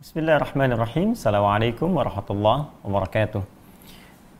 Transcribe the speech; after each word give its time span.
بسم 0.00 0.16
الله 0.24 0.36
الرحمن 0.40 0.70
الرحيم 0.72 1.08
السلام 1.12 1.44
عليكم 1.44 1.88
ورحمة 1.98 2.28
الله 2.32 2.58
وبركاته 2.88 3.42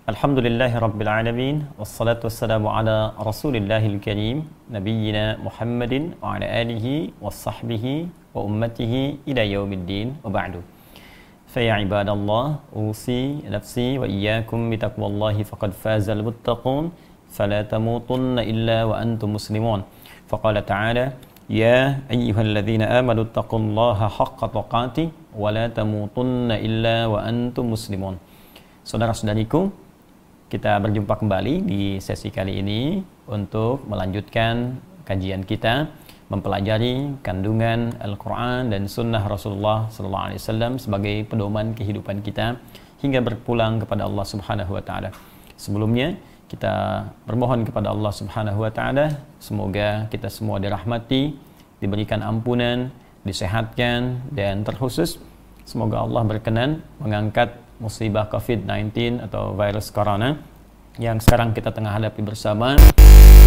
الحمد 0.09 0.39
لله 0.47 0.73
رب 0.87 0.99
العالمين 1.05 1.57
والصلاة 1.79 2.21
والسلام 2.25 2.65
على 2.77 2.97
رسول 3.21 3.55
الله 3.61 3.83
الكريم 3.93 4.37
نبينا 4.73 5.25
محمد 5.45 5.95
وعلى 6.25 6.47
آله 6.63 6.87
وصحبه 7.21 7.85
وأمته 8.35 8.95
إلى 9.29 9.43
يوم 9.53 9.71
الدين 9.73 10.09
وبعد 10.25 10.55
فيا 11.53 11.73
عباد 11.85 12.09
الله 12.09 12.45
أوصي 12.77 13.45
نفسي 13.45 14.01
وإياكم 14.01 14.59
بتقوى 14.73 15.07
الله 15.13 15.37
فقد 15.51 15.71
فاز 15.83 16.09
المتقون 16.09 16.85
فلا 17.37 17.61
تموتن 17.69 18.37
إلا 18.53 18.79
وأنتم 18.89 19.29
مسلمون 19.37 19.81
فقال 20.31 20.57
تعالى 20.73 21.05
يا 21.50 22.02
أيها 22.10 22.42
الذين 22.42 22.84
آمنوا 22.90 23.30
اتقوا 23.30 23.62
الله 23.62 24.00
حق 24.18 24.42
تقاته 24.58 25.08
ولا 25.38 25.66
تموتن 25.70 26.50
إلا 26.52 26.96
وأنتم 27.14 27.66
مسلمون 27.70 28.18
Saudara-saudariku, 28.86 29.74
kita 30.46 30.78
berjumpa 30.78 31.18
kembali 31.18 31.66
di 31.66 31.98
sesi 31.98 32.30
kali 32.30 32.62
ini 32.62 33.02
untuk 33.26 33.82
melanjutkan 33.90 34.78
kajian 35.02 35.42
kita 35.42 35.90
mempelajari 36.30 37.18
kandungan 37.26 37.98
Al-Quran 37.98 38.70
dan 38.70 38.86
Sunnah 38.86 39.26
Rasulullah 39.26 39.90
SAW 39.90 40.78
sebagai 40.78 41.26
pedoman 41.26 41.74
kehidupan 41.74 42.22
kita 42.22 42.62
hingga 43.02 43.26
berpulang 43.26 43.82
kepada 43.82 44.06
Allah 44.06 44.26
Subhanahu 44.26 44.78
Wa 44.78 44.84
Taala. 44.86 45.10
Sebelumnya 45.58 46.14
kita 46.51 47.07
bermohon 47.31 47.63
kepada 47.63 47.95
Allah 47.95 48.11
Subhanahu 48.11 48.67
Wa 48.67 48.73
Taala 48.75 49.23
semoga 49.39 50.11
kita 50.11 50.27
semua 50.27 50.59
dirahmati, 50.59 51.39
diberikan 51.79 52.27
ampunan, 52.27 52.91
disehatkan 53.23 54.27
dan 54.35 54.67
terkhusus 54.67 55.23
semoga 55.63 56.03
Allah 56.03 56.27
berkenan 56.27 56.83
mengangkat 56.99 57.55
musibah 57.79 58.27
COVID-19 58.27 59.23
atau 59.31 59.55
virus 59.55 59.95
corona 59.95 60.43
yang 60.99 61.23
sekarang 61.23 61.55
kita 61.55 61.71
tengah 61.71 61.95
hadapi 61.95 62.21
bersama 62.27 62.75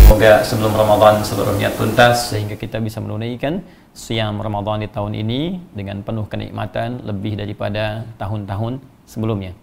Semoga 0.04 0.44
sebelum 0.44 0.76
Ramadan 0.76 1.24
seluruhnya 1.24 1.72
tuntas 1.74 2.30
sehingga 2.30 2.60
kita 2.60 2.78
bisa 2.84 3.00
menunaikan 3.00 3.64
siam 3.96 4.36
Ramadan 4.38 4.84
di 4.84 4.92
tahun 4.92 5.16
ini 5.16 5.72
dengan 5.72 6.04
penuh 6.04 6.28
kenikmatan 6.28 7.08
lebih 7.08 7.40
daripada 7.40 8.04
tahun-tahun 8.20 8.84
sebelumnya. 9.08 9.63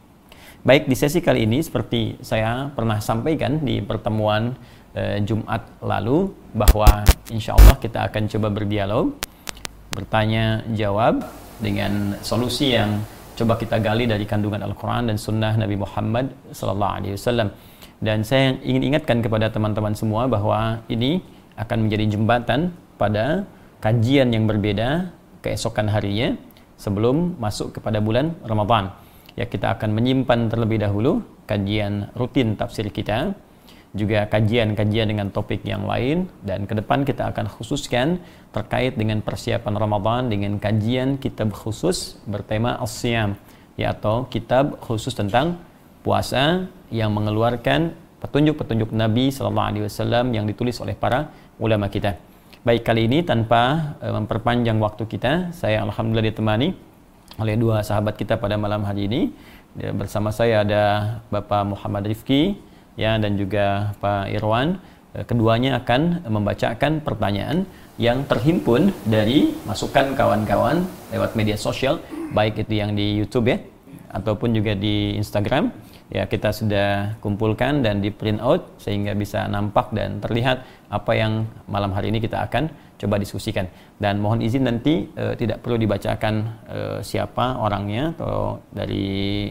Baik 0.61 0.92
di 0.92 0.97
sesi 0.98 1.25
kali 1.25 1.48
ini 1.48 1.64
seperti 1.64 2.20
saya 2.20 2.69
pernah 2.77 3.00
sampaikan 3.00 3.64
di 3.64 3.80
pertemuan 3.80 4.53
eh, 4.92 5.17
Jumat 5.25 5.80
lalu 5.80 6.36
bahwa 6.52 7.00
insya 7.33 7.56
Allah 7.56 7.80
kita 7.80 8.05
akan 8.12 8.28
coba 8.28 8.52
berdialog, 8.52 9.17
bertanya 9.89 10.61
jawab 10.77 11.25
dengan 11.64 12.12
solusi 12.20 12.77
yang 12.77 13.00
coba 13.41 13.56
kita 13.56 13.80
gali 13.80 14.05
dari 14.05 14.28
kandungan 14.28 14.61
Al-Quran 14.61 15.08
dan 15.08 15.17
Sunnah 15.17 15.56
Nabi 15.56 15.80
Muhammad 15.80 16.28
Sallallahu 16.52 16.92
Alaihi 16.92 17.17
Wasallam 17.17 17.48
dan 18.05 18.20
saya 18.20 18.52
ingin 18.61 18.92
ingatkan 18.92 19.24
kepada 19.24 19.48
teman-teman 19.48 19.96
semua 19.96 20.29
bahwa 20.29 20.84
ini 20.92 21.24
akan 21.57 21.89
menjadi 21.89 22.20
jembatan 22.20 22.77
pada 23.01 23.48
kajian 23.80 24.29
yang 24.29 24.45
berbeda 24.45 25.08
keesokan 25.40 25.89
harinya 25.89 26.36
sebelum 26.77 27.40
masuk 27.40 27.80
kepada 27.80 27.96
bulan 28.05 28.36
Ramadan. 28.45 28.92
Ya 29.39 29.46
kita 29.46 29.74
akan 29.79 29.95
menyimpan 29.95 30.51
terlebih 30.51 30.83
dahulu 30.83 31.23
kajian 31.46 32.11
rutin 32.14 32.55
tafsir 32.55 32.91
kita, 32.91 33.35
juga 33.91 34.23
kajian-kajian 34.30 35.11
dengan 35.11 35.35
topik 35.35 35.67
yang 35.67 35.83
lain 35.83 36.30
dan 36.46 36.63
ke 36.63 36.79
depan 36.79 37.02
kita 37.02 37.35
akan 37.35 37.51
khususkan 37.51 38.23
terkait 38.55 38.95
dengan 38.95 39.19
persiapan 39.19 39.74
Ramadan 39.74 40.30
dengan 40.30 40.63
kajian 40.63 41.19
kitab 41.19 41.51
khusus 41.51 42.23
bertema 42.23 42.79
As-Siyam 42.79 43.35
ya 43.74 43.90
atau 43.90 44.30
kitab 44.30 44.79
khusus 44.79 45.11
tentang 45.11 45.58
puasa 46.07 46.70
yang 46.95 47.11
mengeluarkan 47.11 47.90
petunjuk-petunjuk 48.23 48.95
Nabi 48.95 49.35
Sallallahu 49.35 49.69
Alaihi 49.74 49.85
Wasallam 49.90 50.27
yang 50.39 50.46
ditulis 50.46 50.79
oleh 50.79 50.95
para 50.95 51.35
ulama 51.58 51.90
kita. 51.90 52.14
Baik 52.61 52.85
kali 52.85 53.08
ini 53.08 53.24
tanpa 53.24 53.96
uh, 54.05 54.13
memperpanjang 54.20 54.77
waktu 54.79 55.08
kita, 55.08 55.57
saya 55.57 55.80
alhamdulillah 55.80 56.29
ditemani 56.29 56.69
oleh 57.39 57.55
dua 57.55 57.85
sahabat 57.86 58.18
kita 58.18 58.41
pada 58.41 58.58
malam 58.58 58.83
hari 58.83 59.07
ini. 59.07 59.30
Bersama 59.95 60.35
saya 60.35 60.67
ada 60.67 60.83
Bapak 61.30 61.63
Muhammad 61.63 62.11
Rifki 62.11 62.58
ya 62.98 63.20
dan 63.23 63.39
juga 63.39 63.95
Pak 64.02 64.35
Irwan. 64.35 64.83
Uh, 65.11 65.27
keduanya 65.27 65.83
akan 65.83 66.23
membacakan 66.23 67.02
pertanyaan 67.02 67.67
yang 67.98 68.23
terhimpun 68.30 68.95
dari 69.02 69.51
masukan 69.67 70.14
kawan-kawan 70.14 70.86
lewat 71.11 71.35
media 71.35 71.58
sosial, 71.58 71.98
baik 72.30 72.63
itu 72.63 72.79
yang 72.79 72.95
di 72.95 73.19
YouTube 73.19 73.51
ya 73.51 73.58
ataupun 74.11 74.55
juga 74.55 74.74
di 74.74 75.14
Instagram 75.19 75.70
ya 76.11 76.27
kita 76.27 76.51
sudah 76.51 77.14
kumpulkan 77.23 77.86
dan 77.86 78.02
di 78.02 78.11
print 78.11 78.42
out 78.42 78.67
sehingga 78.83 79.14
bisa 79.14 79.46
nampak 79.46 79.95
dan 79.95 80.19
terlihat 80.19 80.67
apa 80.90 81.13
yang 81.14 81.46
malam 81.70 81.95
hari 81.95 82.11
ini 82.11 82.19
kita 82.19 82.42
akan 82.51 82.70
coba 83.00 83.16
diskusikan 83.16 83.64
dan 83.96 84.20
mohon 84.20 84.44
izin 84.44 84.68
nanti 84.68 85.08
e, 85.16 85.24
tidak 85.40 85.64
perlu 85.64 85.80
dibacakan 85.80 86.34
e, 86.68 86.78
siapa 87.00 87.56
orangnya 87.56 88.12
atau 88.12 88.61
dari 88.68 89.48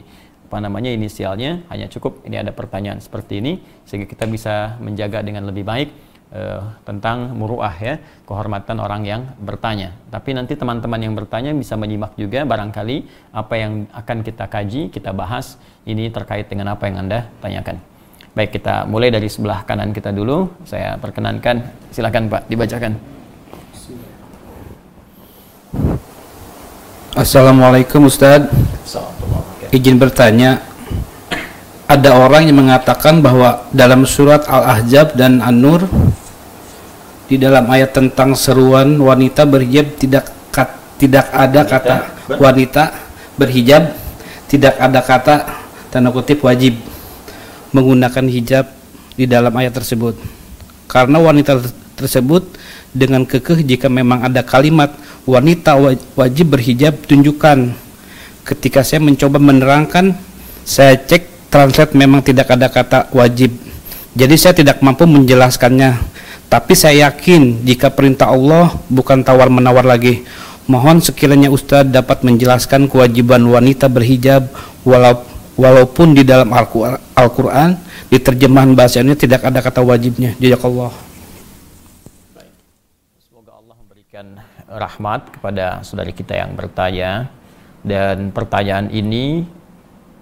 apa 0.49 0.57
namanya 0.65 0.89
inisialnya 0.89 1.65
hanya 1.69 1.85
cukup 1.89 2.25
ini 2.25 2.37
ada 2.37 2.49
pertanyaan 2.49 2.97
seperti 2.97 3.37
ini 3.41 3.61
sehingga 3.85 4.09
kita 4.09 4.25
bisa 4.25 4.77
menjaga 4.81 5.21
dengan 5.21 5.45
lebih 5.45 5.61
baik 5.61 5.89
uh, 6.33 6.73
tentang 6.85 7.37
muruah 7.37 7.73
ya 7.77 8.01
kehormatan 8.25 8.77
orang 8.81 9.05
yang 9.05 9.21
bertanya. 9.37 9.93
Tapi 10.09 10.33
nanti 10.33 10.57
teman-teman 10.57 11.05
yang 11.05 11.13
bertanya 11.13 11.53
bisa 11.53 11.77
menyimak 11.77 12.17
juga 12.17 12.49
barangkali 12.49 12.97
apa 13.29 13.53
yang 13.61 13.85
akan 13.93 14.17
kita 14.25 14.45
kaji, 14.49 14.81
kita 14.89 15.13
bahas 15.13 15.61
ini 15.85 16.09
terkait 16.09 16.49
dengan 16.49 16.73
apa 16.73 16.89
yang 16.89 17.05
Anda 17.05 17.29
tanyakan. 17.45 17.77
Baik, 18.33 18.61
kita 18.61 18.85
mulai 18.85 19.09
dari 19.09 19.29
sebelah 19.29 19.65
kanan 19.65 19.89
kita 19.89 20.13
dulu. 20.13 20.49
Saya 20.65 20.95
perkenankan, 21.01 21.65
silakan 21.89 22.29
Pak 22.29 22.45
dibacakan. 22.45 23.18
Assalamualaikum 27.13 28.09
Ustadz 28.09 28.49
Izin 29.69 30.01
bertanya 30.01 30.61
Ada 31.89 32.17
orang 32.17 32.49
yang 32.49 32.61
mengatakan 32.65 33.21
bahwa 33.21 33.69
dalam 33.73 34.05
surat 34.05 34.45
Al-Ahzab 34.45 35.17
dan 35.17 35.41
An-Nur 35.41 35.89
di 37.29 37.37
dalam 37.37 37.69
ayat 37.69 37.93
tentang 37.93 38.33
seruan 38.33 38.97
wanita 38.97 39.45
berhijab 39.45 39.93
tidak 40.01 40.33
kat, 40.49 40.69
tidak 40.97 41.29
ada 41.29 41.61
kata 41.61 41.95
wanita 42.41 42.89
berhijab 43.37 43.93
tidak 44.49 44.73
ada 44.81 45.01
kata 45.05 45.35
tanda 45.93 46.09
kutip 46.09 46.41
wajib 46.41 46.77
menggunakan 47.69 48.25
hijab 48.25 48.65
di 49.13 49.29
dalam 49.29 49.53
ayat 49.53 49.77
tersebut. 49.77 50.17
Karena 50.89 51.21
wanita 51.21 51.61
tersebut 51.93 52.49
dengan 52.95 53.25
kekeh 53.25 53.61
jika 53.65 53.87
memang 53.87 54.25
ada 54.25 54.41
kalimat 54.41 54.93
wanita 55.29 55.77
wajib 56.17 56.57
berhijab 56.57 56.97
tunjukkan 57.05 57.73
ketika 58.47 58.81
saya 58.81 59.03
mencoba 59.03 59.37
menerangkan 59.37 60.17
saya 60.65 60.97
cek 60.97 61.51
translate 61.53 61.93
memang 61.93 62.25
tidak 62.25 62.49
ada 62.49 62.67
kata 62.69 63.13
wajib 63.13 63.53
jadi 64.17 64.35
saya 64.37 64.53
tidak 64.57 64.81
mampu 64.81 65.05
menjelaskannya 65.05 66.19
tapi 66.49 66.73
saya 66.73 67.13
yakin 67.13 67.61
jika 67.61 67.93
perintah 67.93 68.33
Allah 68.33 68.73
bukan 68.89 69.21
tawar-menawar 69.21 69.85
lagi. 69.85 70.25
Mohon 70.65 70.97
sekiranya 70.97 71.53
Ustadz 71.53 71.93
dapat 71.93 72.25
menjelaskan 72.25 72.89
kewajiban 72.89 73.41
wanita 73.45 73.85
berhijab 73.85 74.49
walau, 74.81 75.21
walaupun 75.53 76.17
di 76.17 76.25
dalam 76.25 76.49
Al-Quran 77.13 77.77
di 78.09 78.17
terjemahan 78.17 78.73
bahasanya 78.73 79.13
tidak 79.13 79.45
ada 79.45 79.61
kata 79.61 79.85
wajibnya. 79.85 80.33
Jazakallah. 80.41 80.89
Semoga 83.21 83.51
Allah 83.53 83.75
memberikan 83.77 84.25
rahmat 84.69 85.33
kepada 85.33 85.81
saudari 85.81 86.13
kita 86.13 86.37
yang 86.37 86.53
bertanya. 86.53 87.27
Dan 87.79 88.35
pertanyaan 88.35 88.91
ini 88.91 89.47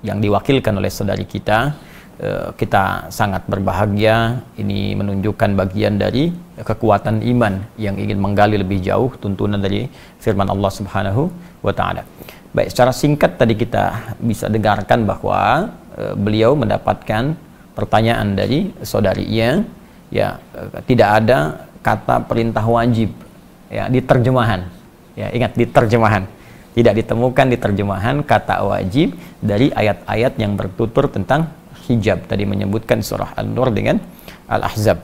yang 0.06 0.22
diwakilkan 0.22 0.78
oleh 0.78 0.94
saudari 0.94 1.26
kita 1.26 1.74
Eh, 2.18 2.50
kita 2.58 3.14
sangat 3.14 3.46
berbahagia. 3.46 4.42
Ini 4.58 4.98
menunjukkan 4.98 5.54
bagian 5.54 6.02
dari 6.02 6.34
kekuatan 6.58 7.22
iman 7.22 7.62
yang 7.78 7.94
ingin 7.94 8.18
menggali 8.18 8.58
lebih 8.58 8.82
jauh 8.82 9.14
tuntunan 9.22 9.62
dari 9.62 9.86
firman 10.18 10.50
Allah 10.50 10.72
Subhanahu 10.74 11.30
wa 11.62 11.70
taala. 11.70 12.02
Baik, 12.58 12.74
secara 12.74 12.90
singkat 12.90 13.38
tadi 13.38 13.54
kita 13.54 14.18
bisa 14.18 14.50
dengarkan 14.50 15.06
bahwa 15.06 15.70
e, 15.94 16.18
beliau 16.18 16.58
mendapatkan 16.58 17.38
pertanyaan 17.78 18.34
dari 18.34 18.74
saudarinya 18.82 19.62
ya 20.10 20.42
e, 20.58 20.82
tidak 20.90 21.22
ada 21.22 21.70
kata 21.86 22.26
perintah 22.26 22.66
wajib 22.66 23.14
ya 23.72 23.88
di 23.88 24.00
terjemahan. 24.04 24.68
Ya, 25.18 25.34
ingat 25.34 25.58
di 25.58 25.66
terjemahan. 25.66 26.30
Tidak 26.78 26.94
ditemukan 26.94 27.46
di 27.50 27.58
terjemahan 27.58 28.22
kata 28.22 28.62
wajib 28.62 29.18
dari 29.42 29.74
ayat-ayat 29.74 30.38
yang 30.38 30.54
bertutur 30.54 31.10
tentang 31.10 31.50
hijab 31.90 32.30
tadi 32.30 32.46
menyebutkan 32.46 33.02
surah 33.02 33.34
An-Nur 33.34 33.74
dengan 33.74 33.98
Al-Ahzab. 34.46 35.02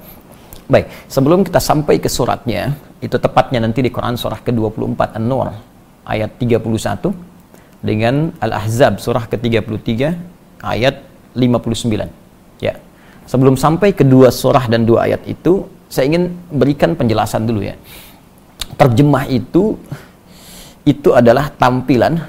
Baik, 0.69 0.85
sebelum 1.09 1.41
kita 1.41 1.57
sampai 1.57 1.97
ke 1.97 2.05
suratnya, 2.05 2.77
itu 3.01 3.17
tepatnya 3.17 3.65
nanti 3.65 3.81
di 3.81 3.89
Quran 3.89 4.13
surah 4.13 4.39
ke-24 4.45 5.17
An-Nur 5.17 5.49
ayat 6.05 6.37
31 6.37 6.61
dengan 7.81 8.31
Al-Ahzab 8.37 9.01
surah 9.01 9.25
ke-33 9.27 10.13
ayat 10.61 11.03
59. 11.35 12.63
Ya. 12.63 12.79
Sebelum 13.27 13.59
sampai 13.59 13.91
kedua 13.91 14.31
surah 14.31 14.67
dan 14.71 14.87
dua 14.87 15.11
ayat 15.11 15.23
itu, 15.27 15.67
saya 15.91 16.07
ingin 16.11 16.31
berikan 16.51 16.95
penjelasan 16.95 17.43
dulu 17.43 17.63
ya. 17.63 17.75
Terjemah 18.73 19.25
itu 19.29 19.77
itu 20.83 21.09
adalah 21.15 21.47
tampilan 21.53 22.19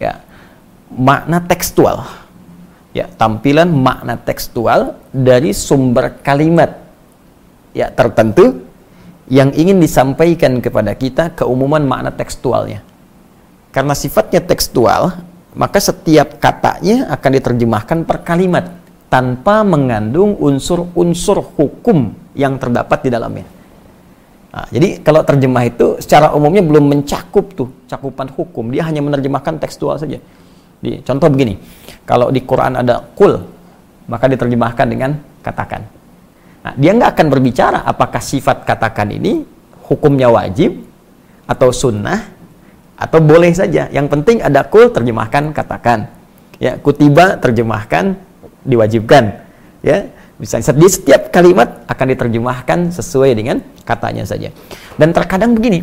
ya 0.00 0.20
makna 0.90 1.42
tekstual. 1.44 2.02
Ya, 2.96 3.12
tampilan 3.12 3.68
makna 3.68 4.16
tekstual 4.16 4.96
dari 5.12 5.52
sumber 5.52 6.16
kalimat 6.24 6.80
ya 7.76 7.92
tertentu 7.92 8.64
yang 9.28 9.52
ingin 9.52 9.76
disampaikan 9.76 10.64
kepada 10.64 10.96
kita 10.96 11.36
keumuman 11.36 11.84
makna 11.84 12.08
tekstualnya. 12.08 12.80
Karena 13.68 13.92
sifatnya 13.92 14.40
tekstual, 14.40 15.12
maka 15.52 15.76
setiap 15.76 16.40
katanya 16.40 17.12
akan 17.12 17.30
diterjemahkan 17.36 17.98
per 18.08 18.24
kalimat 18.24 18.80
tanpa 19.12 19.60
mengandung 19.60 20.32
unsur-unsur 20.40 21.44
hukum 21.60 22.16
yang 22.32 22.56
terdapat 22.56 23.04
di 23.04 23.10
dalamnya. 23.12 23.55
Nah, 24.56 24.64
jadi 24.72 25.04
kalau 25.04 25.20
terjemah 25.20 25.68
itu 25.68 26.00
secara 26.00 26.32
umumnya 26.32 26.64
belum 26.64 26.88
mencakup 26.88 27.52
tuh 27.52 27.68
cakupan 27.84 28.32
hukum, 28.32 28.72
dia 28.72 28.88
hanya 28.88 29.04
menerjemahkan 29.04 29.60
tekstual 29.60 30.00
saja. 30.00 30.16
Di, 30.80 31.04
contoh 31.04 31.28
begini, 31.28 31.60
kalau 32.08 32.32
di 32.32 32.40
Quran 32.40 32.80
ada 32.80 33.04
kul, 33.04 33.36
maka 34.08 34.24
diterjemahkan 34.32 34.86
dengan 34.88 35.12
katakan. 35.44 35.84
Nah, 36.64 36.72
dia 36.72 36.96
nggak 36.96 37.10
akan 37.12 37.26
berbicara 37.28 37.84
apakah 37.84 38.24
sifat 38.24 38.64
katakan 38.64 39.12
ini 39.12 39.44
hukumnya 39.92 40.32
wajib 40.32 40.88
atau 41.44 41.68
sunnah 41.68 42.32
atau 42.96 43.20
boleh 43.20 43.52
saja. 43.52 43.92
Yang 43.92 44.08
penting 44.08 44.40
ada 44.40 44.64
kul 44.64 44.88
terjemahkan 44.88 45.52
katakan. 45.52 46.08
Ya, 46.56 46.80
kutiba 46.80 47.36
terjemahkan 47.36 48.16
diwajibkan. 48.64 49.36
Ya, 49.84 50.08
bisa 50.36 50.60
di 50.60 50.88
setiap 50.88 51.32
kalimat 51.32 51.88
akan 51.88 52.06
diterjemahkan 52.12 52.92
sesuai 52.92 53.30
dengan 53.32 53.56
katanya 53.88 54.28
saja. 54.28 54.52
Dan 55.00 55.16
terkadang 55.16 55.56
begini, 55.56 55.80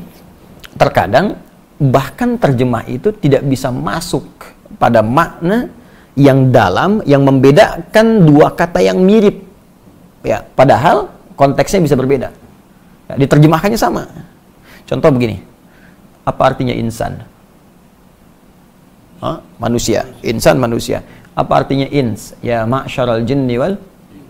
terkadang 0.78 1.42
bahkan 1.82 2.38
terjemah 2.38 2.86
itu 2.86 3.10
tidak 3.18 3.42
bisa 3.50 3.74
masuk 3.74 4.26
pada 4.78 5.02
makna 5.02 5.74
yang 6.14 6.54
dalam 6.54 7.02
yang 7.10 7.26
membedakan 7.26 8.30
dua 8.30 8.54
kata 8.54 8.86
yang 8.86 9.02
mirip. 9.02 9.42
Ya, 10.22 10.46
padahal 10.54 11.10
konteksnya 11.34 11.82
bisa 11.82 11.98
berbeda. 11.98 12.30
Ya, 13.10 13.14
diterjemahkannya 13.18 13.80
sama. 13.80 14.06
Contoh 14.86 15.10
begini, 15.10 15.42
apa 16.24 16.42
artinya 16.54 16.72
insan? 16.78 17.26
Hah? 19.24 19.40
Manusia. 19.58 20.04
Insan 20.22 20.60
manusia. 20.60 21.00
Apa 21.34 21.64
artinya 21.64 21.88
ins? 21.88 22.36
Ya 22.44 22.68
ma'syaral 22.68 23.24
jinni 23.24 23.56
wal 23.56 23.80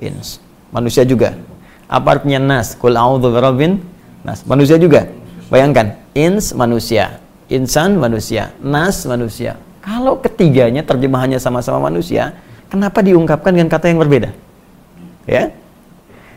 ins. 0.03 0.43
Manusia 0.75 1.07
juga. 1.07 1.39
Apa 1.87 2.19
artinya 2.19 2.59
nas? 2.59 2.75
Qul 2.75 2.99
a'udzu 2.99 3.31
birabbin 3.31 3.79
nas. 4.27 4.43
Manusia 4.43 4.75
juga. 4.75 5.07
Bayangkan, 5.47 5.95
ins 6.17 6.51
manusia, 6.51 7.21
insan 7.47 7.95
manusia, 7.95 8.51
nas 8.59 9.05
manusia. 9.07 9.55
Kalau 9.83 10.17
ketiganya 10.19 10.81
terjemahannya 10.83 11.37
sama-sama 11.37 11.91
manusia, 11.91 12.35
kenapa 12.67 13.03
diungkapkan 13.03 13.53
dengan 13.53 13.69
kata 13.69 13.91
yang 13.91 13.99
berbeda? 14.01 14.31
Ya. 15.29 15.53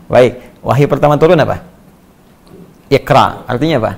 Baik, 0.07 0.39
wahyu 0.63 0.87
pertama 0.87 1.19
turun 1.19 1.39
apa? 1.39 1.63
Ikra, 2.87 3.43
artinya 3.51 3.83
apa? 3.83 3.93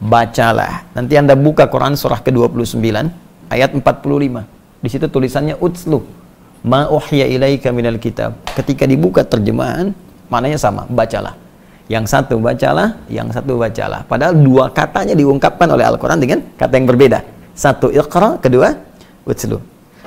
bacalah. 0.00 0.88
Nanti 0.96 1.14
Anda 1.20 1.36
buka 1.36 1.68
Quran 1.68 1.94
surah 1.94 2.24
ke-29 2.24 2.80
ayat 3.52 3.70
45. 3.76 4.80
Di 4.80 4.88
situ 4.88 5.06
tulisannya 5.12 5.60
utslu 5.60 6.00
ma 6.66 6.86
uhya 6.88 7.26
ilaika 7.26 7.70
minal 7.70 7.96
kitab. 7.96 8.36
Ketika 8.56 8.84
dibuka 8.84 9.24
terjemahan, 9.24 9.92
maknanya 10.32 10.58
sama, 10.60 10.84
bacalah. 10.90 11.36
Yang 11.90 12.06
satu 12.12 12.38
bacalah, 12.38 13.02
yang 13.10 13.28
satu 13.34 13.58
bacalah. 13.58 14.06
Padahal 14.06 14.38
dua 14.38 14.70
katanya 14.70 15.18
diungkapkan 15.18 15.66
oleh 15.66 15.82
Al-Quran 15.84 16.18
dengan 16.22 16.38
kata 16.54 16.72
yang 16.78 16.86
berbeda. 16.86 17.18
Satu 17.52 17.90
iqra, 17.90 18.38
kedua 18.38 18.78
utslu. 19.26 19.58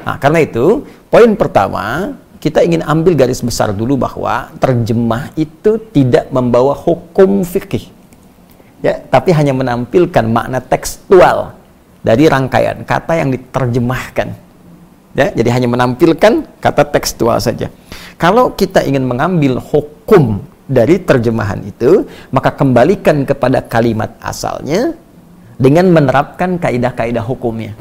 Nah, 0.03 0.15
karena 0.19 0.43
itu, 0.43 0.83
poin 1.11 1.31
pertama, 1.35 2.15
kita 2.43 2.59
ingin 2.59 2.83
ambil 2.83 3.15
garis 3.15 3.39
besar 3.39 3.71
dulu 3.71 3.95
bahwa 3.95 4.51
terjemah 4.59 5.31
itu 5.39 5.79
tidak 5.95 6.27
membawa 6.27 6.75
hukum 6.75 7.39
fikih 7.47 7.87
ya 8.83 8.99
tapi 9.07 9.31
hanya 9.31 9.55
menampilkan 9.55 10.27
makna 10.27 10.59
tekstual 10.59 11.55
dari 12.03 12.27
rangkaian 12.27 12.83
kata 12.83 13.15
yang 13.15 13.31
diterjemahkan 13.31 14.35
ya 15.13 15.29
jadi 15.33 15.49
hanya 15.55 15.69
menampilkan 15.69 16.33
kata 16.59 16.83
tekstual 16.93 17.37
saja 17.37 17.69
kalau 18.17 18.53
kita 18.53 18.85
ingin 18.85 19.05
mengambil 19.05 19.57
hukum 19.61 20.41
dari 20.67 21.01
terjemahan 21.01 21.59
itu 21.65 22.05
maka 22.33 22.53
kembalikan 22.53 23.27
kepada 23.27 23.61
kalimat 23.61 24.13
asalnya 24.23 24.93
dengan 25.57 25.89
menerapkan 25.93 26.57
kaidah-kaidah 26.57 27.23
hukumnya 27.23 27.77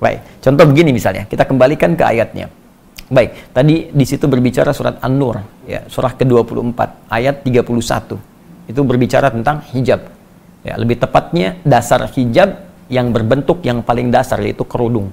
baik 0.00 0.42
contoh 0.44 0.64
begini 0.68 0.90
misalnya 0.94 1.26
kita 1.26 1.44
kembalikan 1.44 1.92
ke 1.98 2.04
ayatnya 2.06 2.46
baik 3.08 3.52
tadi 3.56 3.88
di 3.92 4.04
situ 4.04 4.24
berbicara 4.28 4.70
surat 4.72 5.00
An-Nur 5.04 5.40
ya 5.68 5.84
surah 5.88 6.12
ke-24 6.16 6.80
ayat 7.08 7.44
31 7.44 8.38
itu 8.68 8.80
berbicara 8.84 9.32
tentang 9.32 9.64
hijab. 9.72 10.12
Ya, 10.62 10.76
lebih 10.76 11.00
tepatnya 11.00 11.56
dasar 11.64 12.04
hijab 12.12 12.68
yang 12.92 13.08
berbentuk 13.10 13.64
yang 13.64 13.80
paling 13.80 14.12
dasar 14.12 14.36
yaitu 14.44 14.62
kerudung. 14.68 15.08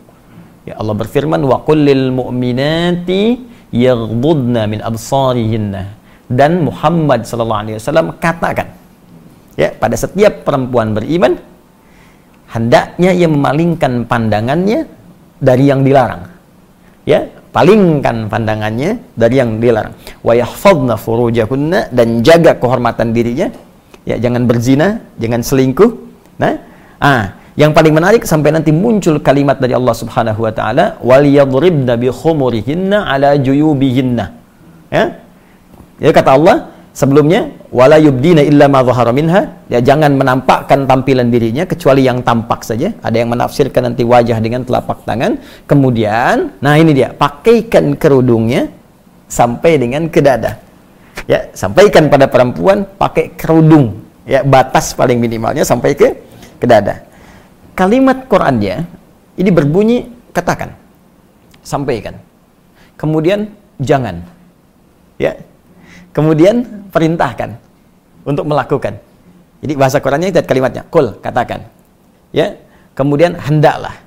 Ya 0.65 0.81
Allah 0.81 0.95
berfirman 0.97 1.41
wa 1.45 1.61
kullil 1.61 2.09
mu'minati 2.09 3.37
yaghdudna 3.69 4.65
min 4.65 4.81
absarihinna. 4.81 5.83
Dan 6.25 6.65
Muhammad 6.65 7.21
sallallahu 7.29 7.61
alaihi 7.69 7.77
wasallam 7.77 8.17
katakan 8.17 8.73
ya 9.53 9.69
pada 9.77 9.93
setiap 9.93 10.41
perempuan 10.41 10.97
beriman 10.97 11.37
hendaknya 12.49 13.13
ia 13.13 13.29
memalingkan 13.29 14.09
pandangannya 14.09 14.89
dari 15.37 15.69
yang 15.69 15.85
dilarang. 15.85 16.25
Ya, 17.05 17.29
palingkan 17.55 18.27
pandangannya 18.27 18.99
dari 19.15 19.39
yang 19.39 19.63
dilarang 19.63 19.95
wa 20.27 20.35
yahfadna 20.35 20.99
furujahunna 20.99 21.95
dan 21.95 22.19
jaga 22.19 22.59
kehormatan 22.59 23.15
dirinya 23.15 23.47
ya 24.03 24.19
jangan 24.19 24.43
berzina 24.43 24.99
jangan 25.15 25.39
selingkuh 25.39 25.91
nah 26.35 26.59
ah 26.99 27.31
yang 27.55 27.71
paling 27.71 27.95
menarik 27.95 28.27
sampai 28.27 28.51
nanti 28.51 28.75
muncul 28.75 29.15
kalimat 29.23 29.55
dari 29.55 29.71
Allah 29.71 29.95
Subhanahu 29.95 30.43
wa 30.43 30.51
taala 30.51 30.99
wal 30.99 31.23
yadribna 31.23 31.95
bi 31.95 32.11
khumurihinna 32.11 33.07
ala 33.07 33.39
juyubihinna. 33.39 34.25
Ya? 34.91 35.03
Ya 36.03 36.11
kata 36.11 36.35
Allah 36.35 36.75
sebelumnya 36.91 37.55
wala 37.71 37.95
yubdina 37.95 38.43
illa 38.43 38.67
ma 38.67 38.83
dhahara 38.83 39.15
minha. 39.15 39.63
Ya 39.71 39.79
jangan 39.79 40.19
menampakkan 40.19 40.83
tampilan 40.83 41.31
dirinya 41.31 41.63
kecuali 41.63 42.03
yang 42.03 42.19
tampak 42.27 42.67
saja. 42.67 42.91
Ada 42.99 43.23
yang 43.23 43.31
menafsirkan 43.31 43.87
nanti 43.87 44.03
wajah 44.03 44.35
dengan 44.43 44.67
telapak 44.67 45.07
tangan. 45.07 45.39
Kemudian 45.63 46.59
nah 46.59 46.75
ini 46.75 46.91
dia 46.91 47.15
pakaikan 47.15 47.95
kerudungnya 47.95 48.67
sampai 49.31 49.79
dengan 49.79 50.11
ke 50.11 50.19
dada. 50.19 50.59
Ya 51.23 51.47
sampaikan 51.55 52.11
pada 52.11 52.27
perempuan 52.27 52.83
pakai 52.83 53.31
kerudung. 53.39 54.03
Ya 54.27 54.43
batas 54.43 54.91
paling 54.91 55.23
minimalnya 55.23 55.63
sampai 55.63 55.95
ke 55.95 56.19
ke 56.59 56.67
dada 56.67 57.14
kalimat 57.75 58.25
Qurannya 58.31 58.87
ini 59.35 59.49
berbunyi 59.51 59.97
katakan 60.31 60.73
sampaikan 61.61 62.17
kemudian 62.95 63.51
jangan 63.83 64.23
ya 65.19 65.35
kemudian 66.15 66.87
perintahkan 66.95 67.59
untuk 68.25 68.47
melakukan. 68.47 68.97
Jadi 69.59 69.73
bahasa 69.75 69.99
Qurannya 70.01 70.31
itu 70.31 70.41
kalimatnya, 70.41 70.83
kul, 70.87 71.19
katakan. 71.19 71.67
Ya, 72.31 72.55
kemudian 72.97 73.35
hendaklah. 73.35 73.99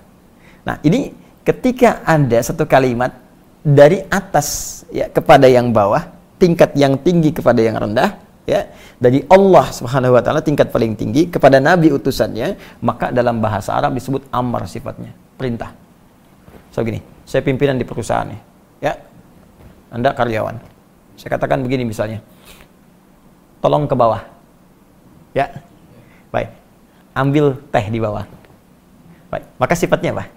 Nah, 0.66 0.76
ini 0.84 1.14
ketika 1.46 2.02
ada 2.04 2.40
satu 2.40 2.64
kalimat 2.68 3.14
dari 3.60 4.04
atas 4.08 4.82
ya 4.92 5.08
kepada 5.08 5.48
yang 5.48 5.72
bawah, 5.72 6.08
tingkat 6.37 6.72
yang 6.76 6.96
tinggi 7.00 7.32
kepada 7.32 7.60
yang 7.60 7.76
rendah, 7.76 8.16
ya, 8.49 8.73
dari 8.97 9.21
Allah 9.28 9.69
Subhanahu 9.69 10.17
wa 10.17 10.23
taala 10.25 10.40
tingkat 10.40 10.73
paling 10.73 10.97
tinggi 10.97 11.28
kepada 11.28 11.61
nabi 11.61 11.93
utusannya, 11.93 12.81
maka 12.81 13.12
dalam 13.12 13.45
bahasa 13.45 13.76
Arab 13.76 13.93
disebut 13.93 14.25
amar 14.33 14.64
sifatnya, 14.64 15.12
perintah. 15.37 15.76
So 16.73 16.81
gini, 16.81 17.05
saya 17.28 17.45
pimpinan 17.45 17.76
di 17.76 17.85
perusahaan 17.85 18.33
ya. 18.81 18.97
Anda 19.93 20.17
karyawan 20.17 20.78
saya 21.19 21.35
katakan 21.35 21.67
begini 21.67 21.83
misalnya. 21.83 22.23
Tolong 23.59 23.90
ke 23.90 23.95
bawah. 23.99 24.23
Ya. 25.35 25.50
Baik. 26.31 26.55
Ambil 27.11 27.59
teh 27.75 27.90
di 27.90 27.99
bawah. 27.99 28.23
Baik. 29.26 29.45
Maka 29.59 29.75
sifatnya 29.75 30.14
apa? 30.14 30.31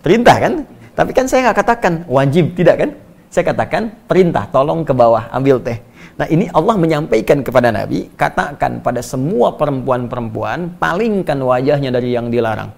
Perintah 0.00 0.36
kan? 0.40 0.64
Tapi 0.96 1.12
kan 1.12 1.28
saya 1.28 1.52
nggak 1.52 1.58
katakan 1.60 1.94
wajib, 2.08 2.56
tidak 2.56 2.76
kan? 2.80 2.90
Saya 3.28 3.44
katakan 3.52 3.92
perintah, 4.08 4.48
tolong 4.48 4.82
ke 4.82 4.96
bawah, 4.96 5.28
ambil 5.36 5.60
teh. 5.60 5.78
Nah 6.20 6.28
ini 6.28 6.52
Allah 6.52 6.76
menyampaikan 6.76 7.40
kepada 7.40 7.72
Nabi, 7.72 8.12
katakan 8.12 8.84
pada 8.84 9.00
semua 9.00 9.56
perempuan-perempuan, 9.56 10.76
palingkan 10.76 11.40
wajahnya 11.40 11.88
dari 11.88 12.12
yang 12.12 12.28
dilarang. 12.28 12.76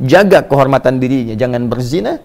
jaga 0.00 0.40
kehormatan 0.48 0.96
dirinya, 0.96 1.36
jangan 1.36 1.68
berzina, 1.68 2.16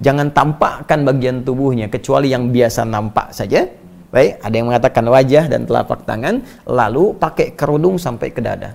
jangan 0.00 0.32
tampakkan 0.32 1.04
bagian 1.04 1.44
tubuhnya 1.44 1.92
kecuali 1.92 2.32
yang 2.32 2.48
biasa 2.48 2.88
nampak 2.88 3.36
saja. 3.36 3.68
Baik, 4.08 4.40
ada 4.40 4.54
yang 4.56 4.72
mengatakan 4.72 5.04
wajah 5.04 5.44
dan 5.52 5.68
telapak 5.68 6.08
tangan, 6.08 6.40
lalu 6.64 7.12
pakai 7.20 7.52
kerudung 7.52 8.00
sampai 8.00 8.32
ke 8.32 8.40
dada. 8.40 8.72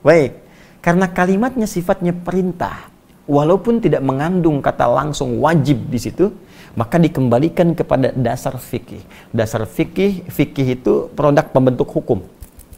Baik, 0.00 0.40
karena 0.80 1.10
kalimatnya 1.12 1.68
sifatnya 1.68 2.16
perintah, 2.16 2.88
walaupun 3.28 3.84
tidak 3.84 4.00
mengandung 4.00 4.64
kata 4.64 4.88
langsung 4.88 5.36
wajib 5.42 5.90
di 5.92 5.98
situ, 6.00 6.32
maka 6.78 6.94
dikembalikan 7.02 7.74
kepada 7.74 8.14
dasar 8.14 8.54
fikih. 8.54 9.02
Dasar 9.34 9.66
fikih, 9.66 10.22
fikih 10.30 10.78
itu 10.78 11.10
produk 11.18 11.50
pembentuk 11.50 11.90
hukum. 11.90 12.22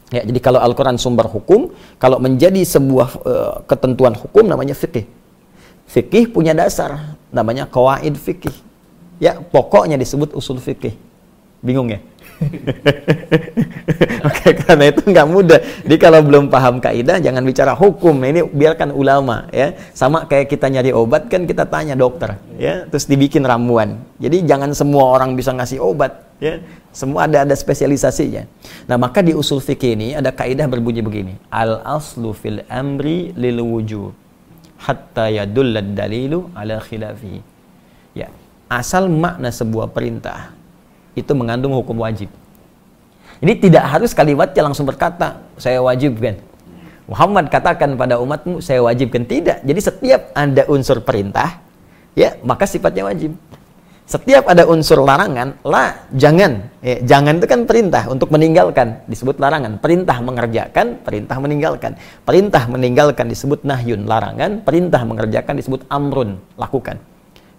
Ya, 0.09 0.25
jadi 0.25 0.41
kalau 0.41 0.57
Al-Quran 0.57 0.97
sumber 0.97 1.29
hukum, 1.29 1.69
kalau 2.01 2.17
menjadi 2.17 2.65
sebuah 2.65 3.09
uh, 3.21 3.55
ketentuan 3.69 4.17
hukum 4.17 4.49
namanya 4.49 4.73
fikih. 4.73 5.05
Fikih 5.85 6.33
punya 6.33 6.57
dasar, 6.57 7.13
namanya 7.29 7.69
kawaid 7.69 8.17
fikih. 8.17 8.57
Ya, 9.21 9.37
pokoknya 9.37 10.01
disebut 10.01 10.33
usul 10.33 10.57
fikih. 10.65 10.97
Bingung 11.61 11.93
ya? 11.93 12.01
Oke, 14.29 14.57
karena 14.57 14.85
itu 14.89 15.03
nggak 15.05 15.29
mudah. 15.29 15.61
Jadi 15.85 15.97
kalau 16.01 16.21
belum 16.25 16.49
paham 16.49 16.81
kaidah, 16.81 17.21
jangan 17.21 17.45
bicara 17.45 17.73
hukum. 17.77 18.17
Ini 18.25 18.49
biarkan 18.49 18.97
ulama, 18.97 19.49
ya. 19.53 19.77
Sama 19.93 20.25
kayak 20.25 20.49
kita 20.49 20.73
nyari 20.73 20.93
obat 20.97 21.29
kan 21.29 21.45
kita 21.45 21.69
tanya 21.69 21.93
dokter, 21.93 22.41
ya. 22.57 22.89
Terus 22.89 23.05
dibikin 23.05 23.45
ramuan. 23.45 24.01
Jadi 24.17 24.45
jangan 24.49 24.73
semua 24.73 25.13
orang 25.13 25.37
bisa 25.37 25.53
ngasih 25.53 25.81
obat, 25.85 26.25
ya. 26.41 26.65
Semua 26.91 27.29
ada 27.29 27.45
ada 27.47 27.55
spesialisasinya. 27.55 28.49
Nah, 28.89 28.97
maka 28.99 29.23
di 29.23 29.37
usul 29.37 29.63
fikih 29.63 29.95
ini 29.95 30.09
ada 30.17 30.33
kaidah 30.33 30.67
berbunyi 30.67 31.05
begini: 31.05 31.35
al 31.53 31.85
aslu 31.85 32.33
fil 32.33 32.65
amri 32.67 33.37
lil 33.37 33.61
wujub 33.63 34.17
hatta 34.81 35.29
yadullad 35.29 35.93
dalilu 35.93 36.49
ala 36.57 36.81
khilafi. 36.81 37.45
Ya, 38.17 38.33
asal 38.67 39.07
makna 39.07 39.55
sebuah 39.55 39.95
perintah 39.95 40.60
itu 41.21 41.33
mengandung 41.37 41.77
hukum 41.77 42.01
wajib. 42.01 42.33
Jadi 43.41 43.71
tidak 43.71 43.85
harus 43.89 44.13
kalimatnya 44.13 44.63
langsung 44.69 44.85
berkata, 44.85 45.41
saya 45.57 45.81
wajibkan. 45.81 46.37
Muhammad 47.09 47.49
katakan 47.51 47.97
pada 47.97 48.21
umatmu, 48.23 48.63
saya 48.63 48.85
wajibkan. 48.85 49.27
Tidak. 49.27 49.67
Jadi 49.67 49.81
setiap 49.81 50.31
ada 50.37 50.63
unsur 50.71 51.03
perintah, 51.03 51.59
ya 52.15 52.37
maka 52.47 52.69
sifatnya 52.69 53.09
wajib. 53.09 53.35
Setiap 54.11 54.51
ada 54.51 54.67
unsur 54.67 55.07
larangan, 55.07 55.55
lah 55.63 56.07
jangan. 56.11 56.67
Ya, 56.83 56.99
jangan 57.03 57.39
itu 57.39 57.47
kan 57.47 57.63
perintah 57.63 58.11
untuk 58.11 58.35
meninggalkan, 58.35 59.07
disebut 59.07 59.39
larangan. 59.39 59.79
Perintah 59.79 60.19
mengerjakan, 60.19 60.99
perintah 61.07 61.37
meninggalkan. 61.39 61.93
Perintah 62.27 62.63
meninggalkan 62.67 63.27
disebut 63.31 63.63
nahyun, 63.63 64.11
larangan. 64.11 64.67
Perintah 64.67 65.07
mengerjakan 65.07 65.55
disebut 65.55 65.87
amrun, 65.87 66.43
lakukan. 66.59 66.99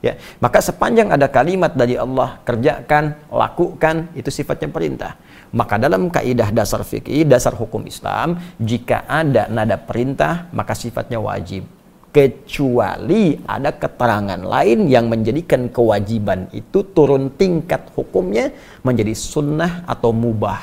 Ya, 0.01 0.17
maka 0.41 0.57
sepanjang 0.65 1.13
ada 1.13 1.29
kalimat 1.29 1.77
dari 1.77 1.93
Allah 1.93 2.41
kerjakan, 2.41 3.21
lakukan 3.29 4.09
itu 4.17 4.33
sifatnya 4.33 4.73
perintah. 4.73 5.13
Maka 5.53 5.77
dalam 5.77 6.09
kaidah 6.09 6.49
dasar 6.49 6.81
fikih, 6.81 7.21
dasar 7.29 7.53
hukum 7.53 7.85
Islam, 7.85 8.41
jika 8.57 9.05
ada 9.05 9.45
nada 9.45 9.77
perintah 9.77 10.49
maka 10.57 10.73
sifatnya 10.73 11.21
wajib. 11.21 11.69
Kecuali 12.09 13.39
ada 13.45 13.71
keterangan 13.71 14.41
lain 14.41 14.89
yang 14.89 15.05
menjadikan 15.05 15.69
kewajiban 15.69 16.49
itu 16.49 16.81
turun 16.97 17.31
tingkat 17.37 17.93
hukumnya 17.93 18.51
menjadi 18.81 19.13
sunnah 19.13 19.85
atau 19.85 20.11
mubah 20.11 20.59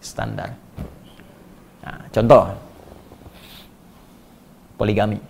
standar. 0.00 0.56
Nah, 1.84 2.08
contoh 2.08 2.56
poligami. 4.80 5.20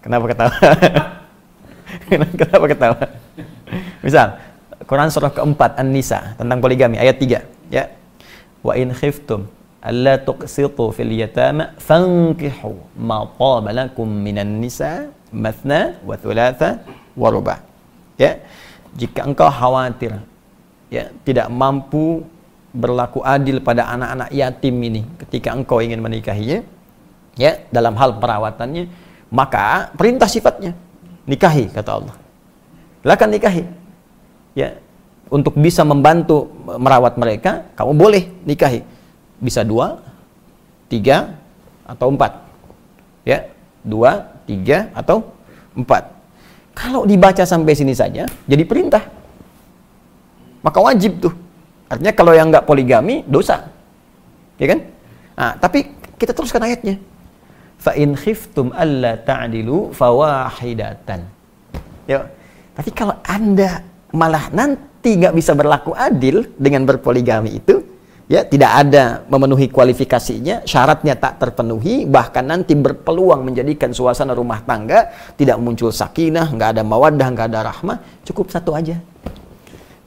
Kenapa 0.00 0.24
ketawa? 0.24 0.56
Kenapa 2.40 2.66
ketawa? 2.66 2.98
Misal, 4.04 4.38
Quran 4.84 5.08
surah 5.12 5.32
keempat 5.32 5.78
An-Nisa 5.78 6.34
tentang 6.34 6.58
poligami 6.58 6.96
ayat 6.98 7.16
3 7.20 7.72
ya. 7.72 7.84
Wa 8.60 8.76
in 8.76 8.92
khiftum 8.92 9.48
alla 9.80 10.20
tuqsitu 10.20 10.92
fil 10.92 11.12
yatama 11.16 11.72
fankihu 11.80 12.76
ma 13.00 13.24
taba 13.24 13.72
lakum 13.72 14.04
minan 14.04 14.60
nisa 14.60 15.08
mathna 15.32 15.96
wa 16.04 16.14
thulatha 16.18 16.84
wa 17.16 17.28
ruba. 17.32 17.56
Ya. 18.20 18.42
Jika 18.90 19.22
engkau 19.22 19.46
khawatir 19.46 20.18
ya 20.90 21.14
tidak 21.22 21.46
mampu 21.46 22.26
berlaku 22.74 23.22
adil 23.22 23.62
pada 23.62 23.86
anak-anak 23.94 24.30
yatim 24.34 24.74
ini 24.82 25.02
ketika 25.22 25.54
engkau 25.54 25.78
ingin 25.78 26.02
menikahinya 26.02 26.66
ya 27.38 27.62
dalam 27.70 27.94
hal 27.94 28.18
perawatannya 28.18 28.90
maka 29.30 29.94
perintah 29.94 30.26
sifatnya 30.26 30.74
nikahi 31.28 31.68
kata 31.72 31.90
Allah. 32.00 32.14
Silakan 33.00 33.28
nikahi. 33.32 33.62
Ya, 34.52 34.76
untuk 35.32 35.56
bisa 35.56 35.86
membantu 35.86 36.50
merawat 36.66 37.16
mereka, 37.16 37.64
kamu 37.78 37.92
boleh 37.96 38.22
nikahi. 38.44 38.84
Bisa 39.40 39.64
dua, 39.64 40.02
tiga, 40.90 41.38
atau 41.86 42.12
empat. 42.12 42.32
Ya, 43.24 43.48
dua, 43.80 44.36
tiga, 44.44 44.92
atau 44.92 45.32
empat. 45.72 46.12
Kalau 46.76 47.08
dibaca 47.08 47.44
sampai 47.46 47.72
sini 47.72 47.96
saja, 47.96 48.28
jadi 48.44 48.62
perintah. 48.66 49.04
Maka 50.60 50.78
wajib 50.82 51.24
tuh. 51.24 51.32
Artinya 51.88 52.12
kalau 52.12 52.32
yang 52.36 52.52
nggak 52.52 52.68
poligami, 52.68 53.24
dosa. 53.24 53.70
Ya 54.60 54.66
kan? 54.76 54.80
Nah, 55.40 55.52
tapi 55.56 55.88
kita 56.20 56.36
teruskan 56.36 56.60
ayatnya 56.68 57.00
fa 57.80 57.96
in 57.96 58.12
khiftum 58.12 58.76
alla 58.76 59.16
ta'dilu 59.16 59.96
fawahidatan. 59.96 61.20
Ya. 62.04 62.28
Tapi 62.76 62.90
kalau 62.92 63.16
Anda 63.24 63.82
malah 64.12 64.52
nanti 64.52 65.16
nggak 65.16 65.34
bisa 65.34 65.56
berlaku 65.56 65.96
adil 65.96 66.48
dengan 66.60 66.84
berpoligami 66.84 67.60
itu, 67.60 67.82
ya 68.30 68.46
tidak 68.46 68.72
ada 68.86 69.26
memenuhi 69.26 69.66
kualifikasinya, 69.68 70.62
syaratnya 70.64 71.18
tak 71.18 71.42
terpenuhi, 71.42 72.06
bahkan 72.06 72.46
nanti 72.46 72.78
berpeluang 72.78 73.42
menjadikan 73.42 73.90
suasana 73.90 74.32
rumah 74.32 74.62
tangga 74.62 75.10
tidak 75.34 75.58
muncul 75.58 75.90
sakinah, 75.90 76.46
nggak 76.52 76.78
ada 76.78 76.82
mawaddah, 76.86 77.28
nggak 77.32 77.48
ada 77.50 77.60
rahmah, 77.74 77.98
cukup 78.22 78.48
satu 78.54 78.72
aja. 78.72 78.96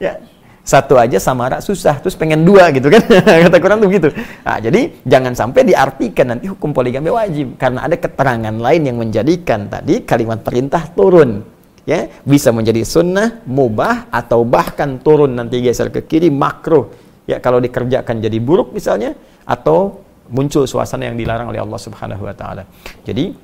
Ya, 0.01 0.17
satu 0.63 0.95
aja 0.95 1.19
samara 1.19 1.59
susah. 1.59 1.99
Terus 1.99 2.15
pengen 2.15 2.47
dua 2.47 2.71
gitu 2.71 2.87
kan. 2.87 3.03
Kata 3.47 3.57
Quran 3.59 3.77
tuh 3.83 3.89
gitu 3.91 4.09
nah, 4.47 4.57
jadi 4.63 4.95
jangan 5.03 5.35
sampai 5.35 5.67
diartikan 5.67 6.35
nanti 6.35 6.47
hukum 6.47 6.71
poligami 6.71 7.11
wajib. 7.11 7.59
Karena 7.59 7.85
ada 7.85 7.99
keterangan 7.99 8.55
lain 8.55 8.81
yang 8.87 8.97
menjadikan 8.97 9.67
tadi 9.67 10.01
kalimat 10.07 10.41
perintah 10.41 10.87
turun. 10.89 11.43
Ya 11.83 12.07
bisa 12.23 12.55
menjadi 12.55 12.87
sunnah 12.87 13.43
mubah 13.43 14.07
atau 14.07 14.47
bahkan 14.47 15.03
turun 15.03 15.35
nanti 15.35 15.59
geser 15.59 15.91
ke 15.91 16.07
kiri 16.07 16.31
makruh. 16.31 16.87
Ya 17.27 17.43
kalau 17.43 17.59
dikerjakan 17.59 18.23
jadi 18.23 18.39
buruk 18.39 18.71
misalnya 18.71 19.19
atau 19.43 19.99
muncul 20.31 20.63
suasana 20.63 21.11
yang 21.11 21.19
dilarang 21.19 21.51
oleh 21.51 21.59
Allah 21.59 21.79
Subhanahu 21.79 22.23
wa 22.23 22.31
taala. 22.31 22.63
Jadi 23.03 23.35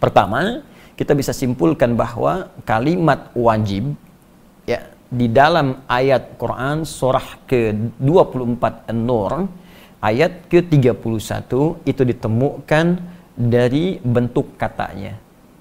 pertama 0.00 0.64
kita 0.96 1.12
bisa 1.12 1.36
simpulkan 1.36 1.92
bahwa 1.92 2.48
kalimat 2.64 3.28
wajib 3.36 3.92
ya 4.64 4.93
di 5.14 5.30
dalam 5.30 5.86
ayat 5.86 6.34
Quran 6.34 6.82
surah 6.82 7.46
ke-24 7.46 8.90
An-Nur 8.90 9.46
ayat 10.02 10.50
ke-31 10.50 11.50
itu 11.86 12.02
ditemukan 12.02 12.86
dari 13.38 14.02
bentuk 14.02 14.58
katanya. 14.58 15.14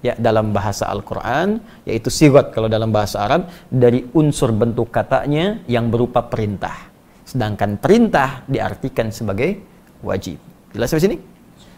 Ya 0.03 0.19
dalam 0.19 0.51
bahasa 0.51 0.89
Al-Qur'an 0.91 1.63
yaitu 1.88 2.12
sigot 2.12 2.51
kalau 2.51 2.67
dalam 2.67 2.91
bahasa 2.91 3.24
Arab 3.24 3.48
dari 3.72 4.03
unsur 4.12 4.51
bentuk 4.51 4.91
katanya 4.91 5.63
yang 5.69 5.88
berupa 5.88 6.19
perintah. 6.25 6.91
Sedangkan 7.24 7.79
perintah 7.79 8.43
diartikan 8.43 9.15
sebagai 9.15 9.63
wajib. 10.03 10.43
Jelas 10.75 10.91
sampai 10.91 11.03
sini? 11.07 11.17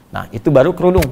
Nah 0.09 0.25
itu 0.33 0.49
baru 0.49 0.73
kerudung. 0.73 1.05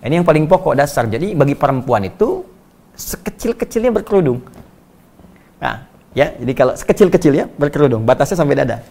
Ini 0.00 0.24
yang 0.24 0.26
paling 0.26 0.48
pokok 0.48 0.72
dasar. 0.72 1.04
Jadi 1.04 1.36
bagi 1.36 1.52
perempuan 1.52 2.08
itu 2.08 2.48
sekecil-kecilnya 2.96 3.92
berkerudung 3.92 4.40
Nah, 5.62 5.86
ya, 6.10 6.34
jadi 6.34 6.52
kalau 6.58 6.74
sekecil-kecilnya 6.74 7.54
berkerudung, 7.54 8.02
batasnya 8.02 8.34
sampai 8.34 8.58
dada. 8.58 8.82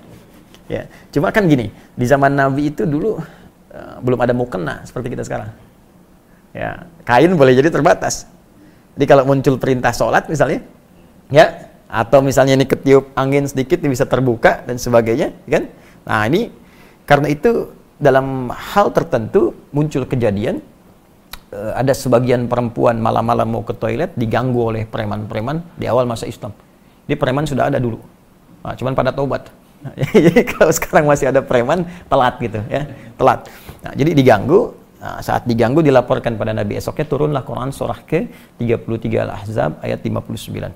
Ya, 0.71 0.87
cuma 1.11 1.35
kan 1.35 1.51
gini, 1.51 1.67
di 1.99 2.05
zaman 2.07 2.31
Nabi 2.31 2.71
itu 2.71 2.87
dulu 2.87 3.19
uh, 3.19 3.95
belum 3.99 4.19
ada 4.23 4.31
mukena 4.31 4.79
seperti 4.87 5.11
kita 5.11 5.27
sekarang. 5.27 5.51
Ya, 6.55 6.87
kain 7.03 7.35
boleh 7.35 7.51
jadi 7.59 7.67
terbatas. 7.67 8.23
Jadi 8.95 9.03
kalau 9.03 9.27
muncul 9.27 9.59
perintah 9.59 9.91
sholat 9.91 10.31
misalnya, 10.31 10.63
ya, 11.27 11.67
atau 11.91 12.23
misalnya 12.23 12.55
ini 12.55 12.63
ketiup 12.63 13.11
angin 13.19 13.43
sedikit 13.43 13.83
bisa 13.83 14.07
terbuka 14.07 14.63
dan 14.63 14.79
sebagainya, 14.79 15.35
kan? 15.51 15.67
Nah 16.07 16.23
ini 16.31 16.55
karena 17.03 17.27
itu 17.27 17.75
dalam 17.99 18.47
hal 18.47 18.95
tertentu 18.95 19.51
muncul 19.75 20.07
kejadian 20.07 20.63
uh, 21.51 21.73
ada 21.77 21.93
sebagian 21.93 22.47
perempuan 22.51 22.97
malam-malam 22.97 23.47
mau 23.47 23.63
ke 23.63 23.75
toilet 23.75 24.11
diganggu 24.17 24.71
oleh 24.71 24.83
preman-preman 24.87 25.61
di 25.77 25.85
awal 25.85 26.07
masa 26.07 26.25
Islam. 26.25 26.55
Di 27.05 27.15
preman 27.19 27.45
sudah 27.45 27.69
ada 27.69 27.77
dulu. 27.77 27.99
Nah, 28.63 28.73
cuman 28.75 28.95
pada 28.95 29.11
taubat. 29.11 29.51
jadi 30.13 30.45
kalau 30.45 30.69
sekarang 30.69 31.05
masih 31.09 31.33
ada 31.33 31.41
preman 31.41 31.83
telat 32.05 32.37
gitu 32.37 32.61
ya, 32.69 32.85
telat. 33.17 33.49
Nah, 33.81 33.93
jadi 33.97 34.11
diganggu 34.13 34.81
Nah, 35.01 35.17
saat 35.17 35.49
diganggu 35.49 35.81
dilaporkan 35.81 36.37
pada 36.37 36.53
Nabi 36.53 36.77
esoknya 36.77 37.09
turunlah 37.09 37.41
Quran 37.41 37.73
surah 37.73 38.05
ke 38.05 38.29
33 38.61 39.25
Al-Ahzab 39.25 39.81
ayat 39.81 40.05
59. 40.05 40.69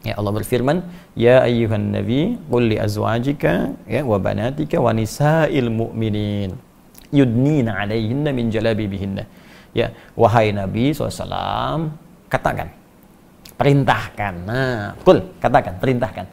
Ya 0.00 0.16
Allah 0.16 0.32
berfirman, 0.32 0.80
"Ya 1.12 1.44
ayyuhan 1.44 1.92
nabi, 1.92 2.40
qul 2.48 2.72
li 2.72 2.80
azwajika 2.80 3.76
ya 3.84 4.00
wa 4.00 4.16
banatika 4.16 4.80
wa 4.80 4.96
nisa'il 4.96 5.68
mu'minin 5.68 6.56
yudnina 7.12 7.84
'alaihinna 7.84 8.32
min 8.32 8.48
jalabibihinna." 8.48 9.28
Ya, 9.70 9.94
wahai 10.18 10.50
Nabi 10.50 10.90
SAW, 10.90 11.94
katakan, 12.26 12.74
perintahkan. 13.54 14.34
Nah, 14.42 14.98
kul, 15.06 15.22
katakan, 15.38 15.78
perintahkan. 15.78 16.26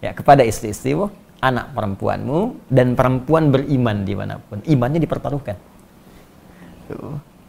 Ya, 0.00 0.16
kepada 0.16 0.40
istri-istrimu, 0.40 1.12
anak 1.42 1.76
perempuanmu, 1.76 2.70
dan 2.72 2.96
perempuan 2.96 3.52
beriman 3.52 4.08
di 4.08 4.14
mana 4.16 4.40
pun. 4.40 4.64
Imannya 4.64 5.02
dipertaruhkan 5.02 5.72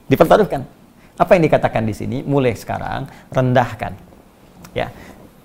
Dipertaruhkan. 0.08 0.62
Apa 1.18 1.38
yang 1.38 1.44
dikatakan 1.46 1.84
di 1.86 1.94
sini? 1.96 2.18
Mulai 2.26 2.58
sekarang 2.58 3.08
rendahkan. 3.30 3.94
Ya. 4.74 4.90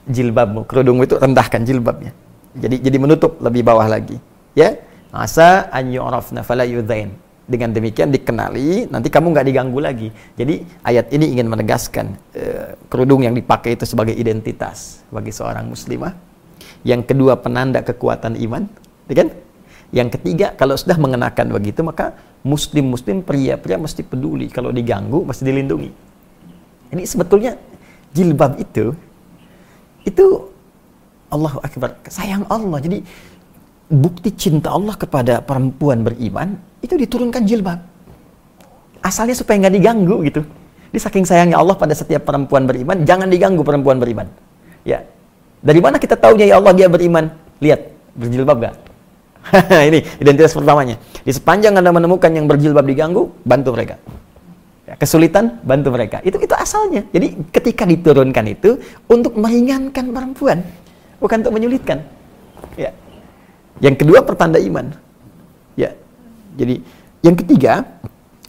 Jilbabmu, 0.08 0.64
kerudungmu 0.64 1.04
itu 1.04 1.20
rendahkan 1.20 1.68
jilbabnya. 1.68 2.16
Jadi 2.56 2.80
jadi 2.80 2.96
menutup 2.96 3.36
lebih 3.44 3.60
bawah 3.60 3.84
lagi. 3.84 4.16
Ya. 4.56 4.80
Asa 5.12 5.68
an 5.68 5.92
yu'rafna 5.92 6.40
fala. 6.40 6.64
Dengan 7.48 7.72
demikian 7.72 8.12
dikenali, 8.12 8.92
nanti 8.92 9.08
kamu 9.08 9.32
nggak 9.32 9.46
diganggu 9.48 9.80
lagi. 9.80 10.12
Jadi 10.36 10.68
ayat 10.84 11.08
ini 11.16 11.32
ingin 11.32 11.48
menegaskan 11.48 12.12
uh, 12.36 12.76
kerudung 12.92 13.24
yang 13.24 13.32
dipakai 13.32 13.72
itu 13.72 13.88
sebagai 13.88 14.12
identitas 14.12 15.00
bagi 15.08 15.32
seorang 15.32 15.64
muslimah. 15.64 16.12
Yang 16.84 17.08
kedua 17.08 17.40
penanda 17.40 17.80
kekuatan 17.80 18.36
iman, 18.36 18.68
ya 19.08 19.24
kan? 19.24 19.28
Yang 19.88 20.20
ketiga, 20.20 20.52
kalau 20.60 20.76
sudah 20.76 21.00
mengenakan 21.00 21.48
begitu, 21.56 21.80
maka 21.80 22.12
muslim-muslim 22.44 23.24
pria-pria 23.24 23.80
mesti 23.80 24.04
peduli. 24.04 24.52
Kalau 24.52 24.68
diganggu, 24.68 25.24
mesti 25.24 25.48
dilindungi. 25.48 25.90
Ini 26.92 27.02
sebetulnya 27.08 27.56
jilbab 28.12 28.60
itu, 28.60 28.92
itu 30.04 30.24
Allahu 31.32 31.64
Akbar, 31.64 31.96
sayang 32.12 32.44
Allah. 32.52 32.76
Jadi 32.84 33.00
bukti 33.88 34.36
cinta 34.36 34.76
Allah 34.76 34.92
kepada 35.00 35.40
perempuan 35.40 36.04
beriman, 36.04 36.67
itu 36.82 36.94
diturunkan 36.94 37.42
jilbab. 37.44 37.80
Asalnya 39.02 39.34
supaya 39.34 39.66
nggak 39.66 39.74
diganggu 39.74 40.16
gitu. 40.26 40.42
Di 40.88 40.98
saking 40.98 41.28
sayangnya 41.28 41.60
Allah 41.60 41.76
pada 41.76 41.92
setiap 41.92 42.24
perempuan 42.24 42.64
beriman, 42.64 43.04
jangan 43.04 43.28
diganggu 43.28 43.60
perempuan 43.60 44.00
beriman. 44.00 44.26
Ya. 44.82 45.04
Dari 45.60 45.80
mana 45.82 46.00
kita 46.00 46.16
tahu 46.16 46.38
ya 46.38 46.56
Allah 46.56 46.72
dia 46.72 46.88
beriman? 46.88 47.28
Lihat, 47.58 47.80
berjilbab 48.14 48.56
gak? 48.62 48.74
ini 49.90 50.00
identitas 50.22 50.54
pertamanya. 50.54 50.96
Di 51.24 51.32
sepanjang 51.34 51.76
Anda 51.76 51.90
menemukan 51.92 52.30
yang 52.30 52.46
berjilbab 52.46 52.86
diganggu, 52.86 53.28
bantu 53.42 53.74
mereka. 53.74 53.96
Ya, 54.88 54.96
kesulitan, 54.96 55.60
bantu 55.60 55.92
mereka. 55.92 56.24
Itu 56.24 56.40
itu 56.40 56.54
asalnya. 56.56 57.04
Jadi 57.12 57.52
ketika 57.52 57.84
diturunkan 57.84 58.44
itu 58.48 58.80
untuk 59.04 59.36
meringankan 59.36 60.14
perempuan, 60.14 60.64
bukan 61.20 61.36
untuk 61.44 61.52
menyulitkan. 61.52 62.00
Ya. 62.78 62.96
Yang 63.84 64.06
kedua 64.06 64.24
pertanda 64.24 64.56
iman. 64.56 64.94
Jadi 66.58 66.74
yang 67.22 67.38
ketiga 67.38 67.86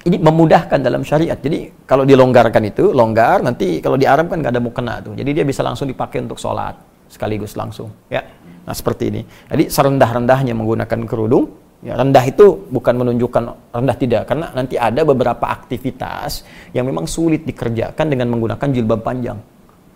ini 0.09 0.17
memudahkan 0.17 0.81
dalam 0.81 1.05
syariat. 1.05 1.37
Jadi 1.37 1.85
kalau 1.85 2.07
dilonggarkan 2.07 2.63
itu 2.65 2.89
longgar, 2.89 3.45
nanti 3.45 3.77
kalau 3.83 3.99
di 3.99 4.09
Arab 4.09 4.33
kan 4.33 4.41
nggak 4.41 4.53
ada 4.57 4.63
mukena 4.63 4.93
tuh. 5.03 5.13
Jadi 5.13 5.29
dia 5.29 5.45
bisa 5.45 5.61
langsung 5.61 5.85
dipakai 5.85 6.25
untuk 6.25 6.41
sholat 6.41 6.73
sekaligus 7.05 7.53
langsung. 7.53 7.93
Ya. 8.07 8.25
Nah, 8.63 8.75
seperti 8.77 9.09
ini. 9.09 9.21
Jadi 9.25 9.65
serendah-rendahnya 9.69 10.53
menggunakan 10.53 10.99
kerudung, 11.09 11.49
ya 11.81 11.97
rendah 11.97 12.21
itu 12.21 12.69
bukan 12.69 13.01
menunjukkan 13.01 13.73
rendah 13.73 13.97
tidak, 13.97 14.29
karena 14.29 14.53
nanti 14.53 14.77
ada 14.77 15.01
beberapa 15.01 15.49
aktivitas 15.49 16.45
yang 16.69 16.85
memang 16.85 17.09
sulit 17.09 17.49
dikerjakan 17.49 18.05
dengan 18.05 18.29
menggunakan 18.29 18.67
jilbab 18.69 19.01
panjang. 19.01 19.41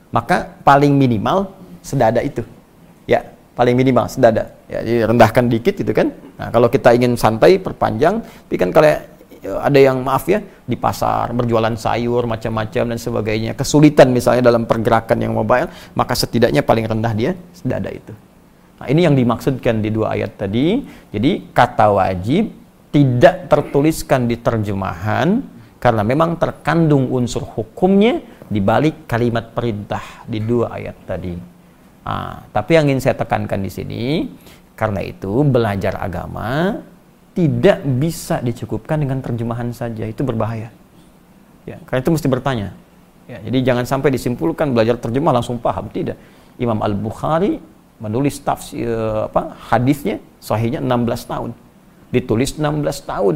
Maka 0.09 0.57
paling 0.65 0.93
minimal 0.93 1.53
sedada 1.85 2.21
itu. 2.25 2.41
Ya, 3.05 3.29
paling 3.53 3.77
minimal 3.77 4.09
sedada. 4.09 4.57
Ya, 4.73 4.81
jadi 4.81 5.05
rendahkan 5.05 5.45
dikit 5.53 5.85
itu 5.85 5.93
kan. 5.93 6.09
Nah, 6.41 6.49
kalau 6.49 6.65
kita 6.65 6.97
ingin 6.97 7.13
santai 7.13 7.61
perpanjang, 7.61 8.25
tapi 8.25 8.57
kan 8.57 8.73
kalau 8.73 8.89
ada 9.43 9.75
yang 9.75 10.01
maaf 10.01 10.25
ya 10.25 10.39
di 10.65 10.73
pasar 10.79 11.35
berjualan 11.35 11.75
sayur 11.75 12.23
macam-macam 12.25 12.95
dan 12.95 12.97
sebagainya 12.97 13.51
kesulitan 13.59 14.15
misalnya 14.15 14.47
dalam 14.47 14.63
pergerakan 14.63 15.19
yang 15.19 15.35
mobile 15.35 15.67
maka 15.99 16.15
setidaknya 16.15 16.63
paling 16.63 16.87
rendah 16.87 17.11
dia 17.11 17.35
sedada 17.51 17.91
itu 17.91 18.15
Nah, 18.83 18.91
ini 18.91 19.07
yang 19.07 19.15
dimaksudkan 19.15 19.79
di 19.79 19.95
dua 19.95 20.11
ayat 20.11 20.35
tadi. 20.35 20.83
Jadi 21.07 21.55
kata 21.55 21.87
wajib 21.95 22.51
tidak 22.91 23.47
tertuliskan 23.47 24.27
di 24.27 24.35
terjemahan 24.35 25.39
karena 25.79 26.03
memang 26.03 26.35
terkandung 26.35 27.07
unsur 27.07 27.47
hukumnya 27.47 28.19
di 28.43 28.59
balik 28.59 29.07
kalimat 29.07 29.55
perintah 29.55 30.27
di 30.27 30.43
dua 30.43 30.75
ayat 30.75 30.99
tadi. 31.07 31.31
Nah, 32.03 32.43
tapi 32.51 32.75
yang 32.75 32.91
ingin 32.91 32.99
saya 32.99 33.15
tekankan 33.15 33.63
di 33.63 33.71
sini 33.71 34.01
karena 34.73 35.05
itu 35.05 35.45
belajar 35.45 36.01
agama 36.01 36.81
tidak 37.33 37.81
bisa 37.97 38.41
dicukupkan 38.41 39.01
dengan 39.01 39.21
terjemahan 39.21 39.73
saja. 39.73 40.05
Itu 40.05 40.21
berbahaya. 40.21 40.69
Ya, 41.65 41.81
karena 41.89 41.99
itu 42.05 42.11
mesti 42.13 42.27
bertanya. 42.29 42.69
Ya, 43.25 43.41
jadi 43.41 43.73
jangan 43.73 43.85
sampai 43.87 44.13
disimpulkan 44.13 44.73
belajar 44.75 45.01
terjemah 45.01 45.33
langsung 45.33 45.57
paham. 45.57 45.89
Tidak. 45.89 46.17
Imam 46.61 46.77
Al 46.85 46.93
Bukhari 46.93 47.57
menulis 47.97 48.37
tafsir 48.41 48.89
apa 49.29 49.57
hadisnya 49.73 50.21
sahihnya 50.37 50.83
16 50.83 51.31
tahun. 51.31 51.51
Ditulis 52.13 52.57
16 52.57 53.09
tahun. 53.09 53.35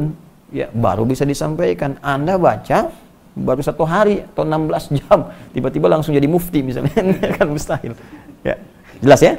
Ya 0.54 0.70
baru 0.70 1.02
bisa 1.02 1.26
disampaikan. 1.26 1.98
Anda 1.98 2.38
baca 2.38 2.94
baru 3.34 3.62
satu 3.62 3.82
hari 3.86 4.26
atau 4.34 4.42
16 4.46 4.98
jam 4.98 5.30
tiba-tiba 5.54 5.86
langsung 5.90 6.14
jadi 6.14 6.30
mufti 6.30 6.62
misalnya. 6.62 6.94
Kan 7.38 7.50
mustahil. 7.50 7.98
Ya 8.46 8.54
jelas 9.02 9.20
ya 9.22 9.38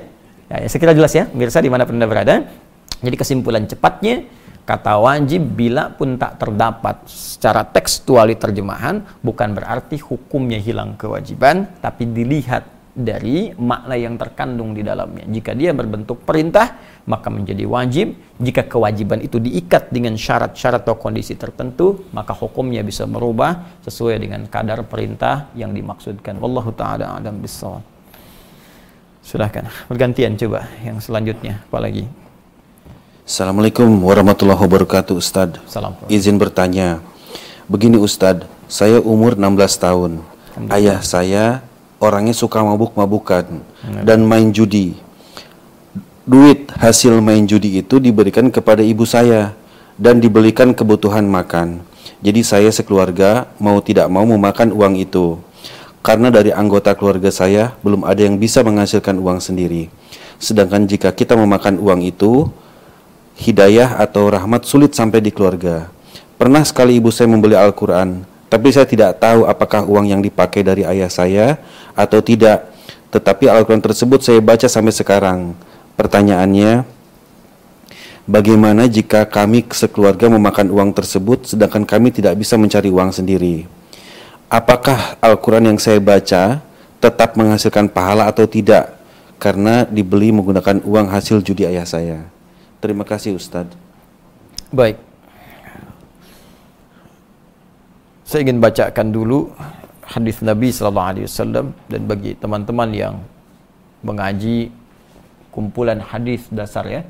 ya, 0.50 0.66
ya 0.66 0.68
saya 0.68 0.80
kira 0.82 0.94
jelas 0.98 1.14
ya 1.16 1.30
pemirsa 1.30 1.64
di 1.64 1.70
mana 1.72 1.86
anda 1.86 2.10
berada 2.10 2.36
jadi 3.00 3.16
kesimpulan 3.16 3.64
cepatnya 3.70 4.28
kata 4.68 5.02
wajib 5.02 5.42
bila 5.58 5.90
pun 5.94 6.20
tak 6.20 6.38
terdapat 6.38 7.08
secara 7.10 7.66
tekstual 7.66 8.30
terjemahan 8.38 9.02
bukan 9.24 9.56
berarti 9.56 9.98
hukumnya 9.98 10.62
hilang 10.62 10.94
kewajiban 11.00 11.66
tapi 11.82 12.06
dilihat 12.06 12.80
dari 13.00 13.56
makna 13.56 13.96
yang 13.96 14.20
terkandung 14.20 14.76
di 14.76 14.84
dalamnya. 14.84 15.24
Jika 15.24 15.56
dia 15.56 15.72
berbentuk 15.72 16.28
perintah, 16.28 16.76
maka 17.08 17.32
menjadi 17.32 17.64
wajib. 17.64 18.12
Jika 18.36 18.68
kewajiban 18.68 19.24
itu 19.24 19.40
diikat 19.40 19.88
dengan 19.94 20.20
syarat-syarat 20.20 20.84
atau 20.84 21.00
kondisi 21.00 21.40
tertentu, 21.40 22.12
maka 22.12 22.36
hukumnya 22.36 22.84
bisa 22.84 23.08
berubah 23.08 23.80
sesuai 23.88 24.20
dengan 24.20 24.44
kadar 24.52 24.84
perintah 24.84 25.48
yang 25.56 25.72
dimaksudkan. 25.72 26.36
Wallahu 26.44 26.76
taala 26.76 27.16
adam 27.16 27.40
bissawab. 27.40 27.99
Silahkan, 29.30 29.70
bergantian 29.86 30.34
coba 30.42 30.66
yang 30.82 30.98
selanjutnya, 30.98 31.62
apalagi. 31.70 32.10
Assalamualaikum 33.30 33.86
warahmatullahi 34.02 34.58
wabarakatuh 34.58 35.14
Ustad 35.14 35.62
Salam. 35.70 35.94
Izin 36.10 36.42
bertanya 36.42 36.98
Begini 37.70 38.02
Ustad, 38.02 38.50
saya 38.66 38.98
umur 38.98 39.38
16 39.38 39.54
tahun 39.78 40.12
Ayah 40.74 41.06
saya 41.06 41.62
orangnya 42.02 42.34
suka 42.34 42.66
mabuk-mabukan 42.66 43.62
dan 44.02 44.26
main 44.26 44.50
judi. 44.50 44.98
Duit 46.26 46.74
hasil 46.74 47.22
main 47.22 47.46
judi 47.46 47.86
itu 47.86 48.02
diberikan 48.02 48.50
kepada 48.50 48.82
ibu 48.82 49.06
saya 49.06 49.54
dan 49.94 50.18
dibelikan 50.18 50.74
kebutuhan 50.74 51.30
makan. 51.30 51.86
Jadi 52.26 52.42
saya 52.42 52.74
sekeluarga 52.74 53.46
mau 53.62 53.78
tidak 53.78 54.10
mau 54.10 54.26
memakan 54.26 54.74
uang 54.74 54.98
itu. 54.98 55.38
Karena 56.00 56.32
dari 56.32 56.56
anggota 56.56 56.96
keluarga 56.96 57.28
saya 57.28 57.76
belum 57.84 58.08
ada 58.08 58.24
yang 58.24 58.40
bisa 58.40 58.64
menghasilkan 58.64 59.20
uang 59.20 59.44
sendiri. 59.44 59.92
Sedangkan 60.40 60.88
jika 60.88 61.12
kita 61.12 61.36
memakan 61.36 61.76
uang 61.76 62.00
itu, 62.08 62.48
hidayah 63.36 64.00
atau 64.00 64.32
rahmat 64.32 64.64
sulit 64.64 64.96
sampai 64.96 65.20
di 65.20 65.32
keluarga. 65.36 65.92
Pernah 66.40 66.64
sekali 66.64 66.96
ibu 66.96 67.12
saya 67.12 67.28
membeli 67.28 67.60
Al-Quran, 67.60 68.24
tapi 68.48 68.72
saya 68.72 68.88
tidak 68.88 69.20
tahu 69.20 69.44
apakah 69.44 69.84
uang 69.84 70.08
yang 70.08 70.24
dipakai 70.24 70.64
dari 70.64 70.88
ayah 70.88 71.12
saya 71.12 71.60
atau 71.92 72.24
tidak. 72.24 72.72
Tetapi 73.12 73.52
Al-Quran 73.52 73.84
tersebut 73.84 74.24
saya 74.24 74.40
baca 74.40 74.72
sampai 74.72 74.96
sekarang. 74.96 75.52
Pertanyaannya, 76.00 76.88
bagaimana 78.24 78.88
jika 78.88 79.28
kami 79.28 79.68
sekeluarga 79.76 80.32
memakan 80.32 80.72
uang 80.72 80.96
tersebut 80.96 81.44
sedangkan 81.44 81.84
kami 81.84 82.16
tidak 82.16 82.40
bisa 82.40 82.56
mencari 82.56 82.88
uang 82.88 83.12
sendiri? 83.12 83.79
Apakah 84.50 85.14
Al-Quran 85.22 85.70
yang 85.70 85.78
saya 85.78 86.02
baca 86.02 86.58
tetap 86.98 87.38
menghasilkan 87.38 87.86
pahala 87.86 88.26
atau 88.26 88.50
tidak? 88.50 88.98
Karena 89.38 89.86
dibeli 89.86 90.34
menggunakan 90.34 90.82
uang 90.82 91.06
hasil 91.06 91.46
judi 91.46 91.70
ayah 91.70 91.86
saya. 91.86 92.26
Terima 92.82 93.06
kasih 93.06 93.38
Ustadz. 93.38 93.78
Baik. 94.74 94.98
Saya 98.26 98.42
ingin 98.42 98.58
bacakan 98.58 99.14
dulu 99.14 99.54
hadis 100.02 100.42
Nabi 100.42 100.74
sallallahu 100.74 101.10
alaihi 101.14 101.26
wasallam 101.30 101.66
dan 101.86 102.02
bagi 102.10 102.34
teman-teman 102.34 102.90
yang 102.90 103.16
mengaji 104.02 104.74
kumpulan 105.54 106.02
hadis 106.02 106.50
dasar 106.50 106.90
ya 106.90 107.06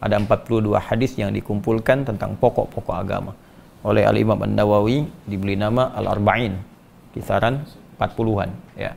ada 0.00 0.16
42 0.16 0.72
hadis 0.80 1.12
yang 1.20 1.36
dikumpulkan 1.36 2.08
tentang 2.08 2.32
pokok-pokok 2.40 2.96
agama 2.96 3.36
oleh 3.84 4.08
Al 4.08 4.16
Imam 4.16 4.40
An 4.40 4.56
Nawawi 4.56 5.04
diberi 5.28 5.52
nama 5.52 5.92
Al 5.92 6.16
Arba'in 6.16 6.77
kisaran 7.18 7.66
40-an 7.98 8.50
ya. 8.78 8.94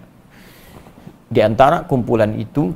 Di 1.32 1.42
antara 1.42 1.88
kumpulan 1.88 2.38
itu 2.38 2.70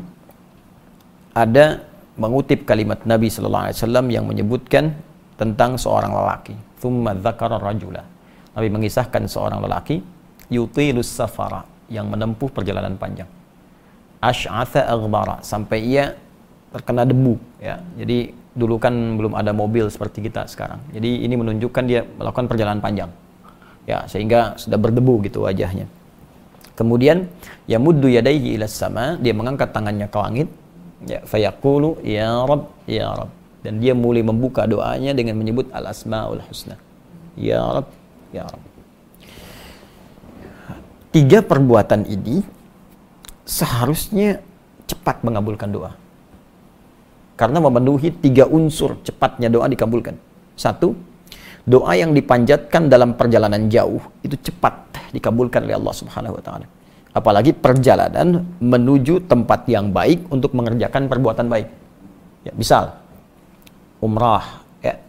ada 1.35 1.85
mengutip 2.15 2.63
kalimat 2.63 3.03
Nabi 3.03 3.27
sallallahu 3.27 3.69
alaihi 3.69 3.77
wasallam 3.77 4.05
yang 4.07 4.25
menyebutkan 4.25 4.95
tentang 5.35 5.75
seorang 5.75 6.15
lelaki. 6.15 6.55
Thumma 6.79 7.13
dzakara 7.13 7.59
rajula. 7.59 8.01
Nabi 8.55 8.67
mengisahkan 8.71 9.27
seorang 9.27 9.59
lelaki 9.59 9.99
yutilus 10.47 11.11
safara 11.11 11.67
yang 11.91 12.07
menempuh 12.07 12.47
perjalanan 12.49 12.95
panjang. 12.95 13.27
Ash'atha 14.23 14.87
aghbara 14.87 15.43
sampai 15.43 15.79
ia 15.83 16.15
terkena 16.71 17.03
debu 17.03 17.35
ya. 17.59 17.83
Jadi 17.99 18.31
dulu 18.55 18.79
kan 18.79 18.95
belum 19.19 19.35
ada 19.35 19.51
mobil 19.51 19.91
seperti 19.91 20.23
kita 20.23 20.47
sekarang. 20.47 20.79
Jadi 20.95 21.27
ini 21.27 21.35
menunjukkan 21.35 21.83
dia 21.83 22.07
melakukan 22.07 22.47
perjalanan 22.47 22.79
panjang. 22.79 23.11
Ya, 23.85 24.09
sehingga 24.09 24.57
sudah 24.57 24.81
berdebu 24.81 25.21
gitu 25.25 25.45
wajahnya. 25.45 25.85
Kemudian 26.75 27.29
ya 27.69 27.79
muddu 27.79 28.09
yadaihi 28.11 28.59
ila 28.59 28.67
sama, 28.67 29.15
dia 29.21 29.31
mengangkat 29.31 29.71
tangannya 29.71 30.09
ke 30.09 30.17
langit. 30.19 30.49
Ya, 31.05 31.21
fayaqulu 31.23 32.01
ya 32.01 32.43
Rabb, 32.49 32.65
ya 32.89 33.13
Rabb. 33.13 33.31
Dan 33.61 33.81
dia 33.81 33.93
mulai 33.93 34.25
membuka 34.25 34.65
doanya 34.65 35.13
dengan 35.13 35.37
menyebut 35.37 35.69
al-asmaul 35.69 36.41
husna. 36.49 36.75
Ya 37.37 37.61
Rabb, 37.61 37.87
ya 38.33 38.43
Rabb. 38.49 38.63
Tiga 41.15 41.39
perbuatan 41.39 42.03
ini 42.11 42.43
seharusnya 43.47 44.43
cepat 44.89 45.23
mengabulkan 45.23 45.71
doa. 45.71 45.95
Karena 47.39 47.63
memenuhi 47.63 48.11
tiga 48.11 48.49
unsur 48.49 48.99
cepatnya 49.05 49.47
doa 49.47 49.69
dikabulkan. 49.71 50.19
Satu, 50.59 50.91
doa 51.65 51.97
yang 51.97 52.13
dipanjatkan 52.13 52.87
dalam 52.87 53.17
perjalanan 53.17 53.65
jauh 53.67 53.99
itu 54.21 54.37
cepat 54.37 54.85
dikabulkan 55.11 55.65
oleh 55.65 55.75
Allah 55.75 55.95
Subhanahu 55.97 56.37
wa 56.37 56.43
taala. 56.45 56.65
Apalagi 57.15 57.55
perjalanan 57.57 58.45
menuju 58.61 59.25
tempat 59.25 59.65
yang 59.65 59.89
baik 59.89 60.29
untuk 60.29 60.53
mengerjakan 60.53 61.09
perbuatan 61.09 61.49
baik. 61.49 61.67
Ya, 62.45 62.53
misal 62.53 62.93
umrah, 64.03 64.61
ya, 64.85 65.01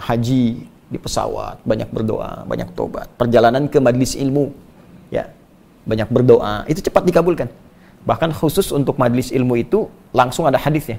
haji 0.00 0.66
di 0.66 0.98
pesawat, 0.98 1.62
banyak 1.62 1.86
berdoa, 1.92 2.42
banyak 2.48 2.74
tobat. 2.74 3.06
Perjalanan 3.14 3.70
ke 3.70 3.78
majlis 3.78 4.18
ilmu, 4.18 4.50
ya, 5.12 5.30
banyak 5.86 6.08
berdoa, 6.10 6.66
itu 6.66 6.82
cepat 6.82 7.06
dikabulkan. 7.06 7.46
Bahkan 8.02 8.34
khusus 8.34 8.72
untuk 8.72 8.96
majlis 8.96 9.30
ilmu 9.30 9.60
itu 9.60 9.86
langsung 10.10 10.48
ada 10.48 10.56
hadisnya 10.56 10.98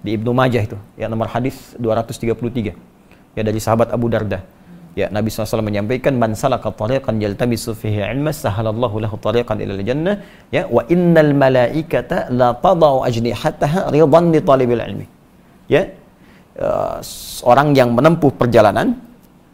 di 0.00 0.14
Ibnu 0.14 0.30
Majah 0.30 0.62
itu, 0.62 0.78
ya 0.94 1.10
nomor 1.10 1.26
hadis 1.26 1.74
233 1.76 2.87
ya 3.38 3.42
dari 3.48 3.60
sahabat 3.66 3.88
Abu 3.96 4.06
Darda. 4.14 4.40
Ya, 4.98 5.06
Nabi 5.16 5.30
SAW 5.30 5.62
menyampaikan 5.62 6.18
man 6.22 6.34
salaka 6.34 6.74
tariqan 6.74 7.22
yaltamisu 7.22 7.70
fihi 7.80 8.02
ilma 8.12 8.34
sahalallahu 8.34 8.98
lahu 9.04 9.14
tariqan 9.26 9.62
ila 9.62 9.78
jannah 9.88 10.14
ya 10.50 10.62
wa 10.76 10.82
innal 10.94 11.30
malaikata 11.42 12.26
la 12.40 12.48
tadau 12.64 13.06
ajnihataha 13.08 13.94
ridan 13.94 14.24
li 14.34 14.40
talibil 14.50 14.82
ilmi. 14.88 15.06
Ya. 15.70 15.82
Uh, 16.58 16.98
orang 17.46 17.70
yang 17.78 17.94
menempuh 17.94 18.34
perjalanan 18.34 18.98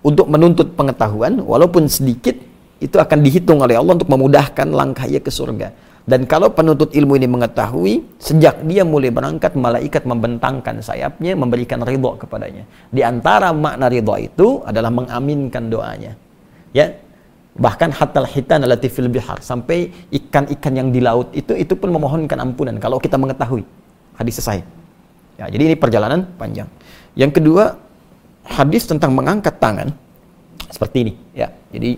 untuk 0.00 0.26
menuntut 0.32 0.72
pengetahuan 0.78 1.36
walaupun 1.52 1.84
sedikit 1.96 2.32
itu 2.80 2.96
akan 3.04 3.18
dihitung 3.20 3.60
oleh 3.64 3.76
Allah 3.80 4.00
untuk 4.00 4.08
memudahkan 4.08 4.68
langkahnya 4.80 5.20
ke 5.20 5.28
surga. 5.28 5.68
Dan 6.04 6.28
kalau 6.28 6.52
penuntut 6.52 6.92
ilmu 6.92 7.16
ini 7.16 7.24
mengetahui, 7.24 8.20
sejak 8.20 8.60
dia 8.68 8.84
mulai 8.84 9.08
berangkat, 9.08 9.56
malaikat 9.56 10.04
membentangkan 10.04 10.84
sayapnya, 10.84 11.32
memberikan 11.32 11.80
ridho 11.80 12.20
kepadanya. 12.20 12.68
Di 12.92 13.00
antara 13.00 13.56
makna 13.56 13.88
ridho 13.88 14.12
itu 14.20 14.60
adalah 14.68 14.92
mengaminkan 14.92 15.72
doanya. 15.72 16.12
Ya, 16.76 16.92
bahkan 17.56 17.88
hatal 17.88 18.28
hitan 18.28 18.68
alati 18.68 18.92
fil 18.92 19.08
bihar 19.08 19.40
sampai 19.40 19.88
ikan-ikan 20.12 20.76
yang 20.76 20.88
di 20.92 21.00
laut 21.00 21.32
itu 21.32 21.56
itu 21.56 21.72
pun 21.72 21.88
memohonkan 21.88 22.36
ampunan 22.36 22.76
kalau 22.76 23.00
kita 23.00 23.16
mengetahui 23.16 23.64
hadis 24.20 24.44
selesai. 24.44 24.60
Ya, 25.40 25.48
jadi 25.48 25.72
ini 25.72 25.76
perjalanan 25.80 26.28
panjang. 26.36 26.68
Yang 27.16 27.40
kedua, 27.40 27.80
hadis 28.44 28.84
tentang 28.84 29.16
mengangkat 29.16 29.56
tangan 29.56 29.88
seperti 30.68 30.96
ini. 31.08 31.12
Ya, 31.32 31.48
jadi 31.72 31.96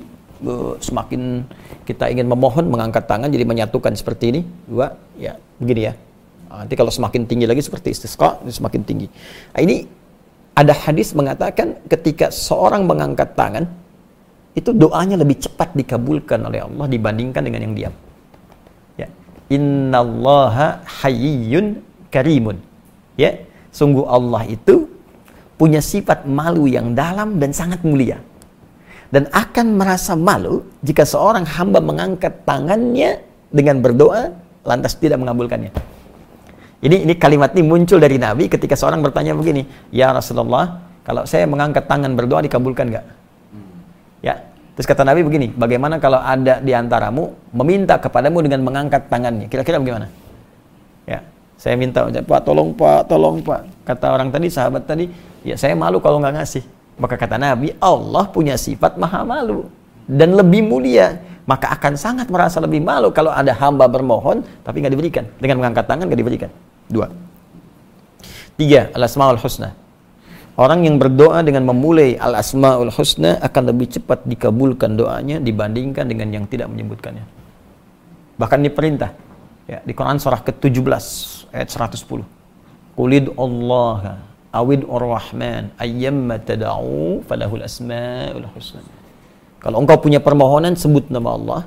semakin 0.82 1.44
kita 1.88 2.12
ingin 2.12 2.28
memohon 2.28 2.68
mengangkat 2.68 3.08
tangan 3.08 3.32
jadi 3.32 3.44
menyatukan 3.48 3.92
seperti 3.96 4.24
ini. 4.36 4.40
Dua 4.68 4.92
ya 5.16 5.36
begini 5.60 5.82
ya. 5.88 5.92
Ah, 6.46 6.62
nanti 6.62 6.78
kalau 6.78 6.92
semakin 6.92 7.26
tinggi 7.26 7.46
lagi 7.48 7.62
seperti 7.64 7.90
istisqa 7.90 8.38
semakin 8.46 8.80
tinggi. 8.86 9.06
Nah, 9.52 9.60
ini 9.64 9.88
ada 10.56 10.72
hadis 10.72 11.12
mengatakan 11.12 11.76
ketika 11.90 12.30
seorang 12.32 12.86
mengangkat 12.86 13.34
tangan 13.34 13.66
itu 14.56 14.72
doanya 14.72 15.20
lebih 15.20 15.36
cepat 15.36 15.76
dikabulkan 15.76 16.40
oleh 16.48 16.64
Allah 16.64 16.86
dibandingkan 16.88 17.42
dengan 17.44 17.60
yang 17.66 17.74
diam. 17.76 17.94
Ya 18.96 19.08
innallaha 19.52 20.80
hayyun 21.02 21.82
karimun. 22.08 22.56
Ya 23.20 23.36
sungguh 23.72 24.06
Allah 24.08 24.48
itu 24.48 24.88
punya 25.60 25.80
sifat 25.80 26.28
malu 26.28 26.68
yang 26.68 26.92
dalam 26.92 27.40
dan 27.40 27.52
sangat 27.52 27.80
mulia 27.80 28.20
dan 29.10 29.30
akan 29.30 29.78
merasa 29.78 30.18
malu 30.18 30.66
jika 30.82 31.06
seorang 31.06 31.46
hamba 31.46 31.78
mengangkat 31.78 32.42
tangannya 32.42 33.22
dengan 33.50 33.78
berdoa 33.78 34.34
lantas 34.66 34.98
tidak 34.98 35.22
mengabulkannya. 35.22 35.70
Ini 36.82 37.08
ini 37.08 37.14
kalimat 37.16 37.56
ini 37.56 37.64
muncul 37.64 37.96
dari 37.96 38.20
Nabi 38.20 38.52
ketika 38.52 38.76
seorang 38.76 39.00
bertanya 39.00 39.32
begini, 39.32 39.64
"Ya 39.88 40.12
Rasulullah, 40.12 40.84
kalau 41.06 41.24
saya 41.24 41.48
mengangkat 41.48 41.88
tangan 41.88 42.12
berdoa 42.12 42.44
dikabulkan 42.44 42.92
nggak?" 42.92 43.04
Ya. 44.20 44.44
Terus 44.76 44.84
kata 44.84 45.08
Nabi 45.08 45.24
begini, 45.24 45.48
"Bagaimana 45.56 45.96
kalau 45.96 46.20
ada 46.20 46.60
di 46.60 46.76
antaramu 46.76 47.32
meminta 47.56 47.96
kepadamu 47.96 48.44
dengan 48.44 48.60
mengangkat 48.60 49.08
tangannya? 49.08 49.48
Kira-kira 49.48 49.80
bagaimana?" 49.80 50.12
Ya. 51.08 51.24
Saya 51.56 51.80
minta, 51.80 52.04
"Pak, 52.04 52.40
tolong 52.44 52.76
Pak, 52.76 53.08
tolong 53.08 53.40
Pak." 53.40 53.88
Kata 53.88 54.12
orang 54.12 54.28
tadi, 54.28 54.52
sahabat 54.52 54.84
tadi, 54.84 55.08
"Ya 55.48 55.56
saya 55.56 55.72
malu 55.72 55.96
kalau 56.04 56.20
nggak 56.20 56.36
ngasih." 56.36 56.75
Maka 56.96 57.14
kata 57.20 57.36
Nabi, 57.36 57.76
Allah 57.76 58.24
punya 58.32 58.56
sifat 58.56 58.96
maha 58.96 59.20
malu 59.22 59.68
dan 60.08 60.32
lebih 60.32 60.64
mulia. 60.64 61.20
Maka 61.46 61.70
akan 61.78 61.94
sangat 61.94 62.26
merasa 62.26 62.58
lebih 62.58 62.82
malu 62.82 63.14
kalau 63.14 63.30
ada 63.30 63.54
hamba 63.54 63.86
bermohon 63.86 64.42
tapi 64.66 64.82
nggak 64.82 64.94
diberikan. 64.98 65.24
Dengan 65.38 65.62
mengangkat 65.62 65.86
tangan 65.86 66.10
nggak 66.10 66.18
diberikan. 66.18 66.50
Dua. 66.90 67.06
Tiga, 68.58 68.90
al-asma'ul 68.90 69.38
husna. 69.38 69.78
Orang 70.58 70.82
yang 70.88 70.96
berdoa 70.96 71.44
dengan 71.46 71.62
memulai 71.68 72.18
al-asma'ul 72.18 72.90
husna 72.90 73.38
akan 73.44 73.62
lebih 73.70 73.94
cepat 73.94 74.26
dikabulkan 74.26 74.98
doanya 74.98 75.38
dibandingkan 75.38 76.08
dengan 76.08 76.34
yang 76.34 76.44
tidak 76.50 76.66
menyebutkannya. 76.66 77.22
Bahkan 78.40 78.58
ini 78.66 78.70
perintah. 78.72 79.12
Ya, 79.70 79.82
di 79.82 79.92
Quran 79.94 80.18
surah 80.18 80.42
ke-17 80.42 81.04
ayat 81.54 81.68
110. 81.70 82.26
Qulid 82.96 83.30
Allah 83.36 84.24
awid 84.56 84.82
ar-Rahman 84.88 85.76
ayyamma 85.76 86.40
tad'u 86.40 87.20
falahul 87.28 87.64
asmaul 87.68 88.48
husna. 88.56 88.82
Kalau 89.60 89.82
engkau 89.82 89.98
punya 89.98 90.20
permohonan 90.22 90.74
sebut 90.78 91.10
nama 91.12 91.28
Allah 91.36 91.60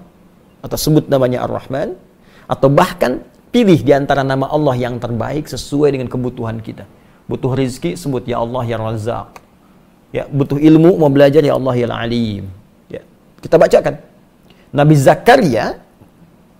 atau 0.65 0.77
sebut 0.79 1.05
namanya 1.11 1.43
Ar-Rahman 1.45 1.99
atau 2.47 2.67
bahkan 2.71 3.21
pilih 3.53 3.79
di 3.81 3.91
antara 3.91 4.23
nama 4.23 4.47
Allah 4.49 4.75
yang 4.77 4.95
terbaik 5.03 5.45
sesuai 5.51 5.93
dengan 5.93 6.07
kebutuhan 6.07 6.63
kita. 6.63 6.87
Butuh 7.29 7.53
rizki 7.59 7.93
sebut 7.99 8.25
ya 8.25 8.41
Allah 8.41 8.63
ya 8.65 8.77
Razak. 8.79 9.43
Ya, 10.09 10.25
butuh 10.25 10.57
ilmu 10.57 10.97
mau 10.97 11.11
belajar 11.13 11.45
ya 11.45 11.53
Allah 11.53 11.73
ya 11.77 11.85
Alim. 11.93 12.49
Ya. 12.89 13.05
Kita 13.43 13.61
bacakan. 13.61 14.01
Nabi 14.73 14.95
Zakaria 14.97 15.77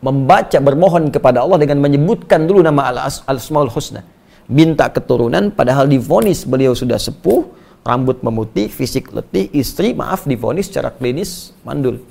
membaca 0.06 0.58
bermohon 0.62 1.10
kepada 1.10 1.42
Allah 1.42 1.58
dengan 1.58 1.82
menyebutkan 1.82 2.46
dulu 2.46 2.62
nama 2.62 2.94
Al-Asmaul 2.94 3.74
Husna 3.74 4.06
minta 4.50 4.90
keturunan 4.90 5.54
padahal 5.54 5.86
divonis 5.86 6.44
beliau 6.44 6.74
sudah 6.74 6.98
sepuh, 6.98 7.46
rambut 7.86 8.20
memutih, 8.26 8.68
fisik 8.68 9.14
letih, 9.14 9.48
istri 9.54 9.94
maaf 9.94 10.26
divonis 10.26 10.68
secara 10.68 10.90
klinis 10.90 11.54
mandul 11.62 12.02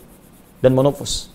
dan 0.63 0.73
monofus. 0.73 1.29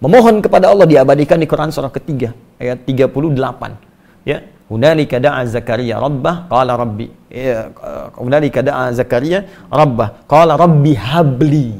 Memohon 0.00 0.42
kepada 0.42 0.72
Allah 0.72 0.88
diabadikan 0.88 1.38
di 1.38 1.46
Quran 1.46 1.70
surah 1.70 1.92
ketiga 1.92 2.34
ayat 2.58 2.82
38. 2.82 4.26
Ya, 4.26 4.40
Hunalika 4.64 5.20
da'a 5.20 5.44
Zakaria 5.44 6.00
rabbah 6.00 6.48
qala 6.48 6.72
rabbi. 6.80 7.12
Ya, 7.28 7.68
hunalika 8.16 8.64
da'a 8.64 8.96
Zakaria 8.96 9.44
rabbah 9.68 10.24
qala 10.24 10.56
rabbi 10.56 10.96
habli 10.96 11.76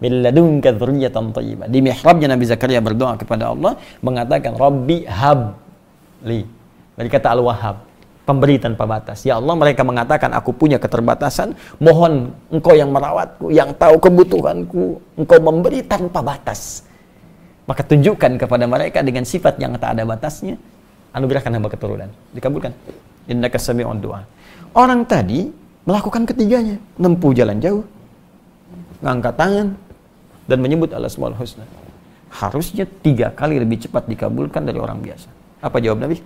min 0.00 0.12
ladunka 0.24 0.72
dzurriyyatan 0.72 1.36
thayyibah. 1.36 1.68
Di 1.68 1.84
mihrabnya 1.84 2.32
Nabi 2.32 2.44
Zakaria 2.48 2.80
berdoa 2.80 3.20
kepada 3.20 3.52
Allah 3.52 3.76
mengatakan 4.00 4.56
rabbi 4.56 5.04
habli 5.04 6.48
dari 6.96 7.08
kata 7.12 7.36
Al-Wahhab, 7.36 7.76
pemberi 8.26 8.58
tanpa 8.58 8.88
batas. 8.88 9.22
Ya 9.22 9.38
Allah, 9.38 9.54
mereka 9.54 9.86
mengatakan 9.86 10.34
aku 10.34 10.50
punya 10.56 10.80
keterbatasan, 10.80 11.54
mohon 11.78 12.34
engkau 12.50 12.74
yang 12.74 12.90
merawatku, 12.90 13.52
yang 13.54 13.70
tahu 13.76 14.00
kebutuhanku, 14.02 14.98
engkau 15.20 15.38
memberi 15.38 15.84
tanpa 15.86 16.24
batas. 16.24 16.82
Maka 17.68 17.84
tunjukkan 17.86 18.40
kepada 18.40 18.64
mereka 18.66 19.04
dengan 19.04 19.22
sifat 19.22 19.60
yang 19.62 19.78
tak 19.78 19.94
ada 19.94 20.02
batasnya, 20.02 20.58
anugerahkan 21.14 21.52
hamba 21.54 21.70
keturunan. 21.70 22.10
Dikabulkan. 22.34 22.72
Innaka 23.26 23.58
sami'un 23.58 23.98
doa. 23.98 24.22
Orang 24.74 25.06
tadi 25.06 25.50
melakukan 25.86 26.26
ketiganya, 26.26 26.78
menempuh 26.98 27.30
jalan 27.34 27.58
jauh, 27.58 27.82
ngangkat 29.02 29.34
tangan, 29.34 29.66
dan 30.46 30.58
menyebut 30.62 30.94
Allah 30.94 31.10
Subhanahu 31.10 31.42
Husna. 31.42 31.66
Harusnya 32.30 32.86
tiga 33.02 33.34
kali 33.34 33.58
lebih 33.58 33.82
cepat 33.86 34.06
dikabulkan 34.06 34.62
dari 34.62 34.78
orang 34.78 35.02
biasa. 35.02 35.26
Apa 35.62 35.82
jawab 35.82 36.06
Nabi? 36.06 36.22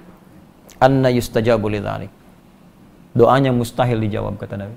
Anna 0.81 1.13
yustajabu 1.13 1.69
lidzalik. 1.69 2.11
Doanya 3.13 3.53
mustahil 3.53 4.01
dijawab 4.01 4.41
kata 4.41 4.57
Nabi. 4.57 4.77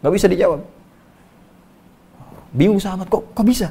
Gak 0.00 0.12
bisa 0.12 0.26
dijawab. 0.26 0.60
Bingung 2.56 2.80
sahabat 2.80 3.06
kok 3.12 3.22
kok 3.36 3.44
bisa? 3.44 3.68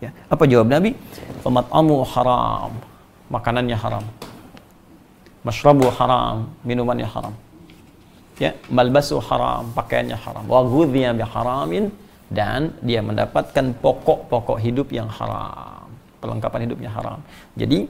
Ya, 0.00 0.10
apa 0.32 0.48
jawab 0.48 0.72
Nabi? 0.72 0.96
Famat'amu 1.44 2.00
haram. 2.08 2.72
Makanannya 3.28 3.76
haram. 3.76 4.04
Mashrabu 5.44 5.92
haram, 5.92 6.48
minumannya 6.64 7.04
haram 7.04 7.36
ya 8.42 8.50
malbasu 8.66 9.22
haram 9.22 9.70
pakaiannya 9.78 10.18
haram 10.18 10.44
wa 10.50 10.60
ghudhiya 10.66 11.14
bi 11.14 11.22
haramin 11.22 11.84
dan 12.34 12.74
dia 12.82 12.98
mendapatkan 12.98 13.70
pokok-pokok 13.78 14.58
hidup 14.58 14.90
yang 14.90 15.06
haram 15.06 15.86
perlengkapan 16.18 16.66
hidupnya 16.66 16.90
haram 16.90 17.22
jadi 17.54 17.86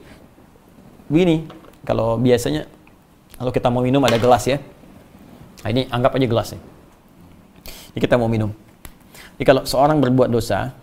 begini 1.09 1.49
kalau 1.87 2.19
biasanya 2.19 2.67
kalau 3.37 3.51
kita 3.53 3.69
mau 3.71 3.85
minum 3.85 4.01
ada 4.03 4.17
gelas 4.17 4.43
ya 4.49 4.57
nah, 5.61 5.69
ini 5.69 5.87
anggap 5.87 6.17
aja 6.17 6.27
gelas 6.27 6.47
nih 6.51 6.61
ini 7.95 7.99
kita 8.01 8.15
mau 8.17 8.27
minum 8.27 8.51
jadi 9.39 9.45
kalau 9.45 9.61
seorang 9.63 10.01
berbuat 10.01 10.33
dosa 10.33 10.73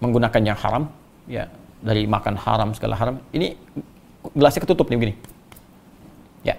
menggunakan 0.00 0.40
yang 0.40 0.58
haram 0.58 0.88
ya 1.28 1.50
dari 1.84 2.08
makan 2.08 2.38
haram 2.38 2.72
segala 2.72 2.96
haram 2.96 3.20
ini 3.34 3.58
gelasnya 4.32 4.64
ketutup 4.64 4.88
nih 4.88 4.96
begini 4.96 5.14
ya 6.46 6.56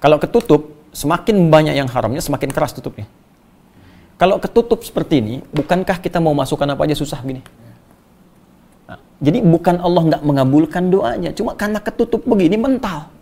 kalau 0.00 0.16
ketutup 0.16 0.76
semakin 0.96 1.52
banyak 1.52 1.76
yang 1.76 1.88
haramnya, 1.92 2.24
semakin 2.24 2.48
keras 2.48 2.72
tutupnya. 2.72 3.04
Kalau 4.16 4.40
ketutup 4.40 4.80
seperti 4.80 5.20
ini, 5.20 5.34
bukankah 5.52 6.00
kita 6.00 6.24
mau 6.24 6.32
masukkan 6.32 6.64
apa 6.72 6.88
aja 6.88 6.96
susah 6.96 7.20
gini? 7.20 7.44
Nah, 8.88 8.96
jadi 9.20 9.44
bukan 9.44 9.76
Allah 9.76 10.02
nggak 10.08 10.22
mengabulkan 10.24 10.88
doanya, 10.88 11.36
cuma 11.36 11.52
karena 11.52 11.84
ketutup 11.84 12.24
begini 12.24 12.56
mental. 12.56 13.12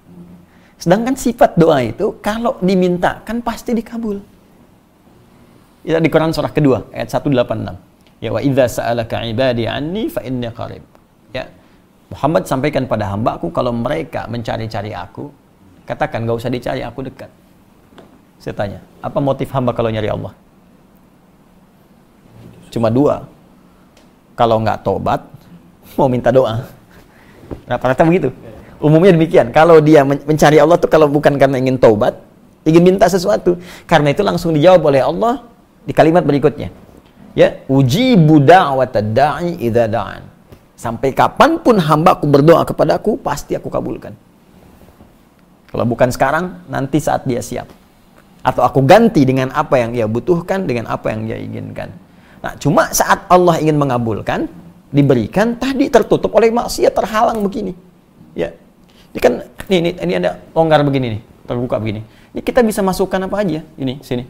Sedangkan 0.78 1.14
sifat 1.14 1.54
doa 1.54 1.80
itu 1.80 2.18
kalau 2.18 2.58
diminta 2.60 3.22
kan 3.22 3.40
pasti 3.40 3.72
dikabul. 3.72 4.18
Ya 5.84 6.00
di 6.00 6.08
Quran 6.08 6.32
surah 6.32 6.50
kedua 6.50 6.88
ayat 6.90 7.12
186. 7.12 7.76
Ya 8.24 8.32
wa 8.32 8.40
idza 8.40 8.80
sa'alaka 8.80 9.20
ibadi 9.28 9.68
anni 9.68 10.08
fa 10.08 10.24
inni 10.24 10.48
qarib. 10.48 10.80
Ya. 11.36 11.44
Muhammad 12.08 12.46
sampaikan 12.48 12.86
pada 12.86 13.10
hambaku 13.10 13.50
kalau 13.50 13.74
mereka 13.74 14.24
mencari-cari 14.30 14.94
aku, 14.94 15.28
katakan 15.82 16.24
gak 16.24 16.36
usah 16.40 16.52
dicari 16.52 16.80
aku 16.80 17.04
dekat. 17.04 17.28
Saya 18.38 18.54
tanya, 18.54 18.78
apa 19.00 19.18
motif 19.18 19.48
hamba 19.50 19.72
kalau 19.72 19.88
nyari 19.88 20.08
Allah? 20.12 20.32
Cuma 22.68 22.92
dua. 22.92 23.24
Kalau 24.34 24.58
nggak 24.62 24.82
tobat, 24.82 25.22
mau 25.98 26.10
minta 26.10 26.28
doa. 26.34 26.66
Rata-rata 27.64 28.02
begitu. 28.04 28.30
Umumnya 28.82 29.14
demikian. 29.14 29.50
Kalau 29.54 29.78
dia 29.78 30.02
mencari 30.02 30.58
Allah 30.58 30.78
tuh 30.78 30.90
kalau 30.90 31.06
bukan 31.10 31.38
karena 31.38 31.58
ingin 31.58 31.78
tobat, 31.78 32.18
ingin 32.66 32.82
minta 32.82 33.06
sesuatu. 33.06 33.58
Karena 33.86 34.10
itu 34.10 34.22
langsung 34.26 34.54
dijawab 34.54 34.82
oleh 34.90 35.02
Allah 35.02 35.44
di 35.84 35.92
kalimat 35.94 36.22
berikutnya. 36.26 36.70
Ya, 37.34 37.66
uji 37.66 38.14
buddha 38.14 38.70
da'i 39.02 39.58
idza. 39.58 40.22
Sampai 40.74 41.14
kapan 41.14 41.58
pun 41.62 41.78
hambaku 41.78 42.26
berdoa 42.30 42.62
kepadaku, 42.66 43.18
pasti 43.18 43.58
aku 43.58 43.70
kabulkan. 43.70 44.14
Kalau 45.70 45.84
bukan 45.86 46.10
sekarang, 46.14 46.62
nanti 46.70 47.02
saat 47.02 47.26
dia 47.26 47.42
siap 47.42 47.66
atau 48.44 48.60
aku 48.60 48.84
ganti 48.84 49.24
dengan 49.24 49.48
apa 49.56 49.80
yang 49.80 49.96
ia 49.96 50.04
butuhkan 50.04 50.68
dengan 50.68 50.84
apa 50.92 51.08
yang 51.16 51.24
dia 51.24 51.40
inginkan. 51.40 51.88
Nah, 52.44 52.52
cuma 52.60 52.92
saat 52.92 53.24
Allah 53.32 53.56
ingin 53.56 53.80
mengabulkan, 53.80 54.44
diberikan 54.92 55.56
tadi 55.56 55.88
tertutup 55.88 56.28
oleh 56.36 56.52
maksiat 56.52 56.92
terhalang 56.92 57.40
begini. 57.40 57.72
Ya. 58.36 58.52
Ini 59.14 59.20
kan 59.22 59.32
ini 59.70 59.76
ini, 59.78 59.90
ini 59.94 60.12
ada 60.18 60.42
longgar 60.50 60.82
begini 60.82 61.18
nih, 61.18 61.22
terbuka 61.46 61.78
begini. 61.78 62.02
Ini 62.34 62.42
kita 62.42 62.66
bisa 62.66 62.82
masukkan 62.82 63.22
apa 63.22 63.46
aja 63.46 63.62
ini 63.78 64.02
sini. 64.02 64.26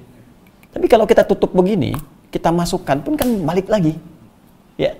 Tapi 0.69 0.85
kalau 0.93 1.09
kita 1.09 1.25
tutup 1.25 1.57
begini, 1.57 1.97
kita 2.29 2.53
masukkan 2.53 3.01
pun 3.01 3.17
kan 3.17 3.27
balik 3.49 3.73
lagi. 3.73 3.97
Ya. 4.77 4.93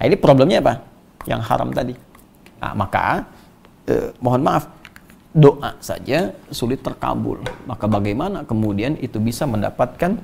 Nah, 0.00 0.04
ini 0.08 0.16
problemnya 0.16 0.64
apa? 0.64 0.80
Yang 1.28 1.40
haram 1.44 1.68
tadi. 1.76 1.94
Nah, 2.56 2.72
maka 2.72 3.28
eh, 3.84 4.16
mohon 4.22 4.40
maaf, 4.40 4.70
doa 5.36 5.76
saja 5.82 6.32
sulit 6.48 6.80
terkabul. 6.80 7.44
Maka 7.68 7.84
bagaimana 7.84 8.48
kemudian 8.48 8.96
itu 8.96 9.20
bisa 9.20 9.44
mendapatkan 9.44 10.16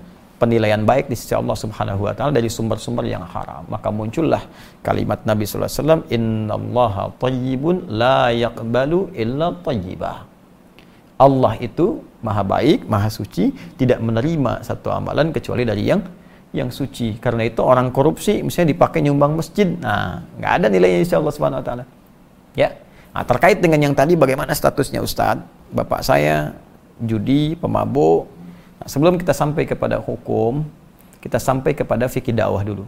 penilaian 0.45 0.85
baik 0.85 1.09
di 1.09 1.17
sisi 1.17 1.33
Allah 1.33 1.57
Subhanahu 1.57 2.05
wa 2.07 2.13
taala 2.13 2.37
dari 2.37 2.53
sumber-sumber 2.53 3.09
yang 3.09 3.25
haram. 3.25 3.65
Maka 3.75 3.89
muncullah 3.89 4.45
kalimat 4.85 5.25
Nabi 5.25 5.49
sallallahu 5.49 5.73
alaihi 5.73 5.81
wasallam, 5.81 6.03
"Innallaha 6.17 7.05
thayyibun 7.25 7.77
la 7.89 8.29
yaqbalu 8.45 9.17
illa 9.17 9.57
thayyibah." 9.67 10.17
Allah 11.27 11.55
itu 11.65 12.05
maha 12.21 12.45
baik, 12.45 12.85
maha 12.85 13.09
suci, 13.09 13.57
tidak 13.81 14.05
menerima 14.05 14.61
satu 14.69 14.93
amalan 14.93 15.33
kecuali 15.33 15.65
dari 15.65 15.89
yang 15.89 16.05
yang 16.53 16.69
suci. 16.69 17.17
Karena 17.25 17.49
itu 17.49 17.65
orang 17.65 17.89
korupsi 17.89 18.45
misalnya 18.45 18.77
dipakai 18.77 19.01
nyumbang 19.03 19.41
masjid, 19.41 19.67
nah 19.67 20.21
nggak 20.39 20.53
ada 20.61 20.67
nilainya 20.69 21.01
insya 21.03 21.17
Allah 21.19 21.35
Subhanahu 21.35 21.63
wa 21.63 21.67
taala. 21.67 21.85
Ya, 22.55 22.71
Nah, 23.15 23.23
terkait 23.23 23.63
dengan 23.63 23.79
yang 23.79 23.95
tadi 23.95 24.19
bagaimana 24.19 24.51
statusnya 24.51 24.99
Ustadz? 24.99 25.47
Bapak 25.71 26.03
saya 26.03 26.51
judi, 26.99 27.55
pemabuk. 27.55 28.27
Nah, 28.81 28.89
sebelum 28.91 29.15
kita 29.21 29.31
sampai 29.31 29.69
kepada 29.69 30.03
hukum, 30.03 30.67
kita 31.23 31.39
sampai 31.39 31.73
kepada 31.73 32.11
fikih 32.11 32.35
dakwah 32.37 32.63
dulu. 32.67 32.85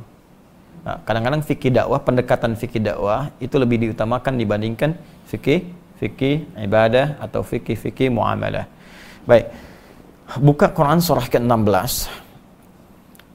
Nah, 0.87 1.03
kadang-kadang 1.03 1.43
fikih 1.43 1.73
dakwah, 1.75 1.99
pendekatan 1.99 2.55
fikih 2.55 2.83
dakwah 2.83 3.31
itu 3.43 3.57
lebih 3.59 3.83
diutamakan 3.83 4.39
dibandingkan 4.39 4.95
fikih 5.27 5.67
fikih 5.97 6.45
ibadah 6.61 7.17
atau 7.25 7.41
fikih-fikih 7.41 8.13
muamalah. 8.13 8.69
Baik. 9.25 9.49
Buka 10.43 10.69
Quran 10.75 10.99
surah 11.01 11.27
ke-16 11.31 12.11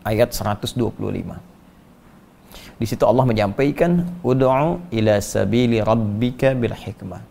ayat 0.04 0.30
125. 0.32 1.40
Di 2.82 2.86
situ 2.90 3.04
Allah 3.06 3.26
menyampaikan, 3.26 4.06
"Ud'u 4.26 4.82
ila 4.90 5.14
sabili 5.22 5.78
rabbika 5.80 6.54
bil 6.58 6.74
hikmah 6.74 7.22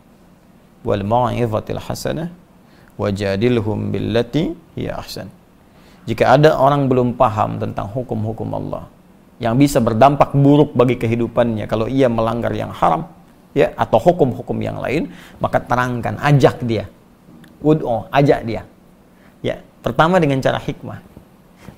wal 0.87 1.05
mau'izatil 1.05 1.83
hasanah 1.83 2.29
wajadilhum 2.97 3.93
billati 3.93 4.55
hiya 4.75 4.99
ahsan." 4.99 5.29
Jika 6.09 6.35
ada 6.41 6.57
orang 6.57 6.89
belum 6.89 7.15
paham 7.15 7.61
tentang 7.61 7.87
hukum-hukum 7.93 8.49
Allah 8.57 8.89
yang 9.39 9.55
bisa 9.55 9.79
berdampak 9.79 10.33
buruk 10.35 10.75
bagi 10.75 10.97
kehidupannya 10.97 11.69
kalau 11.69 11.87
ia 11.87 12.09
melanggar 12.09 12.51
yang 12.57 12.73
haram, 12.73 13.07
ya 13.53 13.71
atau 13.77 14.01
hukum-hukum 14.01 14.57
yang 14.59 14.81
lain, 14.81 15.13
maka 15.39 15.61
terangkan, 15.61 16.17
ajak 16.19 16.61
dia. 16.65 16.89
Ud'u, 17.61 18.09
ajak 18.11 18.41
dia. 18.49 18.65
Ya, 19.45 19.61
pertama 19.85 20.17
dengan 20.17 20.41
cara 20.41 20.57
hikmah 20.57 21.11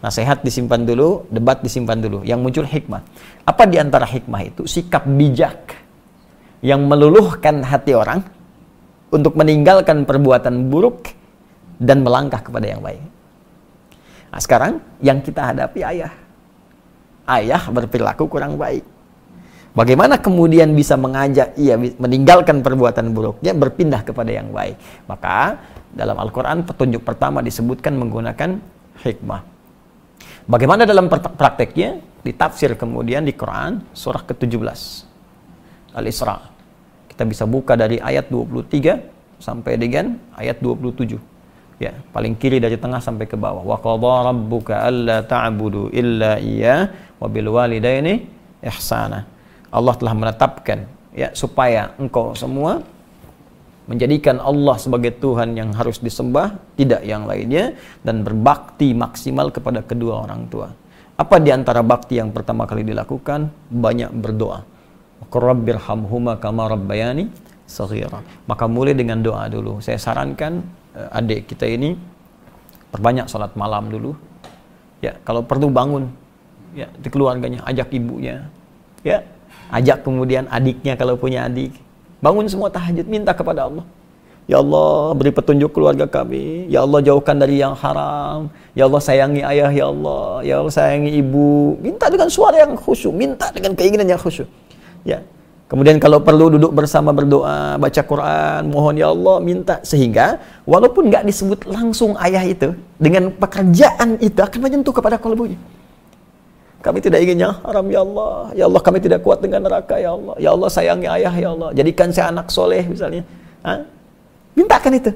Nasihat 0.02 0.42
disimpan 0.42 0.82
dulu, 0.82 1.30
debat 1.30 1.62
disimpan 1.62 2.02
dulu. 2.02 2.26
Yang 2.26 2.40
muncul 2.42 2.66
hikmah. 2.66 3.02
Apa 3.46 3.70
di 3.70 3.78
antara 3.78 4.02
hikmah 4.02 4.42
itu? 4.42 4.66
Sikap 4.66 5.06
bijak 5.06 5.78
yang 6.58 6.82
meluluhkan 6.90 7.62
hati 7.62 7.94
orang 7.94 8.26
untuk 9.12 9.36
meninggalkan 9.36 10.08
perbuatan 10.08 10.72
buruk 10.72 11.12
dan 11.76 12.00
melangkah 12.00 12.40
kepada 12.40 12.66
yang 12.66 12.80
baik. 12.80 13.04
Nah, 14.32 14.40
sekarang 14.40 14.80
yang 15.04 15.20
kita 15.20 15.52
hadapi 15.52 15.84
ayah. 15.84 16.12
Ayah 17.28 17.62
berperilaku 17.68 18.26
kurang 18.26 18.56
baik. 18.56 18.82
Bagaimana 19.72 20.20
kemudian 20.20 20.72
bisa 20.76 21.00
mengajak 21.00 21.56
ia 21.56 21.76
meninggalkan 21.76 22.60
perbuatan 22.60 23.12
buruknya 23.16 23.56
berpindah 23.56 24.04
kepada 24.04 24.28
yang 24.28 24.52
baik? 24.52 24.76
Maka 25.08 25.60
dalam 25.92 26.16
Al-Quran 26.16 26.64
petunjuk 26.64 27.04
pertama 27.04 27.40
disebutkan 27.40 27.96
menggunakan 27.96 28.60
hikmah. 29.00 29.40
Bagaimana 30.48 30.84
dalam 30.84 31.08
prakteknya? 31.12 32.00
Ditafsir 32.22 32.78
kemudian 32.78 33.26
di 33.26 33.34
Quran 33.34 33.82
surah 33.90 34.22
ke-17 34.28 34.80
Al-Isra. 35.96 36.51
Kita 37.12 37.28
bisa 37.28 37.44
buka 37.44 37.76
dari 37.76 38.00
ayat 38.00 38.32
23 38.32 39.36
sampai 39.36 39.76
dengan 39.76 40.16
ayat 40.32 40.58
27. 40.64 41.20
Ya, 41.82 41.92
paling 42.14 42.38
kiri 42.38 42.62
dari 42.62 42.78
tengah 42.80 43.02
sampai 43.02 43.28
ke 43.28 43.36
bawah. 43.36 43.60
Wa 43.60 43.76
qadha 43.76 44.32
rabbuka 44.32 44.86
alla 44.86 45.20
ta'budu 45.20 45.92
illa 45.92 46.38
iya 46.40 46.88
wa 47.20 47.26
bil 47.28 47.52
walidaini 47.52 48.24
ihsana. 48.64 49.28
Allah 49.72 49.94
telah 49.98 50.14
menetapkan 50.14 50.88
ya 51.12 51.28
supaya 51.36 51.92
engkau 52.00 52.32
semua 52.32 52.80
menjadikan 53.90 54.38
Allah 54.38 54.78
sebagai 54.78 55.18
Tuhan 55.18 55.58
yang 55.58 55.74
harus 55.74 55.98
disembah, 55.98 56.54
tidak 56.78 57.02
yang 57.02 57.26
lainnya, 57.26 57.74
dan 58.06 58.22
berbakti 58.22 58.94
maksimal 58.94 59.50
kepada 59.50 59.82
kedua 59.82 60.22
orang 60.22 60.46
tua. 60.46 60.70
Apa 61.18 61.42
di 61.42 61.50
antara 61.50 61.82
bakti 61.82 62.16
yang 62.16 62.30
pertama 62.30 62.64
kali 62.64 62.86
dilakukan? 62.86 63.50
Banyak 63.68 64.10
berdoa. 64.16 64.64
Rabbirhamhuma 65.30 66.40
kama 66.42 66.66
rabbayani 66.72 67.30
saghira. 67.68 68.20
Maka 68.48 68.64
mulai 68.66 68.92
dengan 68.96 69.22
doa 69.22 69.46
dulu. 69.46 69.78
Saya 69.78 69.96
sarankan 69.96 70.64
eh, 70.96 71.18
adik 71.18 71.52
kita 71.52 71.68
ini 71.68 71.94
perbanyak 72.92 73.26
sholat 73.30 73.56
malam 73.56 73.88
dulu. 73.88 74.12
Ya, 75.02 75.18
kalau 75.26 75.42
perlu 75.42 75.72
bangun 75.72 76.12
ya 76.76 76.86
di 77.00 77.08
keluarganya, 77.10 77.64
ajak 77.66 77.90
ibunya. 77.96 78.46
Ya, 79.02 79.26
ajak 79.74 80.06
kemudian 80.06 80.46
adiknya 80.52 80.94
kalau 80.94 81.18
punya 81.18 81.48
adik. 81.48 81.74
Bangun 82.22 82.46
semua 82.46 82.70
tahajud, 82.70 83.02
minta 83.10 83.34
kepada 83.34 83.66
Allah. 83.66 83.82
Ya 84.46 84.58
Allah, 84.58 85.14
beri 85.14 85.30
petunjuk 85.30 85.70
keluarga 85.70 86.06
kami. 86.06 86.66
Ya 86.70 86.82
Allah, 86.82 86.98
jauhkan 87.02 87.38
dari 87.38 87.62
yang 87.62 87.74
haram. 87.78 88.50
Ya 88.74 88.86
Allah, 88.86 89.02
sayangi 89.02 89.42
ayah, 89.42 89.70
ya 89.70 89.86
Allah. 89.90 90.42
Ya 90.42 90.54
Allah, 90.58 90.70
sayangi 90.70 91.14
ibu. 91.18 91.78
Minta 91.78 92.10
dengan 92.10 92.30
suara 92.30 92.62
yang 92.62 92.74
khusyuk, 92.74 93.14
minta 93.14 93.50
dengan 93.54 93.74
keinginan 93.74 94.06
yang 94.06 94.18
khusyuk. 94.18 94.46
Ya. 95.02 95.22
Kemudian 95.72 95.96
kalau 95.96 96.20
perlu 96.20 96.52
duduk 96.52 96.68
bersama 96.76 97.16
berdoa, 97.16 97.80
baca 97.80 98.02
Quran, 98.04 98.68
mohon 98.68 98.92
ya 98.92 99.08
Allah, 99.08 99.40
minta 99.40 99.80
sehingga 99.80 100.36
walaupun 100.68 101.08
nggak 101.08 101.24
disebut 101.24 101.64
langsung 101.64 102.12
ayah 102.20 102.44
itu, 102.44 102.76
dengan 103.00 103.32
pekerjaan 103.32 104.20
itu 104.20 104.36
akan 104.36 104.60
menyentuh 104.60 104.92
kepada 104.92 105.16
kalbunya. 105.16 105.56
Kami 106.82 106.98
tidak 106.98 107.24
ingin 107.24 107.46
yang 107.48 107.54
haram 107.62 107.86
ya 107.88 108.02
Allah. 108.02 108.34
Ya 108.52 108.64
Allah 108.66 108.82
kami 108.82 108.98
tidak 108.98 109.22
kuat 109.22 109.38
dengan 109.38 109.62
neraka 109.64 109.96
ya 110.02 110.12
Allah. 110.12 110.34
Ya 110.36 110.50
Allah 110.50 110.68
sayangi 110.68 111.08
ayah 111.08 111.30
ya 111.30 111.48
Allah. 111.54 111.70
Jadikan 111.72 112.10
saya 112.10 112.34
anak 112.34 112.50
soleh 112.50 112.82
misalnya. 112.84 113.22
Hah? 113.62 113.86
Mintakan 114.58 114.92
itu. 114.98 115.14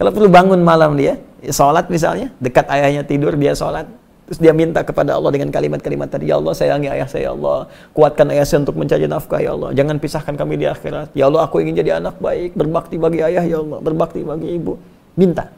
Kalau 0.00 0.10
perlu 0.16 0.32
bangun 0.32 0.64
malam 0.64 0.96
dia, 0.96 1.20
ya 1.44 1.52
sholat 1.52 1.92
misalnya, 1.92 2.32
dekat 2.40 2.64
ayahnya 2.72 3.04
tidur, 3.04 3.36
dia 3.36 3.52
sholat. 3.52 3.84
Terus 4.30 4.46
dia 4.46 4.54
minta 4.54 4.78
kepada 4.86 5.18
Allah 5.18 5.34
dengan 5.34 5.50
kalimat-kalimat 5.50 6.06
tadi, 6.06 6.30
Ya 6.30 6.38
Allah 6.38 6.54
sayangi 6.54 6.86
ayah 6.86 7.10
saya, 7.10 7.22
ya 7.26 7.30
Allah. 7.34 7.66
Kuatkan 7.90 8.30
ayah 8.30 8.46
saya 8.46 8.62
untuk 8.62 8.78
mencari 8.78 9.10
nafkah, 9.10 9.42
Ya 9.42 9.50
Allah. 9.58 9.74
Jangan 9.74 9.98
pisahkan 9.98 10.38
kami 10.38 10.54
di 10.54 10.70
akhirat. 10.70 11.10
Ya 11.18 11.26
Allah, 11.26 11.50
aku 11.50 11.58
ingin 11.58 11.74
jadi 11.82 11.98
anak 11.98 12.22
baik, 12.22 12.54
berbakti 12.54 12.94
bagi 12.94 13.26
ayah, 13.26 13.42
Ya 13.42 13.58
Allah. 13.58 13.82
Berbakti 13.82 14.22
bagi 14.22 14.54
ibu. 14.54 14.78
Minta. 15.18 15.50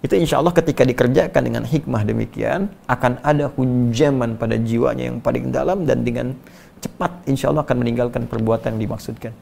Itu 0.00 0.16
insya 0.16 0.40
Allah 0.40 0.56
ketika 0.56 0.88
dikerjakan 0.88 1.42
dengan 1.44 1.68
hikmah 1.68 2.02
demikian, 2.08 2.72
akan 2.88 3.20
ada 3.20 3.52
hunjaman 3.52 4.40
pada 4.40 4.56
jiwanya 4.56 5.12
yang 5.12 5.20
paling 5.20 5.52
dalam 5.52 5.84
dan 5.84 6.00
dengan 6.00 6.32
cepat 6.80 7.28
insya 7.28 7.52
Allah 7.52 7.60
akan 7.60 7.76
meninggalkan 7.76 8.24
perbuatan 8.24 8.80
yang 8.80 8.88
dimaksudkan. 8.88 9.36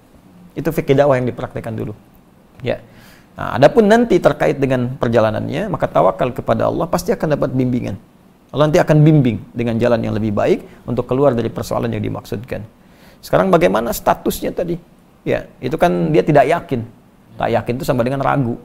Itu 0.59 0.75
fikih 0.75 0.99
dakwah 0.99 1.23
yang 1.23 1.31
dipraktekkan 1.31 1.79
dulu. 1.79 1.95
Ya. 2.67 2.83
Nah, 3.39 3.63
adapun 3.63 3.87
nanti 3.87 4.19
terkait 4.19 4.59
dengan 4.59 4.99
perjalanannya, 4.99 5.71
maka 5.71 5.87
tawakal 5.87 6.35
kepada 6.35 6.67
Allah 6.67 6.91
pasti 6.91 7.15
akan 7.15 7.39
dapat 7.39 7.55
bimbingan. 7.55 7.95
Allah 8.51 8.67
nanti 8.67 8.83
akan 8.83 8.99
bimbing 9.07 9.39
dengan 9.55 9.79
jalan 9.79 10.03
yang 10.03 10.15
lebih 10.19 10.35
baik 10.35 10.67
untuk 10.83 11.07
keluar 11.07 11.39
dari 11.39 11.47
persoalan 11.47 11.87
yang 11.95 12.03
dimaksudkan. 12.03 12.67
Sekarang 13.23 13.47
bagaimana 13.53 13.95
statusnya 13.95 14.51
tadi? 14.51 14.75
Ya, 15.23 15.47
itu 15.63 15.79
kan 15.79 16.11
dia 16.11 16.27
tidak 16.27 16.51
yakin. 16.51 16.83
Tak 17.39 17.49
yakin 17.53 17.73
itu 17.79 17.87
sama 17.87 18.03
dengan 18.03 18.19
ragu. 18.25 18.59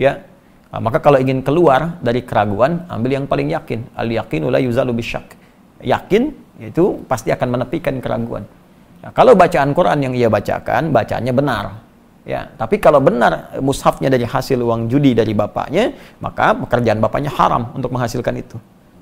Ya. 0.00 0.24
Nah, 0.72 0.80
maka 0.80 1.02
kalau 1.04 1.20
ingin 1.20 1.44
keluar 1.44 2.00
dari 2.00 2.24
keraguan, 2.24 2.88
ambil 2.88 3.20
yang 3.20 3.24
paling 3.28 3.52
yakin. 3.52 3.84
Al 3.92 4.08
yakin 4.08 4.48
la 4.48 4.62
yuzalu 4.64 4.96
bisyak. 4.96 5.36
Yakin 5.84 6.32
itu 6.64 7.04
pasti 7.04 7.28
akan 7.28 7.48
menepikan 7.58 8.00
keraguan. 8.00 8.48
Nah, 9.04 9.10
kalau 9.12 9.36
bacaan 9.36 9.76
Quran 9.76 9.98
yang 10.08 10.14
ia 10.16 10.32
bacakan, 10.32 10.88
bacaannya 10.88 11.34
benar. 11.36 11.64
Ya, 12.28 12.48
tapi 12.60 12.76
kalau 12.76 13.00
benar 13.00 13.56
mushafnya 13.60 14.12
dari 14.12 14.24
hasil 14.24 14.60
uang 14.60 14.88
judi 14.92 15.16
dari 15.16 15.32
bapaknya, 15.32 15.96
maka 16.20 16.52
pekerjaan 16.52 17.00
bapaknya 17.00 17.32
haram 17.32 17.72
untuk 17.72 17.88
menghasilkan 17.88 18.36
itu. 18.36 18.56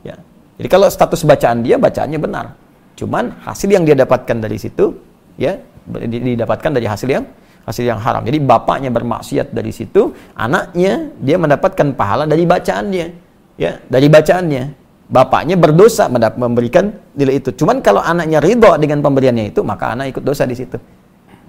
Ya. 0.07 0.17
Jadi 0.63 0.69
kalau 0.71 0.87
status 0.87 1.27
bacaan 1.27 1.67
dia 1.67 1.75
bacaannya 1.77 2.21
benar. 2.23 2.55
Cuman 2.95 3.43
hasil 3.43 3.67
yang 3.67 3.83
dia 3.83 3.99
dapatkan 3.99 4.39
dari 4.39 4.57
situ 4.57 4.95
ya 5.35 5.59
didapatkan 6.07 6.71
dari 6.71 6.87
hasil 6.87 7.11
yang 7.11 7.27
hasil 7.67 7.83
yang 7.83 7.99
haram. 7.99 8.23
Jadi 8.23 8.39
bapaknya 8.39 8.95
bermaksiat 8.95 9.51
dari 9.51 9.75
situ, 9.75 10.15
anaknya 10.39 11.11
dia 11.19 11.37
mendapatkan 11.37 11.93
pahala 11.99 12.25
dari 12.25 12.47
bacaannya. 12.47 13.07
Ya, 13.59 13.83
dari 13.91 14.07
bacaannya. 14.07 14.87
Bapaknya 15.07 15.55
berdosa 15.55 16.11
memberikan 16.11 16.91
nilai 17.15 17.39
itu. 17.43 17.55
Cuman 17.55 17.79
kalau 17.83 18.03
anaknya 18.03 18.43
ridho 18.43 18.71
dengan 18.79 19.03
pemberiannya 19.03 19.55
itu, 19.55 19.63
maka 19.67 19.95
anak 19.95 20.15
ikut 20.15 20.23
dosa 20.23 20.47
di 20.47 20.55
situ. 20.55 20.79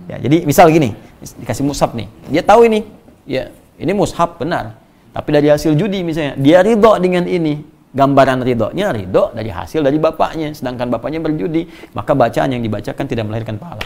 Ya, 0.10 0.18
jadi 0.22 0.46
misal 0.46 0.70
gini, 0.74 0.94
dikasih 1.42 1.66
mushaf 1.66 1.94
nih. 1.94 2.08
Dia 2.30 2.42
tahu 2.46 2.70
ini, 2.70 2.86
ya, 3.26 3.50
ini 3.78 3.92
mushaf 3.98 4.38
benar. 4.38 4.78
Tapi 5.14 5.30
dari 5.34 5.50
hasil 5.50 5.74
judi 5.74 6.06
misalnya, 6.06 6.38
dia 6.38 6.62
ridho 6.62 6.98
dengan 7.02 7.26
ini. 7.26 7.77
Gambaran 7.96 8.44
ridhonya 8.44 8.92
ridho 8.92 9.32
dari 9.32 9.48
hasil 9.48 9.80
dari 9.80 9.96
bapaknya, 9.96 10.52
sedangkan 10.52 10.92
bapaknya 10.92 11.24
berjudi, 11.24 11.66
maka 11.96 12.12
bacaan 12.12 12.52
yang 12.52 12.62
dibacakan 12.62 13.06
tidak 13.08 13.24
melahirkan 13.26 13.56
pahala. 13.56 13.84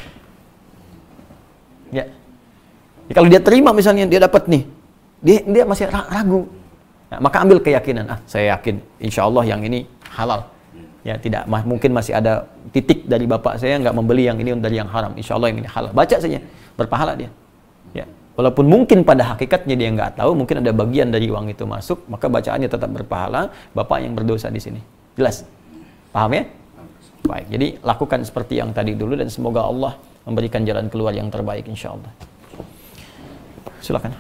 Ya. 1.94 2.10
ya 3.08 3.14
kalau 3.14 3.28
dia 3.30 3.40
terima 3.44 3.70
misalnya 3.72 4.10
dia 4.10 4.24
dapat 4.24 4.50
nih, 4.50 4.64
dia 5.22 5.40
dia 5.46 5.64
masih 5.70 5.86
ragu. 5.92 6.50
Nah, 7.14 7.20
maka 7.22 7.44
ambil 7.46 7.62
keyakinan, 7.62 8.10
ah 8.10 8.20
saya 8.26 8.58
yakin 8.58 8.82
insya 9.04 9.28
Allah 9.28 9.44
yang 9.46 9.62
ini 9.62 9.86
halal 10.18 10.50
ya 11.02 11.18
tidak 11.18 11.50
mungkin 11.50 11.92
masih 11.98 12.14
ada 12.14 12.46
titik 12.70 13.10
dari 13.10 13.26
bapak 13.26 13.58
saya 13.58 13.82
nggak 13.82 13.96
membeli 13.98 14.30
yang 14.30 14.38
ini 14.38 14.54
dari 14.62 14.78
yang 14.78 14.90
haram 14.90 15.18
insya 15.18 15.34
Allah 15.34 15.50
yang 15.50 15.66
ini 15.66 15.70
halal 15.70 15.90
baca 15.90 16.18
saja 16.22 16.38
berpahala 16.78 17.18
dia 17.18 17.30
walaupun 18.38 18.66
mungkin 18.68 19.04
pada 19.04 19.36
hakikatnya 19.36 19.76
dia 19.76 19.90
nggak 19.92 20.22
tahu 20.22 20.32
mungkin 20.38 20.64
ada 20.64 20.72
bagian 20.72 21.12
dari 21.12 21.28
uang 21.28 21.52
itu 21.52 21.64
masuk 21.68 22.08
maka 22.08 22.32
bacaannya 22.32 22.70
tetap 22.72 22.90
berpahala 22.90 23.52
bapak 23.76 24.04
yang 24.04 24.14
berdosa 24.16 24.48
di 24.48 24.62
sini. 24.62 24.82
Jelas? 25.16 25.44
Paham 26.12 26.32
ya? 26.36 26.44
Baik 27.22 27.48
jadi 27.54 27.68
lakukan 27.86 28.26
seperti 28.26 28.58
yang 28.58 28.74
tadi 28.74 28.98
dulu 28.98 29.14
dan 29.14 29.30
semoga 29.30 29.64
Allah 29.64 29.94
memberikan 30.26 30.66
jalan 30.66 30.90
keluar 30.90 31.14
yang 31.14 31.30
terbaik 31.30 31.70
insya 31.70 31.94
Allah 31.94 32.12
silakan. 33.82 34.14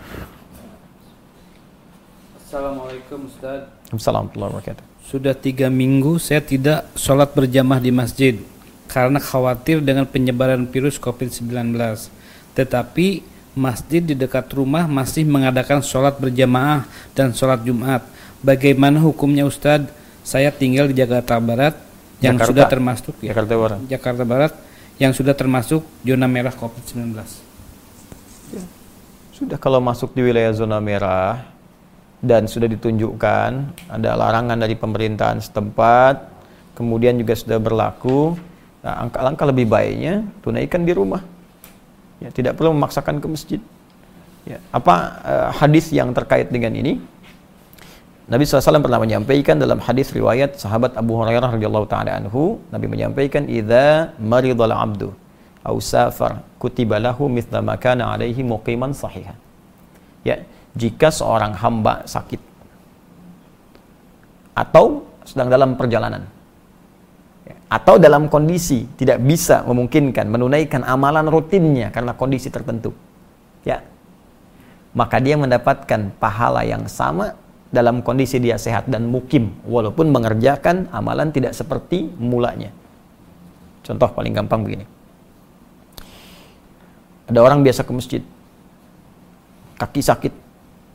Assalamualaikum 2.42 3.30
Ustaz. 3.30 3.70
Assalamualaikum 3.94 4.60
wabarakatuh. 4.60 4.84
Sudah 5.08 5.38
tiga 5.38 5.72
minggu 5.72 6.20
saya 6.20 6.44
tidak 6.44 6.90
sholat 6.98 7.32
berjamaah 7.32 7.80
di 7.80 7.94
masjid 7.94 8.36
karena 8.92 9.24
khawatir 9.24 9.80
dengan 9.80 10.04
penyebaran 10.04 10.68
virus 10.68 11.00
COVID-19. 11.00 11.72
Tetapi 12.58 13.08
masjid 13.58 14.00
di 14.00 14.16
dekat 14.16 14.48
rumah 14.56 14.88
masih 14.88 15.28
mengadakan 15.28 15.84
sholat 15.84 16.16
berjamaah 16.18 16.88
dan 17.12 17.36
sholat 17.36 17.62
Jumat. 17.64 18.04
Bagaimana 18.42 18.98
hukumnya 19.04 19.46
Ustadz? 19.46 19.92
Saya 20.22 20.54
tinggal 20.54 20.90
di 20.90 20.96
Jakarta 21.02 21.42
Barat 21.42 21.76
yang 22.22 22.38
Jakarta. 22.38 22.50
sudah 22.54 22.66
termasuk 22.70 23.16
ya, 23.20 23.34
Jakarta 23.34 23.54
Barat. 23.58 23.80
Jakarta 23.90 24.24
Barat 24.24 24.54
yang 25.02 25.12
sudah 25.18 25.34
termasuk 25.34 25.82
zona 26.06 26.28
merah 26.30 26.54
COVID-19. 26.54 27.18
Ya. 28.54 28.64
Sudah 29.34 29.58
kalau 29.58 29.82
masuk 29.82 30.14
di 30.14 30.22
wilayah 30.22 30.54
zona 30.54 30.78
merah, 30.78 31.52
dan 32.22 32.46
sudah 32.46 32.70
ditunjukkan 32.70 33.50
ada 33.90 34.14
larangan 34.14 34.54
dari 34.62 34.78
pemerintahan 34.78 35.42
setempat 35.42 36.30
kemudian 36.78 37.18
juga 37.18 37.34
sudah 37.34 37.58
berlaku 37.58 38.38
nah, 38.86 39.10
langkah 39.10 39.50
lebih 39.50 39.66
baiknya 39.66 40.22
tunaikan 40.46 40.86
di 40.86 40.94
rumah 40.94 41.26
ya 42.22 42.30
tidak 42.30 42.54
perlu 42.56 42.72
memaksakan 42.78 43.18
ke 43.18 43.28
masjid. 43.28 43.62
Ya 44.46 44.58
apa 44.74 44.96
uh, 45.22 45.50
hadis 45.58 45.90
yang 45.90 46.14
terkait 46.14 46.54
dengan 46.54 46.74
ini? 46.78 47.02
Nabi 48.32 48.48
SAW 48.48 48.80
pernah 48.80 49.02
menyampaikan 49.02 49.60
dalam 49.60 49.82
hadis 49.84 50.14
riwayat 50.16 50.56
sahabat 50.56 50.96
Abu 50.96 51.20
Hurairah 51.20 51.58
radhiyallahu 51.58 51.86
taala 51.90 52.16
anhu 52.16 52.64
Nabi 52.72 52.88
menyampaikan 52.88 53.44
idza 53.44 54.16
maridul 54.22 54.72
abdu 54.72 55.10
au 55.68 55.76
safar 55.84 56.40
kutiba 56.62 56.96
lahu 56.96 57.28
mithla 57.28 57.60
ma 57.60 57.76
kana 57.76 58.14
alaihi 58.14 58.46
muqiman 58.46 58.96
sahihan. 58.96 59.36
Ya 60.24 60.46
jika 60.78 61.12
seorang 61.12 61.58
hamba 61.58 62.08
sakit 62.08 62.40
atau 64.56 65.04
sedang 65.28 65.50
dalam 65.52 65.76
perjalanan 65.76 66.24
atau 67.72 67.96
dalam 67.96 68.28
kondisi 68.28 68.84
tidak 69.00 69.24
bisa 69.24 69.64
memungkinkan 69.64 70.28
menunaikan 70.28 70.84
amalan 70.84 71.32
rutinnya 71.32 71.88
karena 71.88 72.12
kondisi 72.20 72.52
tertentu. 72.52 72.92
Ya. 73.64 73.80
Maka 74.92 75.24
dia 75.24 75.40
mendapatkan 75.40 76.12
pahala 76.20 76.68
yang 76.68 76.92
sama 76.92 77.40
dalam 77.72 78.04
kondisi 78.04 78.44
dia 78.44 78.60
sehat 78.60 78.92
dan 78.92 79.08
mukim 79.08 79.56
walaupun 79.64 80.12
mengerjakan 80.12 80.92
amalan 80.92 81.32
tidak 81.32 81.56
seperti 81.56 82.12
mulanya. 82.20 82.76
Contoh 83.88 84.12
paling 84.12 84.36
gampang 84.36 84.68
begini. 84.68 84.84
Ada 87.32 87.40
orang 87.40 87.64
biasa 87.64 87.88
ke 87.88 87.92
masjid. 87.96 88.22
Kaki 89.80 90.02
sakit. 90.04 90.34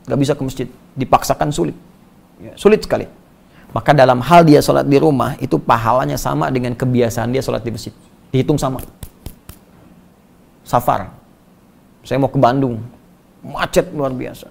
Nggak 0.05 0.19
bisa 0.21 0.33
ke 0.37 0.43
masjid, 0.45 0.67
dipaksakan 0.95 1.51
sulit, 1.51 1.75
ya, 2.39 2.55
sulit 2.55 2.79
sekali. 2.79 3.26
Maka 3.75 3.91
dalam 3.91 4.23
hal 4.23 4.47
dia 4.47 4.63
sholat 4.63 4.87
di 4.87 4.95
rumah 4.95 5.35
itu 5.43 5.59
pahalanya 5.59 6.15
sama 6.15 6.47
dengan 6.47 6.71
kebiasaan 6.71 7.35
dia 7.35 7.43
sholat 7.43 7.61
di 7.61 7.71
masjid, 7.75 7.93
dihitung 8.31 8.55
sama. 8.55 8.79
Safar, 10.63 11.11
saya 12.03 12.19
mau 12.19 12.31
ke 12.31 12.39
Bandung, 12.39 12.79
macet 13.43 13.91
luar 13.91 14.11
biasa. 14.15 14.47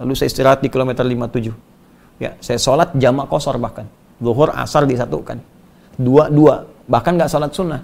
Lalu 0.00 0.12
saya 0.16 0.28
istirahat 0.28 0.60
di 0.60 0.68
kilometer 0.68 1.04
57. 1.04 1.52
Ya, 2.20 2.36
saya 2.40 2.60
sholat 2.60 2.92
jamak 2.96 3.28
kosor 3.28 3.56
bahkan. 3.56 3.88
Zuhur, 4.22 4.52
asar 4.54 4.84
disatukan. 4.84 5.40
Dua-dua, 5.96 6.68
bahkan 6.86 7.16
nggak 7.16 7.30
sholat 7.32 7.52
sunnah. 7.52 7.82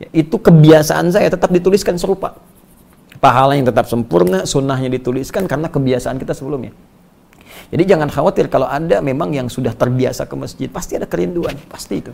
Ya, 0.00 0.08
itu 0.12 0.36
kebiasaan 0.36 1.12
saya 1.12 1.30
tetap 1.30 1.52
dituliskan 1.52 1.94
serupa 2.00 2.36
pahala 3.22 3.54
yang 3.54 3.70
tetap 3.70 3.86
sempurna, 3.86 4.42
sunnahnya 4.42 4.90
dituliskan 4.90 5.46
karena 5.46 5.70
kebiasaan 5.70 6.18
kita 6.18 6.34
sebelumnya. 6.34 6.74
Jadi 7.72 7.88
jangan 7.88 8.12
khawatir 8.12 8.52
kalau 8.52 8.68
Anda 8.68 9.00
memang 9.00 9.32
yang 9.32 9.48
sudah 9.48 9.72
terbiasa 9.72 10.28
ke 10.28 10.36
masjid, 10.36 10.68
pasti 10.68 11.00
ada 11.00 11.08
kerinduan, 11.08 11.56
pasti 11.72 12.04
itu. 12.04 12.12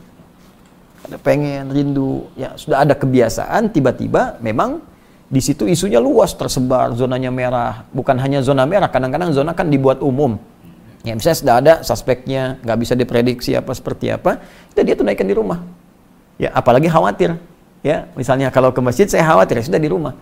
Ada 1.03 1.19
pengen, 1.19 1.75
rindu, 1.75 2.31
ya 2.39 2.55
sudah 2.55 2.87
ada 2.87 2.95
kebiasaan, 2.95 3.75
tiba-tiba 3.75 4.39
memang 4.39 4.79
di 5.27 5.43
situ 5.43 5.67
isunya 5.67 5.99
luas 5.99 6.31
tersebar, 6.39 6.95
zonanya 6.95 7.35
merah. 7.35 7.83
Bukan 7.91 8.15
hanya 8.23 8.39
zona 8.39 8.71
merah, 8.71 8.87
kadang-kadang 8.87 9.35
zona 9.35 9.51
kan 9.51 9.67
dibuat 9.67 9.99
umum. 9.99 10.39
Ya, 11.03 11.19
misalnya 11.19 11.39
sudah 11.43 11.55
ada 11.59 11.75
suspeknya, 11.83 12.63
nggak 12.63 12.79
bisa 12.79 12.95
diprediksi 12.95 13.59
apa 13.59 13.75
seperti 13.75 14.15
apa, 14.15 14.39
itu 14.71 14.81
dia 14.87 14.95
tunaikan 14.95 15.27
di 15.27 15.35
rumah. 15.35 15.67
Ya, 16.39 16.55
apalagi 16.55 16.87
khawatir. 16.87 17.35
Ya, 17.83 18.07
misalnya 18.15 18.55
kalau 18.55 18.71
ke 18.71 18.79
masjid 18.79 19.11
saya 19.11 19.27
khawatir, 19.27 19.59
ya 19.59 19.65
sudah 19.67 19.81
di 19.83 19.91
rumah. 19.91 20.15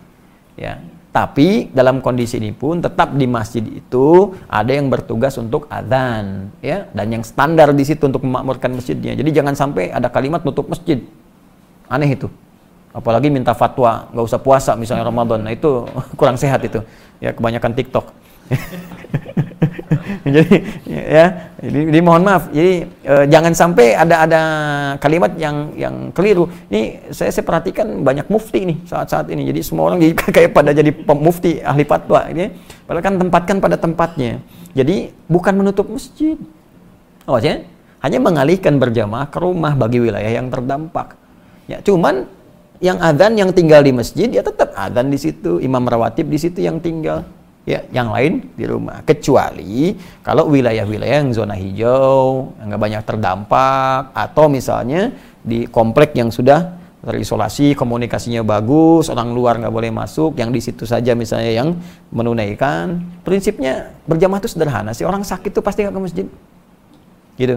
Ya, 0.57 0.81
tapi 1.17 1.73
dalam 1.73 1.97
kondisi 1.97 2.37
ini 2.37 2.53
pun 2.53 2.77
tetap 2.77 3.17
di 3.17 3.25
masjid 3.25 3.65
itu 3.65 4.37
ada 4.45 4.69
yang 4.69 4.85
bertugas 4.85 5.33
untuk 5.41 5.65
adzan, 5.65 6.53
ya, 6.61 6.85
dan 6.93 7.09
yang 7.09 7.25
standar 7.25 7.73
di 7.73 7.81
situ 7.81 8.05
untuk 8.05 8.21
memakmurkan 8.21 8.77
masjidnya. 8.77 9.17
Jadi 9.17 9.33
jangan 9.33 9.57
sampai 9.57 9.89
ada 9.89 10.13
kalimat 10.13 10.45
nutup 10.45 10.69
masjid. 10.69 11.01
Aneh 11.89 12.13
itu. 12.13 12.29
Apalagi 12.93 13.33
minta 13.33 13.57
fatwa, 13.57 14.05
nggak 14.13 14.25
usah 14.29 14.37
puasa 14.37 14.71
misalnya 14.77 15.09
Ramadan. 15.09 15.41
Nah 15.41 15.57
itu 15.57 15.89
kurang 16.21 16.37
sehat 16.37 16.61
itu. 16.61 16.85
Ya 17.17 17.33
kebanyakan 17.33 17.73
TikTok. 17.73 18.13
jadi 20.35 20.55
ya 20.85 21.25
jadi, 21.57 21.79
jadi 21.89 21.99
mohon 22.05 22.21
maaf. 22.21 22.53
Jadi 22.53 22.85
e, 22.85 23.13
jangan 23.33 23.53
sampai 23.57 23.97
ada 23.97 24.15
ada 24.29 24.41
kalimat 25.01 25.33
yang 25.41 25.73
yang 25.73 25.95
keliru. 26.13 26.45
Ini 26.69 27.09
saya 27.09 27.33
saya 27.33 27.41
perhatikan 27.41 28.05
banyak 28.05 28.29
mufti 28.29 28.61
nih 28.61 28.77
saat-saat 28.85 29.33
ini. 29.33 29.49
Jadi 29.49 29.59
semua 29.65 29.89
orang 29.89 29.99
kayak 30.35 30.53
pada 30.53 30.69
jadi 30.69 30.93
mufti 31.17 31.57
ahli 31.65 31.81
fatwa 31.81 32.29
ini. 32.29 32.53
Padahal 32.85 33.03
kan 33.03 33.15
tempatkan 33.17 33.57
pada 33.57 33.77
tempatnya. 33.81 34.37
Jadi 34.77 35.09
bukan 35.25 35.53
menutup 35.57 35.89
masjid. 35.89 36.37
Oh 37.25 37.41
ya? 37.41 37.65
Hanya 38.05 38.21
mengalihkan 38.21 38.77
berjamaah 38.77 39.27
ke 39.33 39.41
rumah 39.41 39.73
bagi 39.73 39.97
wilayah 39.97 40.29
yang 40.29 40.53
terdampak. 40.53 41.17
Ya 41.65 41.81
cuman 41.81 42.29
yang 42.77 43.01
adzan 43.01 43.33
yang 43.33 43.49
tinggal 43.49 43.81
di 43.81 43.89
masjid 43.89 44.29
ya 44.29 44.45
tetap 44.45 44.77
adzan 44.77 45.09
di 45.09 45.17
situ. 45.17 45.57
Imam 45.57 45.81
rawatib 45.81 46.29
di 46.29 46.37
situ 46.37 46.61
yang 46.61 46.77
tinggal 46.77 47.25
ya 47.67 47.83
yang 47.91 48.15
lain 48.15 48.47
di 48.55 48.63
rumah. 48.63 49.03
Kecuali 49.03 49.91
kalau 50.23 50.47
wilayah-wilayah 50.47 51.27
yang 51.27 51.35
zona 51.35 51.59
hijau 51.59 52.55
yang 52.63 52.71
nggak 52.71 52.81
banyak 52.81 53.03
terdampak 53.03 54.15
atau 54.15 54.47
misalnya 54.47 55.11
di 55.43 55.67
komplek 55.67 56.15
yang 56.15 56.31
sudah 56.31 56.79
terisolasi 57.03 57.75
komunikasinya 57.75 58.41
bagus 58.41 59.11
orang 59.11 59.35
luar 59.35 59.59
nggak 59.59 59.71
boleh 59.71 59.91
masuk 59.91 60.39
yang 60.39 60.49
di 60.49 60.63
situ 60.63 60.87
saja 60.87 61.13
misalnya 61.13 61.51
yang 61.51 61.69
menunaikan 62.09 63.03
prinsipnya 63.21 63.91
berjamaah 64.07 64.39
itu 64.39 64.49
sederhana 64.55 64.95
sih. 64.95 65.03
Orang 65.03 65.27
sakit 65.27 65.51
itu 65.51 65.59
pasti 65.59 65.83
nggak 65.83 65.95
ke 65.95 66.01
masjid. 66.01 66.25
Gitu. 67.35 67.55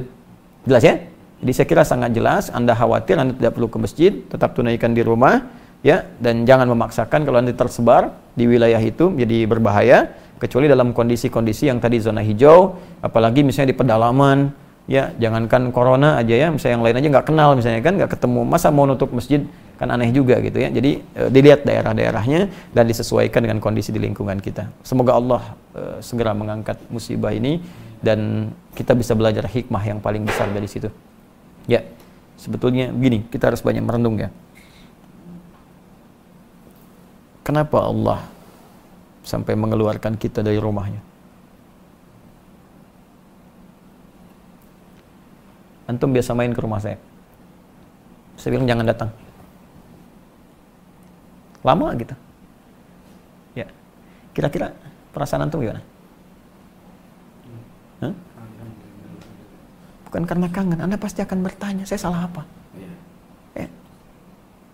Jelas 0.66 0.82
ya? 0.82 0.94
Jadi 1.40 1.52
saya 1.56 1.66
kira 1.70 1.82
sangat 1.86 2.10
jelas 2.12 2.52
anda 2.52 2.76
khawatir 2.76 3.16
anda 3.16 3.32
tidak 3.32 3.56
perlu 3.56 3.70
ke 3.70 3.78
masjid 3.80 4.12
tetap 4.26 4.52
tunaikan 4.58 4.90
di 4.90 5.06
rumah 5.06 5.46
ya. 5.86 6.02
Dan 6.18 6.42
jangan 6.44 6.66
memaksakan 6.66 7.22
kalau 7.22 7.38
nanti 7.40 7.54
tersebar 7.54 8.10
di 8.40 8.48
wilayah 8.48 8.80
itu 8.80 9.12
jadi 9.12 9.44
berbahaya 9.44 10.16
kecuali 10.40 10.64
dalam 10.64 10.96
kondisi-kondisi 10.96 11.68
yang 11.68 11.76
tadi 11.76 12.00
zona 12.00 12.24
hijau 12.24 12.80
apalagi 13.04 13.44
misalnya 13.44 13.76
di 13.76 13.78
pedalaman 13.78 14.56
ya 14.88 15.12
jangankan 15.20 15.68
corona 15.68 16.16
aja 16.16 16.32
ya 16.32 16.48
misalnya 16.48 16.80
yang 16.80 16.84
lain 16.88 16.96
aja 16.96 17.08
nggak 17.12 17.26
kenal 17.28 17.48
misalnya 17.52 17.84
kan 17.84 17.94
nggak 18.00 18.10
ketemu 18.16 18.40
masa 18.48 18.72
mau 18.72 18.88
nutup 18.88 19.12
masjid 19.12 19.44
kan 19.80 19.88
aneh 19.88 20.12
juga 20.12 20.36
gitu 20.44 20.60
ya. 20.60 20.68
Jadi 20.68 21.00
e, 21.00 21.22
dilihat 21.32 21.64
daerah-daerahnya 21.64 22.52
dan 22.76 22.84
disesuaikan 22.84 23.40
dengan 23.40 23.64
kondisi 23.64 23.88
di 23.88 23.96
lingkungan 23.96 24.36
kita. 24.36 24.68
Semoga 24.84 25.16
Allah 25.16 25.56
e, 25.72 25.82
segera 26.04 26.36
mengangkat 26.36 26.76
musibah 26.92 27.32
ini 27.32 27.64
dan 28.04 28.52
kita 28.76 28.92
bisa 28.92 29.16
belajar 29.16 29.48
hikmah 29.48 29.80
yang 29.80 29.96
paling 30.04 30.28
besar 30.28 30.52
dari 30.52 30.68
situ. 30.68 30.92
Ya 31.64 31.80
sebetulnya 32.36 32.92
begini 32.92 33.24
kita 33.32 33.48
harus 33.48 33.64
banyak 33.64 33.80
merenung 33.80 34.20
ya 34.20 34.28
Kenapa 37.40 37.82
Allah 37.82 38.20
sampai 39.24 39.56
mengeluarkan 39.56 40.14
kita 40.16 40.44
dari 40.44 40.60
rumahnya? 40.60 41.00
Antum 45.90 46.14
biasa 46.14 46.36
main 46.38 46.54
ke 46.54 46.60
rumah 46.62 46.78
saya. 46.78 47.00
Saya 48.38 48.54
bilang 48.54 48.70
jangan 48.70 48.86
datang. 48.86 49.10
Lama 51.66 51.92
gitu. 51.98 52.14
Ya. 53.58 53.66
Kira-kira 54.30 54.70
perasaan 55.10 55.44
antum 55.44 55.60
gimana? 55.60 55.82
Hah? 58.00 58.14
Bukan 60.06 60.22
karena 60.24 60.46
kangen, 60.48 60.78
Anda 60.78 60.96
pasti 60.96 61.20
akan 61.20 61.42
bertanya, 61.42 61.84
saya 61.84 61.98
salah 61.98 62.30
apa? 62.30 62.46
Ya. 63.58 63.68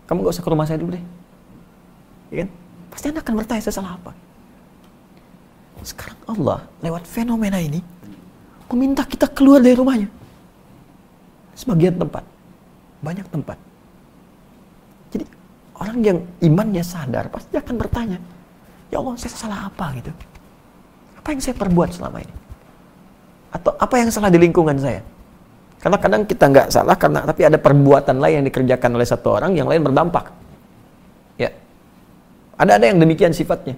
Kamu 0.07 0.23
gak 0.23 0.39
usah 0.39 0.45
ke 0.47 0.51
rumah 0.53 0.69
saya 0.69 0.79
dulu 0.79 0.95
deh. 0.95 1.05
Ya 2.31 2.45
kan? 2.45 2.49
Pasti 2.91 3.07
Anda 3.13 3.21
akan 3.23 3.35
bertanya 3.39 3.63
saya 3.63 3.77
salah 3.77 3.93
apa. 3.99 4.13
Sekarang 5.87 6.19
Allah 6.27 6.59
lewat 6.83 7.07
fenomena 7.07 7.61
ini 7.63 7.79
meminta 8.73 9.07
kita 9.07 9.31
keluar 9.31 9.63
dari 9.63 9.77
rumahnya. 9.79 10.09
Sebagian 11.55 11.95
tempat. 11.95 12.25
Banyak 13.05 13.27
tempat. 13.31 13.59
Jadi 15.15 15.25
orang 15.79 15.99
yang 16.03 16.19
imannya 16.43 16.83
sadar 16.83 17.31
pasti 17.31 17.55
akan 17.55 17.75
bertanya, 17.79 18.19
Ya 18.91 18.99
Allah 18.99 19.15
saya 19.15 19.31
salah 19.37 19.61
apa 19.71 19.95
gitu. 19.95 20.11
Apa 21.21 21.35
yang 21.35 21.41
saya 21.43 21.55
perbuat 21.55 21.95
selama 21.95 22.19
ini? 22.23 22.35
Atau 23.55 23.73
apa 23.79 23.95
yang 23.99 24.11
salah 24.11 24.31
di 24.33 24.41
lingkungan 24.43 24.75
saya? 24.81 25.05
Karena 25.79 26.01
kadang 26.01 26.23
kita 26.27 26.45
nggak 26.51 26.69
salah 26.73 26.97
karena 26.99 27.23
tapi 27.23 27.47
ada 27.47 27.59
perbuatan 27.61 28.17
lain 28.19 28.43
yang 28.43 28.47
dikerjakan 28.51 28.91
oleh 28.99 29.07
satu 29.07 29.39
orang 29.39 29.55
yang 29.55 29.71
lain 29.71 29.85
berdampak. 29.87 30.33
Ada 31.37 31.66
ada 32.57 32.85
yang 32.85 32.97
demikian 32.97 33.37
sifatnya. 33.37 33.77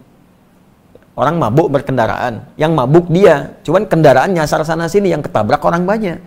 Orang 1.19 1.43
mabuk 1.43 1.67
berkendaraan, 1.75 2.47
yang 2.55 2.79
mabuk 2.79 3.11
dia, 3.11 3.59
cuman 3.67 3.91
kendaraan 3.91 4.39
nyasar 4.39 4.63
sana 4.63 4.87
sini 4.87 5.11
yang 5.11 5.19
ketabrak 5.19 5.59
orang 5.67 5.83
banyak. 5.83 6.19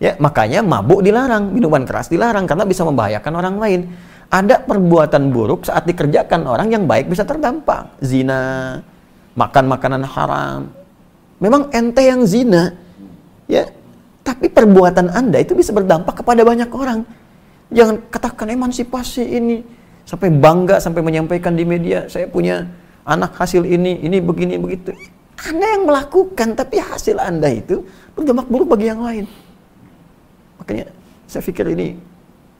Ya, 0.00 0.16
makanya 0.16 0.64
mabuk 0.64 1.04
dilarang, 1.04 1.52
minuman 1.52 1.84
keras 1.84 2.08
dilarang 2.08 2.48
karena 2.48 2.64
bisa 2.64 2.80
membahayakan 2.88 3.32
orang 3.36 3.56
lain. 3.60 3.80
Ada 4.32 4.64
perbuatan 4.64 5.28
buruk 5.28 5.68
saat 5.68 5.84
dikerjakan 5.84 6.48
orang 6.48 6.72
yang 6.72 6.88
baik 6.88 7.12
bisa 7.12 7.28
terdampak. 7.28 8.00
Zina, 8.00 8.80
makan 9.36 9.64
makanan 9.68 10.08
haram. 10.08 10.72
Memang 11.36 11.68
ente 11.76 12.00
yang 12.00 12.24
zina, 12.24 12.72
ya. 13.44 13.68
Tapi 14.24 14.48
perbuatan 14.48 15.12
Anda 15.12 15.44
itu 15.44 15.52
bisa 15.52 15.76
berdampak 15.76 16.24
kepada 16.24 16.40
banyak 16.48 16.70
orang. 16.72 17.04
Jangan 17.68 18.08
katakan 18.08 18.48
emansipasi 18.56 19.36
ini 19.36 19.60
sampai 20.04 20.28
bangga 20.32 20.82
sampai 20.82 21.00
menyampaikan 21.04 21.54
di 21.54 21.64
media 21.64 22.06
saya 22.10 22.26
punya 22.26 22.66
anak 23.04 23.36
hasil 23.36 23.64
ini 23.64 24.00
ini 24.04 24.18
begini 24.20 24.60
begitu. 24.60 24.92
Anda 25.40 25.66
yang 25.78 25.88
melakukan 25.88 26.52
tapi 26.52 26.76
hasil 26.76 27.16
anda 27.16 27.48
itu 27.48 27.80
berdampak 28.12 28.46
buruk 28.52 28.76
bagi 28.76 28.92
yang 28.92 29.00
lain. 29.00 29.24
Makanya 30.60 30.92
saya 31.24 31.40
pikir 31.40 31.72
ini 31.72 31.96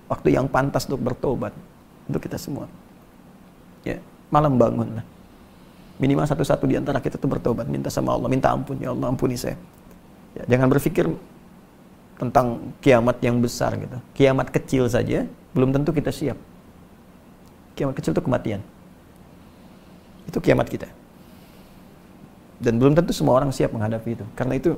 waktu 0.09 0.33
yang 0.33 0.49
pantas 0.49 0.89
untuk 0.89 1.13
bertobat 1.13 1.53
untuk 2.09 2.25
kita 2.25 2.41
semua. 2.41 2.67
Ya 3.85 4.01
malam 4.33 4.57
bangun 4.57 5.01
minimal 6.01 6.25
satu-satu 6.25 6.65
di 6.65 6.81
antara 6.81 6.97
kita 7.05 7.21
itu 7.21 7.29
bertobat 7.29 7.69
minta 7.69 7.93
sama 7.93 8.17
Allah 8.17 8.33
minta 8.33 8.49
ampun 8.49 8.81
ya 8.81 8.97
Allah 8.97 9.13
ampuni 9.13 9.37
saya. 9.37 9.61
Ya, 10.33 10.57
jangan 10.57 10.73
berpikir 10.73 11.05
tentang 12.17 12.73
kiamat 12.81 13.21
yang 13.21 13.43
besar 13.45 13.77
gitu. 13.77 13.99
Kiamat 14.17 14.49
kecil 14.49 14.89
saja 14.89 15.29
belum 15.53 15.77
tentu 15.77 15.93
kita 15.93 16.09
siap 16.09 16.39
Kiamat 17.81 17.97
kecil 17.97 18.13
itu 18.13 18.21
kematian. 18.21 18.61
Itu 20.29 20.37
kiamat 20.37 20.69
kita. 20.69 20.85
Dan 22.61 22.77
belum 22.77 22.93
tentu 22.93 23.17
semua 23.17 23.41
orang 23.41 23.49
siap 23.57 23.73
menghadapi 23.73 24.21
itu. 24.21 24.25
Karena 24.37 24.61
itu 24.61 24.77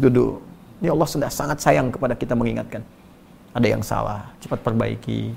duduk. 0.00 0.40
Ini 0.80 0.88
Allah 0.88 1.04
sudah 1.04 1.28
sangat 1.28 1.60
sayang 1.60 1.92
kepada 1.92 2.16
kita 2.16 2.32
mengingatkan. 2.32 2.80
Ada 3.52 3.68
yang 3.68 3.84
salah, 3.84 4.32
cepat 4.40 4.64
perbaiki. 4.64 5.36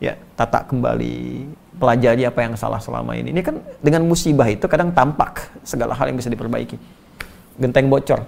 Ya, 0.00 0.16
tata 0.32 0.64
kembali, 0.64 1.52
pelajari 1.76 2.24
apa 2.24 2.48
yang 2.48 2.56
salah 2.56 2.80
selama 2.80 3.12
ini. 3.12 3.28
Ini 3.36 3.44
kan 3.44 3.60
dengan 3.84 4.08
musibah 4.08 4.48
itu 4.48 4.64
kadang 4.64 4.88
tampak 4.88 5.52
segala 5.68 5.92
hal 5.92 6.08
yang 6.08 6.16
bisa 6.16 6.32
diperbaiki. 6.32 6.80
Genteng 7.60 7.92
bocor. 7.92 8.24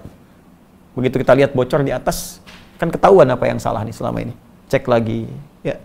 Begitu 0.93 1.25
kita 1.25 1.33
lihat 1.33 1.57
bocor 1.57 1.81
di 1.81 1.89
atas, 1.89 2.37
kan 2.77 2.93
ketahuan 2.93 3.25
apa 3.33 3.49
yang 3.49 3.57
salah 3.57 3.81
nih 3.81 3.97
selama 3.97 4.29
ini. 4.29 4.37
Cek 4.69 4.85
lagi, 4.85 5.25
ya 5.65 5.75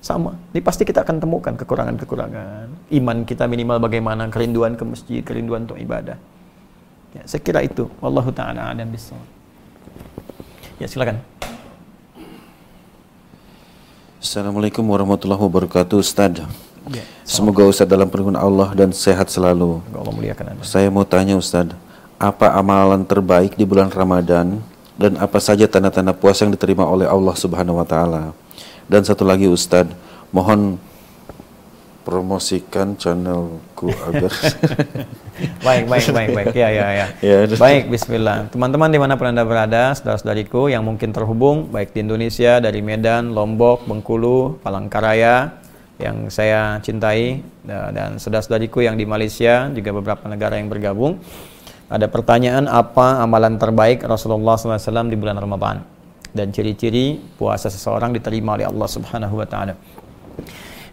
sama. 0.00 0.32
Ini 0.56 0.60
pasti 0.64 0.82
kita 0.88 1.04
akan 1.04 1.20
temukan 1.20 1.54
kekurangan-kekurangan. 1.54 2.92
Iman 2.92 3.28
kita 3.28 3.44
minimal 3.44 3.78
bagaimana, 3.84 4.26
kerinduan 4.32 4.74
ke 4.74 4.84
masjid, 4.84 5.20
kerinduan 5.20 5.68
untuk 5.68 5.76
ibadah. 5.76 6.16
Ya, 7.12 7.22
saya 7.28 7.40
kira 7.44 7.60
itu. 7.60 7.86
Wallahu 8.00 8.32
taala 8.32 8.72
a'lam 8.72 8.88
bishawab. 8.88 9.26
Ya, 10.80 10.88
silakan. 10.88 11.20
Assalamualaikum 14.20 14.84
warahmatullahi 14.84 15.40
wabarakatuh, 15.40 15.96
Ustaz. 16.00 16.44
Ya, 16.88 17.04
Semoga 17.28 17.68
Ustaz 17.68 17.84
dalam 17.84 18.08
perlindungan 18.08 18.40
Allah 18.40 18.72
dan 18.72 18.92
sehat 18.92 19.28
selalu. 19.28 19.84
Allah 19.92 20.12
muliakan 20.16 20.44
Anda. 20.56 20.62
Saya 20.64 20.88
mau 20.88 21.04
tanya 21.04 21.36
Ustaz, 21.36 21.72
apa 22.16 22.52
amalan 22.56 23.04
terbaik 23.04 23.56
di 23.56 23.68
bulan 23.68 23.92
Ramadan 23.92 24.60
dan 24.96 25.16
apa 25.16 25.40
saja 25.40 25.64
tanda-tanda 25.64 26.12
puasa 26.12 26.44
yang 26.44 26.52
diterima 26.52 26.84
oleh 26.84 27.08
Allah 27.08 27.32
Subhanahu 27.32 27.80
wa 27.80 27.86
taala. 27.88 28.36
Dan 28.90 29.06
satu 29.06 29.22
lagi 29.22 29.46
Ustadz, 29.46 29.94
mohon 30.34 30.74
promosikan 32.02 32.98
channelku 32.98 33.86
agar 33.86 34.34
baik 35.66 35.84
baik 35.86 36.06
baik 36.10 36.30
baik. 36.34 36.46
Ya 36.58 36.68
ya 36.74 36.86
ya, 36.90 37.06
ya 37.22 37.36
baik 37.54 37.86
Bismillah. 37.86 38.50
Teman-teman 38.50 38.90
di 38.90 38.98
mana 38.98 39.14
pun 39.14 39.30
anda 39.30 39.46
berada 39.46 39.94
saudara-saudariku 39.94 40.66
yang 40.74 40.82
mungkin 40.82 41.14
terhubung 41.14 41.70
baik 41.70 41.94
di 41.94 42.02
Indonesia 42.02 42.58
dari 42.58 42.82
Medan 42.82 43.30
Lombok 43.30 43.86
Bengkulu 43.86 44.58
Palangkaraya 44.58 45.54
yang 46.02 46.26
saya 46.26 46.82
cintai 46.82 47.46
dan 47.68 48.18
saudara-saudariku 48.18 48.82
yang 48.82 48.98
di 48.98 49.06
Malaysia 49.06 49.70
juga 49.70 49.94
beberapa 49.94 50.26
negara 50.26 50.58
yang 50.58 50.66
bergabung 50.66 51.22
ada 51.86 52.08
pertanyaan 52.08 52.66
apa 52.66 53.20
amalan 53.22 53.54
terbaik 53.60 54.02
Rasulullah 54.02 54.56
SAW 54.56 55.06
di 55.12 55.14
bulan 55.20 55.36
Ramadan 55.36 55.99
dan 56.30 56.54
ciri-ciri 56.54 57.18
puasa 57.38 57.66
seseorang 57.66 58.14
diterima 58.14 58.54
oleh 58.54 58.66
Allah 58.66 58.88
Subhanahu 58.88 59.34
wa 59.40 59.46
taala. 59.46 59.74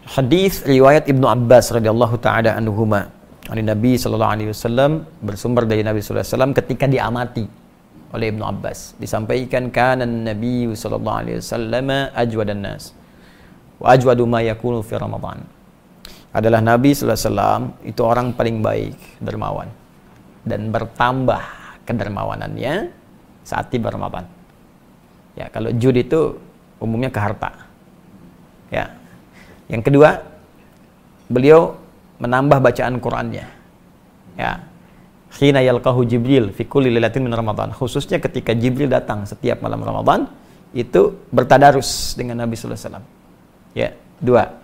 Hadis 0.08 0.64
riwayat 0.64 1.04
Ibnu 1.06 1.26
Abbas 1.28 1.68
radhiyallahu 1.74 2.16
taala 2.18 2.56
anhuma 2.56 3.12
dari 3.44 3.64
Nabi 3.64 3.96
sallallahu 4.00 4.34
alaihi 4.34 4.50
wasallam 4.52 5.04
bersumber 5.20 5.68
dari 5.68 5.84
Nabi 5.84 6.00
sallallahu 6.00 6.24
alaihi 6.24 6.34
wasallam 6.36 6.52
ketika 6.56 6.84
diamati 6.88 7.44
oleh 8.12 8.26
Ibnu 8.32 8.44
Abbas 8.44 8.96
disampaikan 8.96 9.68
kana 9.68 10.08
Nabi 10.08 10.72
sallallahu 10.72 11.18
alaihi 11.24 11.38
wasallam 11.44 11.88
ajwadan 12.16 12.60
nas 12.64 12.96
wa 13.76 13.92
ajwadu 13.92 14.24
ma 14.24 14.40
yakunu 14.40 14.80
fi 14.80 14.96
Ramadan 14.96 15.44
adalah 16.32 16.60
Nabi 16.60 16.92
sallallahu 16.92 17.16
alaihi 17.16 17.28
wasallam 17.28 17.62
itu 17.84 18.00
orang 18.04 18.26
paling 18.32 18.56
baik 18.64 18.96
dermawan 19.20 19.68
dan 20.48 20.72
bertambah 20.72 21.40
kedermawanannya 21.88 22.92
saat 23.48 23.72
tiba 23.72 23.88
Ramadan. 23.88 24.37
Ya, 25.38 25.46
kalau 25.54 25.70
jud 25.70 25.94
itu 25.94 26.34
umumnya 26.82 27.14
ke 27.14 27.22
harta. 27.22 27.54
Ya. 28.74 28.98
Yang 29.70 29.86
kedua, 29.86 30.26
beliau 31.30 31.78
menambah 32.18 32.58
bacaan 32.58 32.98
Qur'annya. 32.98 33.46
Ya. 34.34 34.66
Khina 35.30 35.62
yalqahu 35.62 36.02
Jibril 36.02 36.50
fi 36.50 36.66
kulli 36.66 36.90
lailatin 36.90 37.22
min 37.22 37.30
Ramadan. 37.30 37.70
Khususnya 37.70 38.18
ketika 38.18 38.50
Jibril 38.50 38.90
datang 38.90 39.22
setiap 39.30 39.62
malam 39.62 39.78
Ramadan, 39.86 40.26
itu 40.74 41.14
bertadarus 41.30 42.18
dengan 42.18 42.42
Nabi 42.42 42.58
sallallahu 42.58 42.74
alaihi 42.74 42.88
wasallam. 42.90 43.06
Ya, 43.78 43.88
dua. 44.18 44.58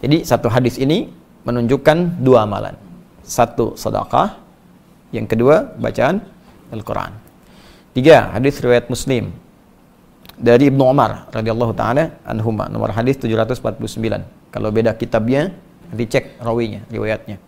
Jadi 0.00 0.24
satu 0.24 0.48
hadis 0.48 0.80
ini 0.80 1.12
menunjukkan 1.44 2.24
dua 2.24 2.48
amalan. 2.48 2.74
Satu 3.20 3.76
sedekah, 3.76 4.40
yang 5.12 5.28
kedua, 5.28 5.76
bacaan 5.76 6.24
Al-Quran. 6.72 7.12
Tiga, 7.92 8.32
hadis 8.32 8.56
riwayat 8.64 8.88
Muslim 8.88 9.41
dari 10.38 10.68
Ibnu 10.72 10.82
Umar 10.84 11.28
radhiyallahu 11.32 11.72
taala 11.76 12.20
anhuma 12.24 12.68
nomor 12.68 12.92
hadis 12.92 13.18
749. 13.20 14.52
Kalau 14.52 14.68
beda 14.68 14.92
kitabnya 14.96 15.52
dicek 15.92 16.40
rawinya, 16.40 16.84
riwayatnya. 16.88 17.40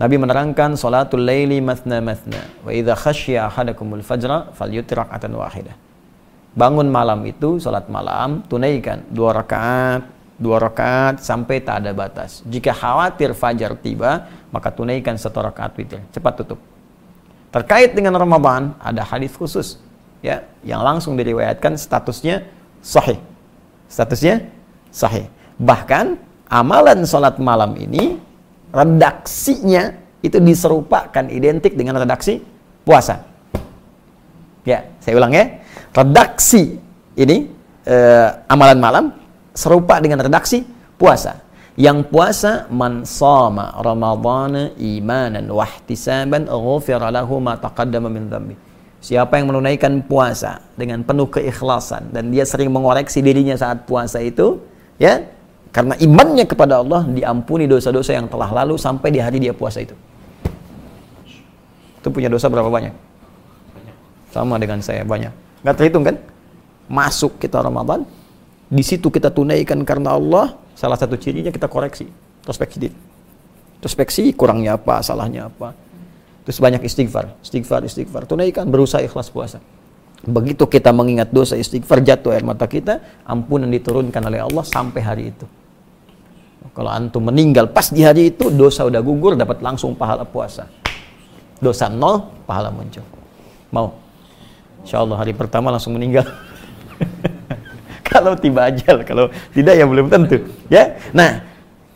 Nabi 0.00 0.16
menerangkan 0.16 0.80
salatul 0.80 1.28
laili 1.28 1.60
mathna 1.60 2.00
mathna 2.00 2.40
wa 2.64 2.72
idza 2.72 2.96
khasya 2.96 3.52
ahadakumul 3.52 4.00
fajra 4.00 4.48
falyutir 4.56 4.96
rak'atan 4.96 5.36
wahidah. 5.36 5.76
Bangun 6.56 6.88
malam 6.88 7.20
itu 7.28 7.60
salat 7.62 7.86
malam 7.86 8.42
tunaikan 8.48 9.06
dua 9.12 9.36
rakaat 9.36 10.02
dua 10.40 10.56
rakaat 10.56 11.20
sampai 11.20 11.60
tak 11.60 11.84
ada 11.84 11.92
batas. 11.92 12.40
Jika 12.48 12.72
khawatir 12.72 13.36
fajar 13.36 13.76
tiba, 13.76 14.24
maka 14.48 14.72
tunaikan 14.72 15.20
satu 15.20 15.44
rakaat 15.44 15.76
witir. 15.76 16.00
Cepat 16.16 16.40
tutup. 16.40 16.58
Terkait 17.52 17.92
dengan 17.92 18.16
Ramadan 18.16 18.72
ada 18.80 19.04
hadis 19.04 19.36
khusus 19.36 19.76
ya 20.20 20.44
yang 20.64 20.84
langsung 20.84 21.16
diriwayatkan 21.16 21.76
statusnya 21.76 22.44
sahih. 22.84 23.20
Statusnya 23.90 24.48
sahih. 24.92 25.26
Bahkan 25.60 26.16
amalan 26.48 27.04
sholat 27.04 27.36
malam 27.40 27.76
ini 27.76 28.16
redaksinya 28.70 29.96
itu 30.20 30.36
diserupakan 30.38 31.24
identik 31.32 31.74
dengan 31.74 32.00
redaksi 32.00 32.40
puasa. 32.84 33.24
Ya, 34.64 34.84
saya 35.00 35.16
ulang 35.16 35.32
ya. 35.32 35.64
Redaksi 35.90 36.76
ini 37.16 37.48
eh, 37.88 38.28
amalan 38.46 38.78
malam 38.78 39.04
serupa 39.56 39.98
dengan 39.98 40.20
redaksi 40.20 40.62
puasa. 41.00 41.40
Yang 41.80 42.12
puasa 42.12 42.68
man 42.68 43.08
sama 43.08 43.72
Ramadhan 43.80 44.76
imanan 44.76 45.48
wa 45.48 45.64
ihtisaban 45.64 46.44
ghufira 46.44 47.08
lahu 47.08 47.40
ma 47.40 47.56
taqaddama 47.56 48.12
min 48.12 48.28
dhanbi. 48.28 48.54
Siapa 49.00 49.40
yang 49.40 49.48
menunaikan 49.48 50.04
puasa 50.04 50.60
dengan 50.76 51.00
penuh 51.00 51.24
keikhlasan 51.32 52.12
dan 52.12 52.28
dia 52.28 52.44
sering 52.44 52.68
mengoreksi 52.68 53.24
dirinya 53.24 53.56
saat 53.56 53.88
puasa 53.88 54.20
itu, 54.20 54.60
ya, 55.00 55.24
karena 55.72 55.96
imannya 55.96 56.44
kepada 56.44 56.84
Allah 56.84 57.08
diampuni 57.08 57.64
dosa-dosa 57.64 58.12
yang 58.12 58.28
telah 58.28 58.52
lalu 58.52 58.76
sampai 58.76 59.08
di 59.08 59.20
hari 59.24 59.40
dia 59.40 59.56
puasa 59.56 59.80
itu. 59.80 59.96
Itu 61.96 62.12
punya 62.12 62.28
dosa 62.28 62.52
berapa 62.52 62.68
banyak? 62.68 62.92
Sama 64.36 64.60
dengan 64.60 64.84
saya 64.84 65.00
banyak. 65.00 65.32
Gak 65.64 65.76
terhitung 65.80 66.04
kan? 66.04 66.20
Masuk 66.84 67.40
kita 67.40 67.64
Ramadan, 67.64 68.04
di 68.68 68.84
situ 68.84 69.08
kita 69.08 69.32
tunaikan 69.32 69.80
karena 69.88 70.12
Allah, 70.12 70.60
Salah 70.80 70.96
satu 70.96 71.12
cirinya 71.20 71.52
kita 71.52 71.68
koreksi, 71.68 72.08
introspeksi 72.40 72.76
diri. 72.80 72.96
Introspeksi 73.76 74.32
kurangnya 74.32 74.80
apa, 74.80 75.04
salahnya 75.04 75.52
apa. 75.52 75.76
Terus 76.44 76.58
banyak 76.58 76.82
istighfar, 76.82 77.36
istighfar, 77.44 77.84
istighfar. 77.84 78.22
Tunaikan, 78.24 78.66
berusaha 78.68 79.04
ikhlas 79.04 79.28
puasa. 79.28 79.60
Begitu 80.20 80.68
kita 80.68 80.92
mengingat 80.92 81.32
dosa 81.32 81.56
istighfar, 81.56 82.04
jatuh 82.04 82.36
air 82.36 82.44
mata 82.44 82.68
kita, 82.68 83.24
ampunan 83.24 83.68
diturunkan 83.68 84.20
oleh 84.28 84.44
Allah 84.44 84.64
sampai 84.64 85.00
hari 85.00 85.24
itu. 85.32 85.48
Kalau 86.76 86.92
antum 86.92 87.24
meninggal 87.24 87.72
pas 87.72 87.88
di 87.88 88.04
hari 88.04 88.32
itu, 88.32 88.52
dosa 88.52 88.84
udah 88.84 89.00
gugur, 89.00 89.32
dapat 89.32 89.64
langsung 89.64 89.96
pahala 89.96 90.28
puasa. 90.28 90.68
Dosa 91.60 91.88
nol, 91.88 92.24
pahala 92.44 92.68
muncul. 92.68 93.04
Mau? 93.72 93.96
Insya 94.84 95.00
Allah 95.00 95.16
hari 95.20 95.32
pertama 95.32 95.72
langsung 95.72 95.96
meninggal. 95.96 96.24
kalau 98.10 98.36
tiba 98.36 98.68
ajal, 98.68 99.04
kalau 99.04 99.28
tidak 99.52 99.74
ya 99.76 99.84
belum 99.84 100.08
tentu. 100.08 100.40
Ya. 100.68 101.00
Nah, 101.16 101.44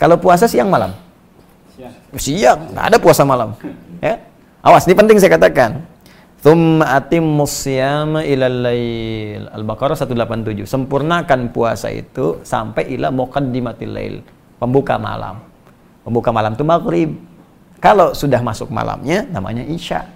kalau 0.01 0.17
puasa 0.21 0.49
siang 0.49 0.69
malam. 0.69 0.93
Siang. 1.77 1.93
Siang, 2.17 2.61
nggak 2.73 2.87
ada 2.93 2.99
puasa 3.01 3.23
malam. 3.25 3.57
Ya. 4.01 4.21
Awas, 4.65 4.89
ini 4.89 4.97
penting 4.97 5.21
saya 5.21 5.37
katakan. 5.37 5.85
Thumma 6.41 6.97
atimmus 6.97 7.69
siyama 7.69 8.25
ilal 8.25 8.65
lail. 8.65 9.45
Al-Baqarah 9.53 9.93
187. 9.93 10.65
Sempurnakan 10.65 11.53
puasa 11.53 11.93
itu 11.93 12.41
sampai 12.41 12.89
ila 12.97 13.13
muqaddimatil 13.13 13.93
lail. 13.93 14.15
Pembuka 14.57 14.97
malam. 14.97 15.45
Pembuka 16.01 16.33
malam 16.33 16.57
itu 16.57 16.65
maghrib. 16.65 17.13
Kalau 17.77 18.17
sudah 18.17 18.41
masuk 18.41 18.73
malamnya 18.73 19.29
namanya 19.29 19.61
isya. 19.69 20.09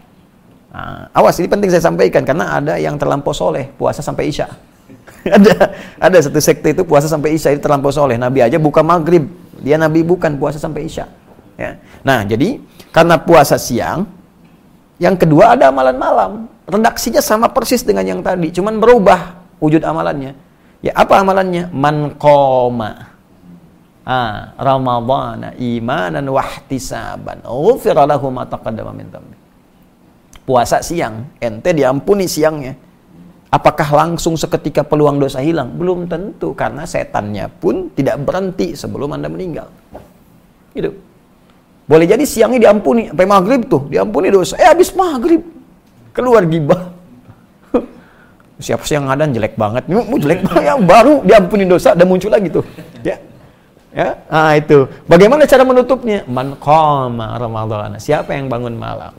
Nah, 0.72 1.12
awas 1.12 1.36
ini 1.40 1.48
penting 1.48 1.68
saya 1.68 1.84
sampaikan 1.84 2.24
karena 2.24 2.56
ada 2.56 2.80
yang 2.80 2.96
terlampau 2.96 3.36
soleh 3.36 3.68
puasa 3.76 4.00
sampai 4.00 4.32
isya. 4.32 4.48
ada 5.36 5.76
ada 6.00 6.18
satu 6.20 6.40
sekte 6.40 6.72
itu 6.72 6.88
puasa 6.88 7.04
sampai 7.04 7.36
isya 7.36 7.52
itu 7.52 7.60
terlampau 7.60 7.92
soleh. 7.92 8.16
Nabi 8.16 8.40
aja 8.40 8.56
buka 8.56 8.80
maghrib, 8.80 9.28
dia 9.60 9.76
Nabi 9.76 10.00
bukan 10.04 10.40
puasa 10.40 10.56
sampai 10.56 10.88
isya. 10.88 11.08
Ya. 11.56 11.80
Nah 12.04 12.24
jadi 12.24 12.60
karena 12.92 13.20
puasa 13.20 13.56
siang, 13.56 14.08
yang 14.98 15.14
kedua 15.14 15.54
ada 15.54 15.70
amalan 15.70 15.96
malam. 15.96 16.30
Redaksinya 16.68 17.22
sama 17.24 17.48
persis 17.48 17.80
dengan 17.80 18.04
yang 18.04 18.20
tadi, 18.20 18.52
cuman 18.52 18.76
berubah 18.76 19.40
wujud 19.62 19.80
amalannya. 19.82 20.36
Ya 20.84 20.92
apa 20.94 21.22
amalannya? 21.22 21.72
Man 21.74 22.14
qoma 22.20 23.08
ah, 24.06 24.52
Ramadhan 24.60 25.58
imanan 25.58 26.28
wahtisaban 26.30 27.42
ghufira 27.42 28.06
lahu 28.06 28.30
ma 28.30 28.46
min 28.94 29.08
Puasa 30.48 30.80
siang, 30.80 31.28
ente 31.44 31.76
diampuni 31.76 32.24
siangnya 32.24 32.88
Apakah 33.48 33.88
langsung 33.96 34.36
seketika 34.36 34.84
peluang 34.84 35.16
dosa 35.16 35.40
hilang? 35.40 35.72
Belum 35.72 36.04
tentu, 36.04 36.52
karena 36.52 36.84
setannya 36.84 37.48
pun 37.48 37.88
tidak 37.96 38.20
berhenti 38.20 38.76
sebelum 38.76 39.16
Anda 39.16 39.32
meninggal. 39.32 39.72
Gitu. 40.76 40.92
Boleh 41.88 42.04
jadi 42.04 42.20
siangnya 42.28 42.68
diampuni, 42.68 43.08
sampai 43.08 43.24
maghrib 43.24 43.64
tuh, 43.64 43.88
diampuni 43.88 44.28
dosa. 44.28 44.60
Eh, 44.60 44.68
habis 44.68 44.92
maghrib, 44.92 45.40
keluar 46.12 46.44
gibah. 46.44 46.92
Siapa 48.60 48.84
sih 48.84 49.00
yang 49.00 49.08
ngadan 49.08 49.32
jelek 49.32 49.56
banget? 49.56 49.88
Mau 49.88 50.20
jelek 50.20 50.44
banget, 50.44 50.68
yang 50.68 50.84
baru 50.84 51.24
diampuni 51.24 51.64
dosa, 51.64 51.96
dan 51.96 52.04
muncul 52.04 52.28
lagi 52.28 52.52
tuh. 52.52 52.60
Ya, 53.00 53.16
ya, 53.96 54.08
ah 54.28 54.52
itu. 54.52 54.84
Bagaimana 55.08 55.48
cara 55.48 55.64
menutupnya? 55.64 56.28
Man 56.28 56.60
qama 56.60 57.40
Ramadan. 57.40 57.96
Siapa 57.96 58.36
yang 58.36 58.52
bangun 58.52 58.76
malam? 58.76 59.16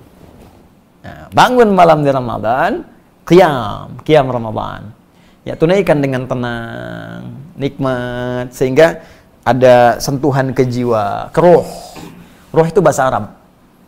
Nah, 1.02 1.26
bangun 1.34 1.74
malam 1.74 2.06
di 2.06 2.12
Ramadan, 2.14 2.86
Qiyam, 3.26 3.98
qiyam 4.06 4.30
Ramadan. 4.30 4.94
Ya, 5.42 5.58
tunaikan 5.58 6.06
dengan 6.06 6.30
tenang, 6.30 7.34
nikmat 7.58 8.54
sehingga 8.54 9.02
ada 9.42 9.98
sentuhan 9.98 10.54
ke 10.54 10.66
jiwa, 10.70 11.34
ke 11.34 11.40
roh. 11.42 11.66
Roh 12.50 12.66
itu 12.66 12.80
bahasa 12.82 13.06
Arab. 13.10 13.24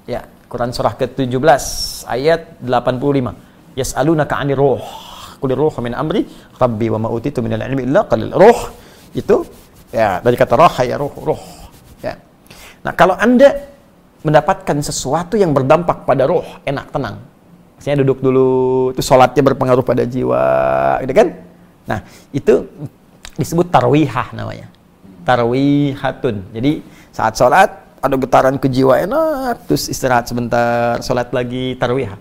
Ya, 0.05 0.25
Quran 0.45 0.69
surah 0.75 0.93
ke-17 0.97 1.63
ayat 2.05 2.61
85. 2.61 3.77
Yas'alunaka 3.77 4.35
'anir 4.37 4.59
ruh. 4.59 4.83
Qul 5.41 5.57
ruh 5.57 5.73
min 5.81 5.97
amri 5.97 6.21
rabbi 6.61 6.87
wa 6.93 6.99
ma 7.01 7.09
utitu 7.09 7.41
minal 7.41 7.65
ilmi 7.65 7.89
illa 7.89 8.05
qalil. 8.05 8.29
Ruh 8.29 8.59
itu 9.17 9.41
ya 9.89 10.21
dari 10.21 10.37
kata 10.37 10.53
roh 10.53 10.75
ya 10.85 10.95
ruh, 11.01 11.13
ruh. 11.17 11.41
Ya. 12.05 12.13
Nah, 12.85 12.93
kalau 12.93 13.17
Anda 13.17 13.49
mendapatkan 14.21 14.77
sesuatu 14.85 15.33
yang 15.33 15.49
berdampak 15.49 16.05
pada 16.05 16.29
roh, 16.29 16.45
enak, 16.61 16.93
tenang. 16.93 17.17
Saya 17.81 17.97
duduk 18.05 18.21
dulu, 18.21 18.49
itu 18.93 19.01
sholatnya 19.01 19.41
berpengaruh 19.41 19.81
pada 19.81 20.05
jiwa, 20.05 20.45
gitu 21.01 21.13
kan? 21.17 21.27
Nah, 21.89 21.99
itu 22.29 22.61
disebut 23.33 23.73
tarwihah 23.73 24.29
namanya. 24.37 24.69
Tarwihatun. 25.25 26.53
Jadi 26.53 26.85
saat 27.09 27.33
sholat 27.33 27.69
ada 28.01 28.15
getaran 28.17 28.57
ke 28.57 28.65
jiwa 28.65 28.97
enak, 28.97 29.69
terus 29.69 29.85
istirahat 29.85 30.25
sebentar, 30.25 30.97
sholat 31.05 31.29
lagi 31.29 31.77
tarwihah. 31.77 32.17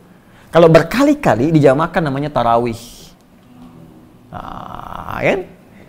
Kalau 0.52 0.68
berkali-kali 0.68 1.48
dijamakan 1.56 2.12
namanya 2.12 2.28
tarawih. 2.28 2.78
Nah, 4.28 5.18
kan? 5.24 5.40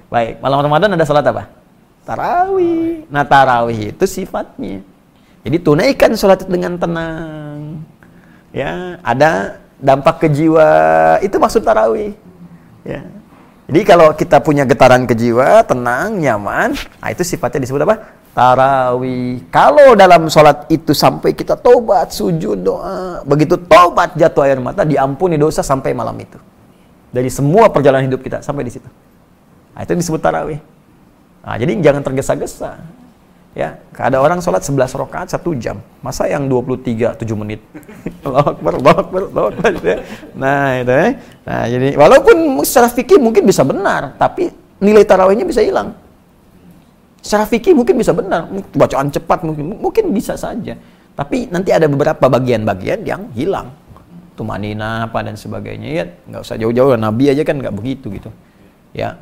Baik, 0.08 0.39
malam 0.39 0.64
Ramadan 0.64 0.96
ada 0.96 1.04
sholat 1.04 1.28
apa? 1.28 1.52
Tarawih. 2.08 3.06
Nah, 3.12 3.28
tarawih 3.28 3.92
itu 3.92 4.06
sifatnya. 4.08 4.80
Jadi 5.44 5.58
tunaikan 5.60 6.16
sholat 6.16 6.48
dengan 6.48 6.80
tenang. 6.80 7.84
Ya, 8.56 9.02
ada 9.04 9.60
dampak 9.82 10.24
ke 10.24 10.28
jiwa, 10.32 10.70
itu 11.20 11.36
maksud 11.36 11.68
tarawih. 11.68 12.16
Ya. 12.88 13.04
Jadi 13.72 13.82
kalau 13.88 14.14
kita 14.16 14.39
punya 14.39 14.64
getaran 14.68 15.04
ke 15.04 15.16
jiwa, 15.16 15.64
tenang, 15.64 16.20
nyaman, 16.20 16.76
nah 17.00 17.10
itu 17.10 17.24
sifatnya 17.24 17.64
disebut 17.64 17.88
apa? 17.88 18.20
Tarawih. 18.32 19.43
Kalau 19.51 19.91
dalam 19.91 20.32
sholat 20.32 20.71
itu 20.71 20.95
sampai 20.95 21.36
kita 21.36 21.59
tobat, 21.59 22.15
sujud, 22.15 22.63
doa, 22.63 23.19
begitu 23.27 23.59
tobat 23.59 24.15
jatuh 24.15 24.47
air 24.47 24.55
mata, 24.63 24.88
diampuni 24.88 25.36
dosa 25.36 25.59
sampai 25.59 25.91
malam 25.91 26.15
itu. 26.15 26.39
Dari 27.11 27.27
semua 27.27 27.67
perjalanan 27.67 28.07
hidup 28.07 28.23
kita 28.23 28.39
sampai 28.39 28.63
di 28.63 28.71
situ. 28.71 28.88
Nah, 29.75 29.84
itu 29.84 29.91
disebut 29.99 30.23
tarawih. 30.23 30.63
Nah, 31.43 31.55
jadi 31.59 31.75
jangan 31.84 32.01
tergesa-gesa. 32.07 32.79
Ya, 33.51 33.84
ada 33.99 34.23
orang 34.23 34.39
sholat 34.39 34.63
11 34.63 34.95
rakaat 34.95 35.27
satu 35.27 35.51
jam. 35.59 35.84
Masa 35.99 36.23
yang 36.32 36.47
23 36.47 37.19
7 37.19 37.36
menit? 37.36 37.59
Allah 38.23 38.55
Akbar. 38.55 39.27
Ya. 39.84 40.07
Nah, 40.32 40.79
itu 40.79 40.93
ya. 40.95 41.07
Nah, 41.43 41.63
jadi 41.67 41.88
walaupun 41.99 42.55
secara 42.63 42.88
fikih 42.88 43.19
mungkin 43.19 43.43
bisa 43.43 43.67
benar, 43.67 44.15
tapi 44.15 44.55
nilai 44.79 45.03
tarawihnya 45.03 45.43
bisa 45.43 45.59
hilang. 45.59 45.99
Secara 47.22 47.45
fikih 47.45 47.78
mungkin 47.78 48.01
bisa 48.01 48.11
benar, 48.11 48.49
bacaan 48.74 49.13
cepat 49.13 49.45
mungkin 49.45 49.78
mungkin 49.78 50.09
bisa 50.09 50.34
saja. 50.34 50.74
Tapi 51.13 51.53
nanti 51.53 51.69
ada 51.69 51.86
beberapa 51.86 52.26
bagian-bagian 52.26 53.05
yang 53.05 53.30
hilang. 53.38 53.69
Tumanina 54.34 55.05
apa 55.05 55.22
dan 55.22 55.38
sebagainya 55.38 55.89
ya 55.91 56.03
nggak 56.09 56.41
usah 56.41 56.57
jauh-jauh 56.57 56.97
Nabi 56.97 57.30
aja 57.30 57.45
kan 57.45 57.61
nggak 57.61 57.76
begitu 57.78 58.09
gitu. 58.09 58.34
Ya, 58.91 59.15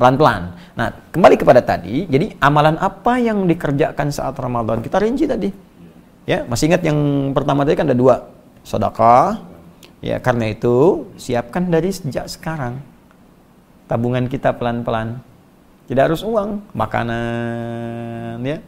pelan-pelan. 0.00 0.56
Nah, 0.78 0.88
kembali 1.12 1.36
kepada 1.36 1.60
tadi, 1.60 2.06
jadi 2.08 2.32
amalan 2.40 2.80
apa 2.80 3.18
yang 3.20 3.44
dikerjakan 3.44 4.08
saat 4.08 4.34
Ramadan? 4.38 4.80
Kita 4.80 4.96
rinci 4.98 5.28
tadi. 5.28 5.50
Ya, 6.24 6.48
masih 6.48 6.72
ingat 6.72 6.82
yang 6.86 6.96
pertama 7.34 7.62
tadi 7.62 7.76
kan 7.76 7.86
ada 7.86 7.98
dua, 7.98 8.30
sedekah. 8.62 9.42
Ya, 9.98 10.22
karena 10.22 10.54
itu 10.54 11.06
siapkan 11.18 11.66
dari 11.66 11.90
sejak 11.90 12.30
sekarang. 12.30 12.78
Tabungan 13.90 14.30
kita 14.30 14.54
pelan-pelan. 14.54 15.18
Tidak 15.88 16.02
harus 16.04 16.20
uang, 16.20 16.76
makanan 16.76 18.44
ya. 18.44 18.60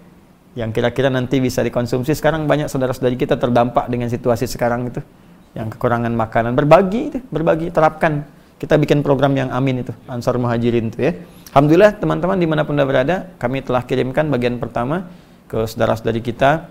Yang 0.56 0.70
kira-kira 0.80 1.12
nanti 1.12 1.36
bisa 1.38 1.60
dikonsumsi. 1.60 2.16
Sekarang 2.16 2.48
banyak 2.48 2.72
saudara-saudari 2.72 3.20
kita 3.20 3.36
terdampak 3.36 3.92
dengan 3.92 4.08
situasi 4.08 4.48
sekarang 4.48 4.88
itu. 4.88 5.04
Yang 5.52 5.76
kekurangan 5.76 6.10
makanan, 6.16 6.56
berbagi 6.56 7.12
itu, 7.12 7.18
berbagi, 7.28 7.68
terapkan 7.68 8.24
kita 8.56 8.80
bikin 8.80 9.04
program 9.04 9.36
yang 9.36 9.52
amin 9.52 9.82
itu, 9.82 9.92
Ansar 10.06 10.40
Muhajirin 10.40 10.88
itu 10.88 11.00
ya. 11.00 11.12
Alhamdulillah 11.50 11.98
teman-teman 11.98 12.38
di 12.38 12.46
mana 12.46 12.62
pun 12.62 12.78
anda 12.78 12.86
berada, 12.86 13.16
kami 13.36 13.66
telah 13.66 13.82
kirimkan 13.82 14.30
bagian 14.30 14.62
pertama 14.62 15.10
ke 15.50 15.66
saudara-saudari 15.66 16.22
kita 16.22 16.70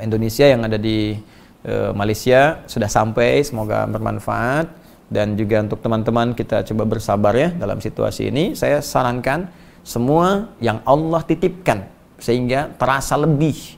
Indonesia 0.00 0.48
yang 0.48 0.64
ada 0.64 0.80
di 0.80 1.20
e, 1.60 1.74
Malaysia 1.92 2.64
sudah 2.64 2.88
sampai, 2.88 3.44
semoga 3.44 3.84
bermanfaat 3.84 4.79
dan 5.10 5.34
juga 5.34 5.66
untuk 5.66 5.82
teman-teman 5.82 6.32
kita 6.32 6.62
coba 6.70 6.86
bersabar 6.86 7.34
ya 7.34 7.50
dalam 7.50 7.82
situasi 7.82 8.30
ini. 8.30 8.54
Saya 8.54 8.78
sarankan 8.78 9.50
semua 9.82 10.54
yang 10.62 10.78
Allah 10.86 11.20
titipkan 11.26 11.90
sehingga 12.22 12.70
terasa 12.78 13.18
lebih. 13.18 13.76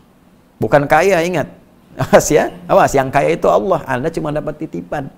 Bukan 0.61 0.85
kaya 0.85 1.25
ingat. 1.25 1.49
Awas 2.09 2.33
ya, 2.33 2.49
awas 2.65 2.93
yang 2.97 3.13
kaya 3.13 3.37
itu 3.37 3.45
Allah, 3.53 3.85
Anda 3.85 4.09
cuma 4.09 4.33
dapat 4.33 4.65
titipan 4.65 5.13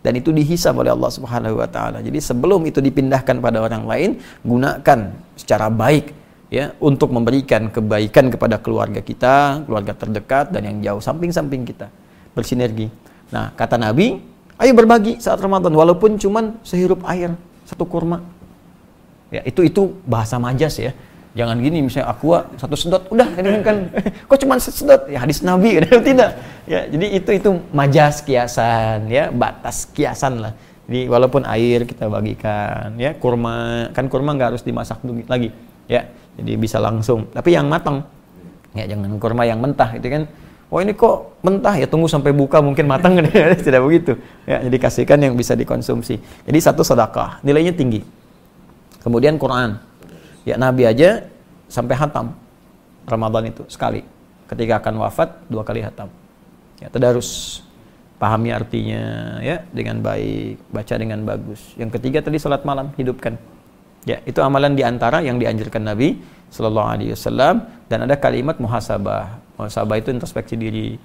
dan 0.00 0.12
itu 0.16 0.32
dihisab 0.32 0.78
oleh 0.80 0.94
Allah 0.94 1.10
Subhanahu 1.12 1.60
wa 1.60 1.68
taala. 1.68 2.00
Jadi 2.00 2.22
sebelum 2.22 2.64
itu 2.64 2.80
dipindahkan 2.80 3.42
pada 3.42 3.60
orang 3.60 3.84
lain, 3.84 4.10
gunakan 4.46 5.12
secara 5.36 5.68
baik 5.68 6.14
ya 6.54 6.72
untuk 6.80 7.12
memberikan 7.12 7.68
kebaikan 7.68 8.32
kepada 8.32 8.62
keluarga 8.62 9.02
kita, 9.04 9.66
keluarga 9.68 9.92
terdekat 9.92 10.54
dan 10.54 10.62
yang 10.70 10.76
jauh 10.80 11.02
samping-samping 11.04 11.68
kita. 11.68 11.92
Bersinergi. 12.32 12.88
Nah, 13.34 13.52
kata 13.52 13.76
Nabi, 13.76 14.22
ayo 14.60 14.72
berbagi 14.76 15.16
saat 15.18 15.40
Ramadan 15.40 15.72
walaupun 15.72 16.20
cuman 16.20 16.60
sehirup 16.60 17.00
air, 17.08 17.32
satu 17.64 17.88
kurma. 17.88 18.20
Ya, 19.32 19.40
itu 19.46 19.64
itu 19.64 19.96
bahasa 20.04 20.36
majas 20.36 20.76
ya. 20.76 20.92
Jangan 21.30 21.62
gini 21.62 21.86
misalnya 21.86 22.10
aqua 22.10 22.50
satu 22.58 22.74
sedot 22.74 23.06
udah 23.06 23.38
ini 23.38 23.62
kan 23.62 23.86
kok 24.26 24.38
cuma 24.42 24.58
sedot? 24.58 25.06
Ya 25.06 25.22
hadis 25.22 25.46
nabi 25.46 25.78
kan 25.86 26.02
tidak. 26.02 26.30
Ya 26.66 26.90
jadi 26.90 27.06
itu 27.14 27.30
itu 27.30 27.50
majas 27.70 28.18
kiasan 28.26 29.06
ya 29.06 29.30
batas 29.30 29.86
kiasan 29.94 30.42
lah. 30.42 30.52
Jadi 30.90 31.06
walaupun 31.06 31.46
air 31.46 31.86
kita 31.86 32.10
bagikan 32.10 32.98
ya 32.98 33.14
kurma 33.14 33.86
kan 33.94 34.10
kurma 34.10 34.34
nggak 34.34 34.58
harus 34.58 34.66
dimasak 34.66 34.98
lagi 35.30 35.54
ya. 35.86 36.10
Jadi 36.34 36.58
bisa 36.58 36.82
langsung. 36.82 37.30
Tapi 37.30 37.54
yang 37.54 37.70
matang 37.70 38.02
ya 38.74 38.90
jangan 38.90 39.14
kurma 39.22 39.46
yang 39.46 39.62
mentah 39.62 39.94
itu 39.94 40.06
kan 40.10 40.22
oh 40.70 40.78
ini 40.78 40.94
kok 40.94 41.42
mentah 41.42 41.74
ya 41.76 41.90
tunggu 41.90 42.06
sampai 42.06 42.30
buka 42.30 42.62
mungkin 42.62 42.86
matang 42.86 43.18
tidak 43.66 43.82
begitu 43.82 44.16
ya 44.46 44.62
jadi 44.62 44.76
kasihkan 44.78 45.18
yang 45.20 45.34
bisa 45.34 45.58
dikonsumsi 45.58 46.16
jadi 46.46 46.58
satu 46.62 46.86
sedekah 46.86 47.42
nilainya 47.42 47.74
tinggi 47.74 48.00
kemudian 49.02 49.36
Quran 49.36 49.90
Ya 50.44 50.56
Nabi 50.56 50.88
aja 50.88 51.28
sampai 51.68 51.94
hatam 51.96 52.32
Ramadan 53.04 53.52
itu 53.52 53.62
sekali. 53.68 54.04
Ketika 54.48 54.80
akan 54.82 55.04
wafat 55.04 55.46
dua 55.46 55.62
kali 55.62 55.84
hatam. 55.84 56.08
Ya 56.80 56.88
tadarus 56.88 57.60
pahami 58.16 58.50
artinya 58.52 59.36
ya 59.44 59.62
dengan 59.70 60.00
baik, 60.00 60.58
baca 60.72 60.94
dengan 60.96 61.20
bagus. 61.28 61.60
Yang 61.76 62.00
ketiga 62.00 62.24
tadi 62.24 62.40
salat 62.40 62.64
malam 62.64 62.90
hidupkan. 62.96 63.36
Ya, 64.08 64.16
itu 64.24 64.40
amalan 64.40 64.72
di 64.72 64.80
antara 64.80 65.20
yang 65.20 65.36
dianjurkan 65.36 65.84
Nabi 65.84 66.16
Shallallahu 66.48 66.88
alaihi 66.88 67.12
wasallam 67.12 67.68
dan 67.84 68.08
ada 68.08 68.16
kalimat 68.16 68.56
muhasabah. 68.56 69.44
Muhasabah 69.60 70.00
itu 70.00 70.08
introspeksi 70.08 70.56
diri, 70.56 70.96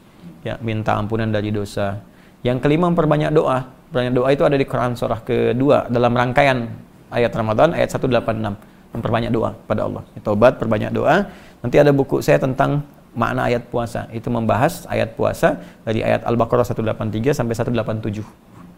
ya, 0.48 0.56
minta 0.64 0.96
ampunan 0.96 1.28
dari 1.28 1.52
dosa. 1.52 2.00
Yang 2.40 2.64
kelima 2.64 2.88
memperbanyak 2.88 3.36
doa. 3.36 3.68
Perbanyak 3.92 4.14
doa 4.16 4.30
itu 4.32 4.44
ada 4.48 4.56
di 4.56 4.64
Quran 4.64 4.96
surah 4.96 5.20
kedua 5.28 5.92
dalam 5.92 6.16
rangkaian 6.16 6.72
ayat 7.12 7.36
Ramadan 7.36 7.76
ayat 7.76 7.92
186 7.92 8.56
memperbanyak 8.96 9.32
doa 9.36 9.52
pada 9.68 9.84
Allah. 9.84 10.08
Tobat, 10.24 10.56
perbanyak 10.56 10.96
doa. 10.96 11.28
Nanti 11.60 11.76
ada 11.76 11.92
buku 11.92 12.24
saya 12.24 12.40
tentang 12.40 12.88
makna 13.12 13.52
ayat 13.52 13.68
puasa. 13.68 14.08
Itu 14.16 14.32
membahas 14.32 14.88
ayat 14.88 15.20
puasa 15.20 15.60
dari 15.84 16.00
ayat 16.00 16.24
Al-Baqarah 16.24 16.64
183 16.64 17.36
sampai 17.36 17.54
187. 17.56 18.24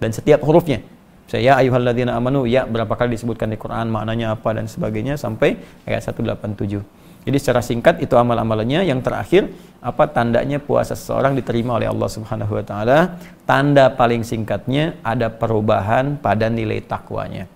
Dan 0.02 0.10
setiap 0.10 0.42
hurufnya. 0.42 0.82
Saya 1.28 1.44
ya 1.44 1.54
ayyuhalladzina 1.60 2.16
amanu 2.16 2.48
ya 2.48 2.64
berapa 2.64 2.96
kali 2.96 3.20
disebutkan 3.20 3.52
di 3.52 3.60
Quran 3.60 3.92
maknanya 3.92 4.40
apa 4.40 4.56
dan 4.56 4.64
sebagainya 4.64 5.20
sampai 5.20 5.60
ayat 5.84 6.02
187. 6.08 6.80
Jadi 7.28 7.38
secara 7.44 7.60
singkat 7.60 8.00
itu 8.00 8.16
amal-amalannya 8.16 8.88
yang 8.88 9.04
terakhir 9.04 9.52
apa 9.84 10.08
tandanya 10.08 10.64
puasa 10.64 10.96
seseorang 10.96 11.36
diterima 11.36 11.76
oleh 11.76 11.92
Allah 11.92 12.08
Subhanahu 12.08 12.56
wa 12.56 12.64
taala? 12.64 13.20
Tanda 13.44 13.92
paling 13.92 14.24
singkatnya 14.24 14.96
ada 15.04 15.28
perubahan 15.28 16.16
pada 16.16 16.48
nilai 16.48 16.80
takwanya. 16.80 17.52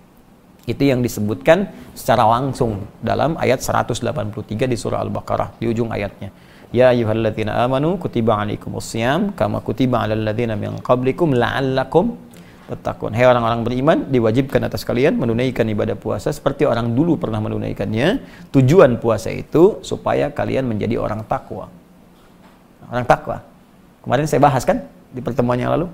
Itu 0.68 0.84
yang 0.84 1.00
disebutkan 1.00 1.72
secara 1.96 2.28
langsung 2.28 2.84
dalam 3.00 3.34
ayat 3.40 3.64
183 3.64 4.68
di 4.68 4.76
surah 4.76 5.00
Al-Baqarah 5.08 5.56
di 5.56 5.72
ujung 5.72 5.88
ayatnya. 5.88 6.28
Ya 6.68 6.92
ayyuhalladzina 6.92 7.64
amanu 7.64 7.96
kutiba 7.96 8.44
alaikumusiyam 8.44 9.32
kama 9.32 9.64
kutiba 9.64 10.04
alal 10.04 10.20
ladzina 10.20 10.52
min 10.52 10.84
qablikum 10.84 11.32
la'allakum 11.32 12.16
tattaqun. 12.72 13.12
Hai 13.12 13.28
orang-orang 13.28 13.60
beriman, 13.62 13.98
diwajibkan 14.08 14.64
atas 14.64 14.82
kalian 14.88 15.20
menunaikan 15.20 15.68
ibadah 15.68 15.94
puasa 15.94 16.32
seperti 16.32 16.64
orang 16.64 16.96
dulu 16.96 17.20
pernah 17.20 17.38
menunaikannya. 17.44 18.24
Tujuan 18.50 18.96
puasa 18.96 19.28
itu 19.28 19.78
supaya 19.84 20.32
kalian 20.32 20.64
menjadi 20.64 20.96
orang 20.96 21.20
takwa. 21.28 21.68
Orang 22.88 23.04
takwa. 23.04 23.44
Kemarin 24.02 24.26
saya 24.26 24.40
bahas 24.42 24.64
kan 24.64 24.82
di 25.12 25.20
pertemuan 25.20 25.60
yang 25.60 25.70
lalu. 25.76 25.86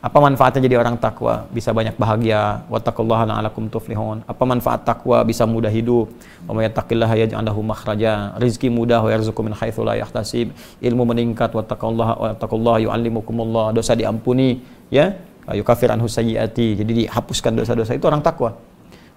Apa 0.00 0.16
manfaatnya 0.16 0.64
jadi 0.64 0.80
orang 0.80 0.96
takwa? 0.96 1.44
Bisa 1.52 1.76
banyak 1.76 1.92
bahagia. 2.00 2.64
Wattaqullaha 2.72 3.28
la'alakum 3.28 3.68
tuflihun. 3.68 4.24
Apa 4.24 4.48
manfaat 4.48 4.80
takwa? 4.80 5.20
Bisa 5.28 5.44
mudah 5.44 5.68
hidup. 5.68 6.08
Wa 6.48 6.56
may 6.56 6.64
yattaqillaha 6.64 7.14
yaj'al 7.20 7.44
lahu 7.44 7.60
makhraja. 7.60 8.32
Rizki 8.40 8.72
mudah 8.72 9.04
wa 9.04 9.12
yarzuqhu 9.12 9.44
min 9.44 9.52
haitsu 9.52 9.84
la 9.84 10.00
yahtasib. 10.00 10.56
Ilmu 10.80 11.04
meningkat 11.04 11.52
wattaqullaha 11.52 12.16
wattaqullaha 12.16 12.80
yu'allimukumullah. 12.88 13.76
Dosa 13.76 13.92
diampuni, 13.92 14.64
ya. 14.88 15.20
Yukafir 15.50 15.90
anhu 15.90 16.06
sayyiati. 16.06 16.80
Jadi 16.80 17.06
dihapuskan 17.06 17.56
dosa-dosa 17.56 17.96
itu 17.96 18.04
orang 18.06 18.20
takwa. 18.20 18.56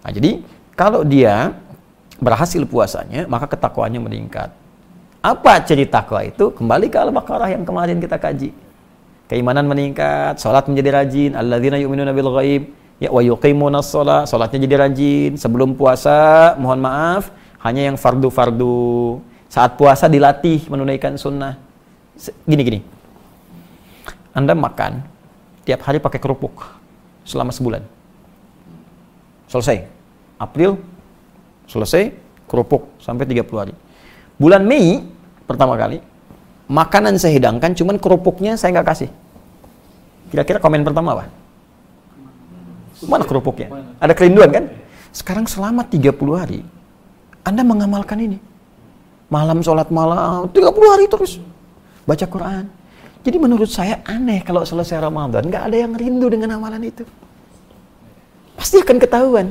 Nah, 0.03 0.11
jadi 0.11 0.43
kalau 0.73 1.03
dia 1.03 1.53
berhasil 2.17 2.63
puasanya, 2.63 3.27
maka 3.27 3.49
ketakwaannya 3.51 4.01
meningkat. 4.01 4.49
Apa 5.23 5.63
ciri 5.63 5.87
takwa 5.87 6.23
itu? 6.23 6.51
Kembali 6.51 6.91
ke 6.91 6.97
Al-Baqarah 6.99 7.51
yang 7.51 7.63
kemarin 7.63 7.99
kita 7.99 8.19
kaji 8.19 8.51
keimanan 9.33 9.65
meningkat, 9.65 10.37
salat 10.37 10.67
menjadi 10.69 11.01
rajin, 11.01 11.31
alladzina 11.33 11.81
yu'minuna 11.81 12.11
bil 12.13 12.29
ghaib, 12.37 12.69
ya 13.01 13.09
wa 13.09 13.17
yuqimuna 13.23 13.81
shalah, 13.81 14.29
salatnya 14.29 14.61
jadi 14.69 14.75
rajin. 14.85 15.31
Sebelum 15.39 15.73
puasa, 15.73 16.53
mohon 16.61 16.77
maaf, 16.77 17.33
hanya 17.65 17.89
yang 17.89 17.97
fardu-fardu. 17.97 19.17
Saat 19.49 19.73
puasa 19.77 20.09
dilatih 20.09 20.69
menunaikan 20.69 21.17
sunnah. 21.17 21.57
Gini 22.45 22.61
gini. 22.61 22.79
Anda 24.33 24.57
makan 24.57 25.12
tiap 25.63 25.83
hari 25.83 25.99
pakai 25.99 26.19
kerupuk 26.19 26.63
selama 27.23 27.51
sebulan. 27.55 27.83
Selesai. 29.47 29.87
April 30.39 30.75
selesai 31.67 32.11
kerupuk 32.47 32.91
sampai 32.99 33.23
30 33.23 33.47
hari. 33.55 33.73
Bulan 34.35 34.67
Mei 34.67 35.01
pertama 35.47 35.79
kali 35.79 36.03
makanan 36.67 37.15
saya 37.19 37.35
hidangkan, 37.37 37.75
cuman 37.75 37.95
kerupuknya 37.99 38.59
saya 38.59 38.75
nggak 38.75 38.87
kasih. 38.87 39.09
Kira-kira 40.33 40.57
komen 40.57 40.81
pertama 40.81 41.13
apa? 41.13 41.25
Mana 43.05 43.23
kerupuknya? 43.27 43.69
Ada 43.99 44.13
kerinduan 44.15 44.49
kan? 44.49 44.65
Sekarang 45.13 45.45
selama 45.45 45.85
30 45.85 46.09
hari, 46.33 46.65
Anda 47.45 47.61
mengamalkan 47.61 48.17
ini. 48.17 48.39
Malam 49.29 49.61
sholat 49.61 49.93
malam, 49.93 50.49
30 50.49 50.93
hari 50.93 51.05
terus. 51.05 51.37
Baca 52.03 52.25
Quran. 52.25 52.65
Jadi 53.23 53.37
menurut 53.39 53.71
saya 53.71 54.03
aneh 54.03 54.43
kalau 54.43 54.67
selesai 54.67 54.99
Ramadan, 54.99 55.47
nggak 55.47 55.63
ada 55.71 55.77
yang 55.79 55.95
rindu 55.95 56.27
dengan 56.27 56.59
amalan 56.59 56.83
itu. 56.83 57.07
Pasti 58.59 58.83
akan 58.83 58.99
ketahuan. 58.99 59.47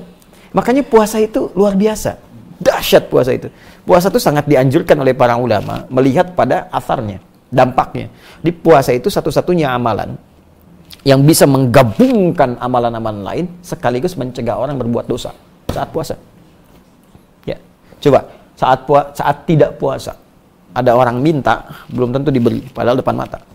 Makanya 0.52 0.84
puasa 0.84 1.16
itu 1.16 1.48
luar 1.56 1.72
biasa. 1.72 2.20
Dahsyat 2.60 3.08
puasa 3.08 3.32
itu. 3.32 3.48
Puasa 3.82 4.12
itu 4.12 4.20
sangat 4.20 4.44
dianjurkan 4.46 4.94
oleh 5.00 5.16
para 5.16 5.34
ulama 5.40 5.88
melihat 5.88 6.36
pada 6.36 6.68
asarnya, 6.70 7.18
dampaknya. 7.48 8.12
Di 8.44 8.52
puasa 8.52 8.92
itu 8.92 9.08
satu-satunya 9.08 9.72
amalan 9.72 10.14
yang 11.02 11.24
bisa 11.26 11.48
menggabungkan 11.48 12.60
amalan-amalan 12.62 13.26
lain 13.26 13.44
sekaligus 13.64 14.14
mencegah 14.14 14.54
orang 14.54 14.78
berbuat 14.78 15.10
dosa 15.10 15.34
saat 15.72 15.90
puasa. 15.90 16.14
Ya. 17.42 17.58
Coba 17.98 18.28
saat 18.54 18.86
pua 18.86 19.10
saat 19.10 19.42
tidak 19.48 19.80
puasa 19.82 20.14
ada 20.70 20.94
orang 20.94 21.18
minta 21.18 21.66
belum 21.90 22.14
tentu 22.14 22.30
diberi 22.30 22.62
padahal 22.70 23.02
depan 23.02 23.18
mata. 23.18 23.51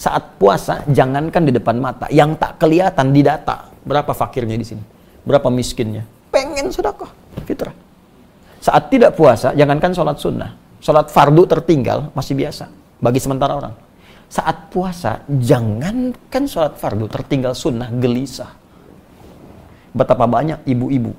Saat 0.00 0.40
puasa 0.40 0.80
jangankan 0.88 1.44
di 1.44 1.52
depan 1.52 1.76
mata, 1.76 2.08
yang 2.08 2.32
tak 2.40 2.56
kelihatan 2.56 3.12
di 3.12 3.20
data 3.20 3.68
berapa 3.84 4.16
fakirnya 4.16 4.56
di 4.56 4.64
sini, 4.64 4.80
berapa 5.28 5.52
miskinnya. 5.52 6.08
Pengen 6.32 6.72
sedekah, 6.72 7.12
fitrah. 7.44 7.76
Saat 8.64 8.88
tidak 8.88 9.12
puasa, 9.12 9.52
jangankan 9.52 9.92
sholat 9.92 10.16
sunnah. 10.16 10.56
Sholat 10.80 11.12
fardu 11.12 11.44
tertinggal, 11.44 12.08
masih 12.16 12.32
biasa. 12.32 12.72
Bagi 12.96 13.20
sementara 13.20 13.52
orang. 13.60 13.76
Saat 14.32 14.72
puasa, 14.72 15.20
jangankan 15.28 16.48
sholat 16.48 16.80
fardu 16.80 17.04
tertinggal 17.04 17.52
sunnah, 17.52 17.92
gelisah. 17.92 18.56
Betapa 19.92 20.24
banyak 20.24 20.64
ibu-ibu, 20.64 21.12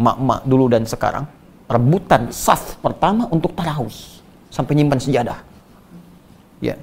mak-mak 0.00 0.48
dulu 0.48 0.72
dan 0.72 0.88
sekarang, 0.88 1.28
rebutan 1.68 2.32
saf 2.32 2.80
pertama 2.80 3.28
untuk 3.28 3.52
tarawih. 3.52 4.16
Sampai 4.48 4.80
nyimpan 4.80 4.96
sejadah. 4.96 5.44
Ya, 6.64 6.80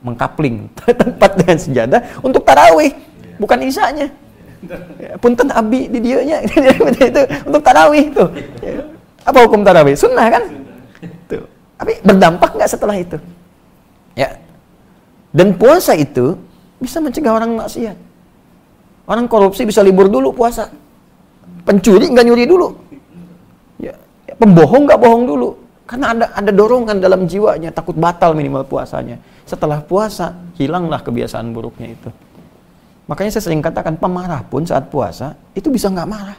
mengkapling 0.00 0.68
tempat 1.00 1.30
dengan 1.36 1.56
sejadah 1.56 2.00
untuk 2.24 2.42
tarawih. 2.44 2.92
Bukan 3.40 3.60
isanya. 3.64 4.08
Ya, 5.00 5.16
punten 5.16 5.48
abi 5.48 5.88
di 5.88 5.98
dianya 6.04 6.44
itu 7.00 7.22
untuk 7.48 7.62
tarawih 7.64 8.12
itu. 8.12 8.24
Ya. 8.60 8.84
Apa 9.24 9.48
hukum 9.48 9.64
tarawih? 9.64 9.96
Sunnah 9.96 10.28
kan? 10.28 10.42
Tuh. 11.28 11.44
Tapi 11.80 11.96
berdampak 12.04 12.52
nggak 12.52 12.68
setelah 12.68 12.96
itu? 13.00 13.16
Ya. 14.12 14.36
Dan 15.32 15.56
puasa 15.56 15.96
itu 15.96 16.36
bisa 16.76 17.00
mencegah 17.00 17.32
orang 17.32 17.56
maksiat. 17.56 17.96
Orang 19.08 19.26
korupsi 19.28 19.64
bisa 19.64 19.80
libur 19.80 20.12
dulu 20.12 20.36
puasa. 20.36 20.68
Pencuri 21.64 22.12
nggak 22.12 22.24
nyuri 22.28 22.44
dulu. 22.44 22.68
Ya. 23.80 23.96
ya 24.28 24.34
pembohong 24.36 24.84
nggak 24.84 25.00
bohong 25.00 25.24
dulu. 25.24 25.56
Karena 25.90 26.14
ada 26.14 26.30
ada 26.38 26.54
dorongan 26.54 27.02
dalam 27.02 27.26
jiwanya, 27.26 27.74
takut 27.74 27.98
batal 27.98 28.30
minimal 28.38 28.62
puasanya. 28.62 29.18
Setelah 29.42 29.82
puasa, 29.82 30.38
hilanglah 30.54 31.02
kebiasaan 31.02 31.50
buruknya 31.50 31.98
itu. 31.98 32.06
Makanya 33.10 33.34
saya 33.34 33.50
sering 33.50 33.58
katakan 33.58 33.98
pemarah 33.98 34.46
pun 34.46 34.62
saat 34.62 34.86
puasa 34.86 35.34
itu 35.50 35.66
bisa 35.66 35.90
nggak 35.90 36.06
marah. 36.06 36.38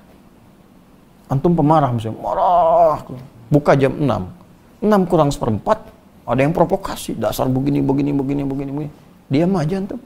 Antum 1.28 1.52
pemarah 1.52 1.92
misalnya, 1.92 2.16
marah. 2.24 3.04
Buka 3.52 3.76
jam 3.76 3.92
6. 3.92 4.88
6 4.88 5.12
kurang 5.12 5.36
seperempat, 5.36 5.84
ada 6.24 6.40
yang 6.40 6.56
provokasi. 6.56 7.20
Dasar 7.20 7.52
begini, 7.52 7.84
begini, 7.84 8.16
begini, 8.16 8.48
begini, 8.48 8.72
begini. 8.72 8.92
Diam 9.28 9.52
aja 9.60 9.84
antum. 9.84 10.00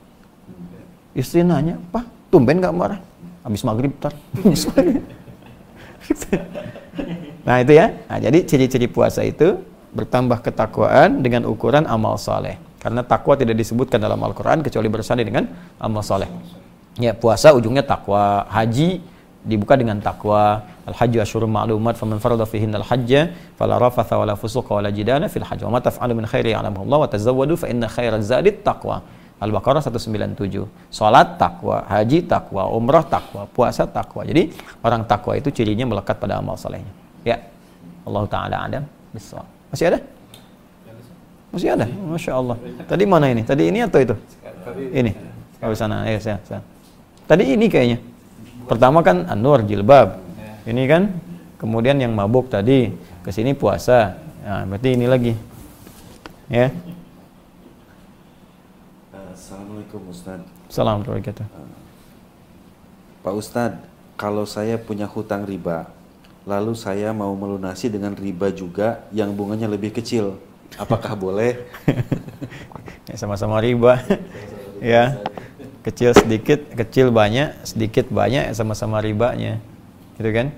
Istri 1.14 1.46
nanya, 1.46 1.78
Pak, 1.93 2.34
tumben 2.34 2.58
gak 2.58 2.74
marah? 2.74 2.98
Habis 3.46 3.62
maghrib 3.62 3.93
tar. 4.02 4.18
nah 7.48 7.62
itu 7.62 7.74
ya. 7.76 7.93
Nah, 8.10 8.18
jadi 8.20 8.39
ciri-ciri 8.48 8.88
puasa 8.88 9.22
itu 9.22 9.60
bertambah 9.96 10.43
ketakwaan 10.43 11.24
dengan 11.24 11.48
ukuran 11.48 11.88
amal 11.88 12.20
soleh. 12.20 12.60
Karena 12.84 13.02
takwa 13.02 13.34
tidak 13.34 13.58
disebutkan 13.58 13.98
dalam 13.98 14.20
Al-Quran 14.22 14.62
kecuali 14.62 14.88
bersanding 14.91 15.28
dengan 15.32 15.46
amal 15.82 16.06
soleh. 16.06 16.30
Ya 17.02 17.12
puasa 17.12 17.52
ujungnya 17.52 17.84
takwa, 17.84 18.46
haji 18.48 19.02
dibuka 19.46 19.78
dengan 19.78 20.02
takwa 20.02 20.66
al-hajju 20.89 21.22
asyurun 21.22 21.52
ma'lumat 21.54 21.96
faman 22.02 22.18
farada 22.18 22.46
fihin 22.50 22.74
al-hajja 22.74 23.34
fala 23.58 23.78
rafatha 23.78 24.18
wala 24.22 24.34
fusuqa 24.34 24.82
wala 24.82 24.89
jidana 24.89 25.30
fil 25.30 25.46
hajj 25.46 25.62
wa 25.70 25.78
ma 25.78 25.80
taf'alu 25.88 26.14
min 26.20 26.26
khairi 26.26 26.58
ya'lamuhu 26.58 26.84
Allah 26.89 27.00
wa 27.06 27.10
tazawwadu 27.14 27.54
fa 27.62 27.70
inna 27.70 27.86
khairaz 27.96 28.26
zadi 28.34 28.52
taqwa 28.68 29.06
Al-Baqarah 29.36 29.84
197. 29.84 30.64
Salat 30.88 31.36
takwa, 31.36 31.84
haji 31.92 32.24
takwa, 32.24 32.72
umrah 32.72 33.04
takwa, 33.04 33.44
puasa 33.52 33.84
takwa. 33.84 34.24
Jadi 34.24 34.56
orang 34.80 35.04
takwa 35.04 35.36
itu 35.36 35.52
cirinya 35.52 35.84
melekat 35.84 36.16
pada 36.18 36.40
amal 36.40 36.56
salehnya. 36.56 36.92
Ya. 37.28 37.44
Allah 38.08 38.24
taala 38.32 38.58
adam. 38.64 38.84
Bisa. 39.12 39.44
Masih 39.74 39.92
ada? 39.92 40.00
Masih 41.56 41.70
ada. 41.72 41.86
Masya 41.88 42.32
Allah. 42.36 42.58
Tadi 42.84 43.04
mana 43.08 43.32
ini? 43.32 43.44
Tadi 43.48 43.64
ini 43.72 43.80
atau 43.80 44.00
itu? 44.04 44.16
Ini. 44.92 45.12
Oh, 45.64 45.72
sana. 45.72 46.04
Ayo, 46.04 46.20
saya, 46.20 46.40
saya. 46.44 46.60
Tadi 47.26 47.56
ini 47.56 47.72
kayaknya. 47.72 48.04
Pertama 48.68 49.00
kan 49.00 49.24
Anwar 49.32 49.64
jilbab. 49.64 50.20
Ini 50.68 50.84
kan 50.90 51.16
kemudian 51.56 51.96
yang 51.96 52.12
mabuk 52.12 52.52
tadi 52.52 52.92
ke 53.24 53.30
sini 53.32 53.56
puasa. 53.56 54.20
Nah, 54.44 54.68
berarti 54.68 54.90
ini 55.00 55.06
lagi. 55.08 55.34
Ya. 56.52 56.76
Assalamualaikum 59.96 60.12
Ustaz. 60.12 60.41
Assalamualaikum. 60.68 61.48
Pak 63.24 63.34
Ustad, 63.39 63.72
kalau 64.20 64.43
saya 64.43 64.76
punya 64.76 65.08
hutang 65.08 65.48
riba, 65.48 65.88
lalu 66.43 66.76
saya 66.76 67.16
mau 67.16 67.32
melunasi 67.32 67.88
dengan 67.88 68.12
riba 68.12 68.52
juga 68.52 69.08
yang 69.16 69.32
bunganya 69.32 69.72
lebih 69.72 69.96
kecil, 69.96 70.36
apakah 70.76 71.16
boleh? 71.24 71.64
ya, 73.08 73.16
sama-sama 73.16 73.64
riba. 73.64 74.04
ya 74.84 75.16
kecil 75.88 76.12
sedikit, 76.12 76.60
kecil 76.76 77.08
banyak, 77.16 77.56
sedikit 77.64 78.12
banyak 78.12 78.52
sama-sama 78.52 79.00
ribanya. 79.00 79.64
Gitu 80.20 80.28
kan? 80.36 80.52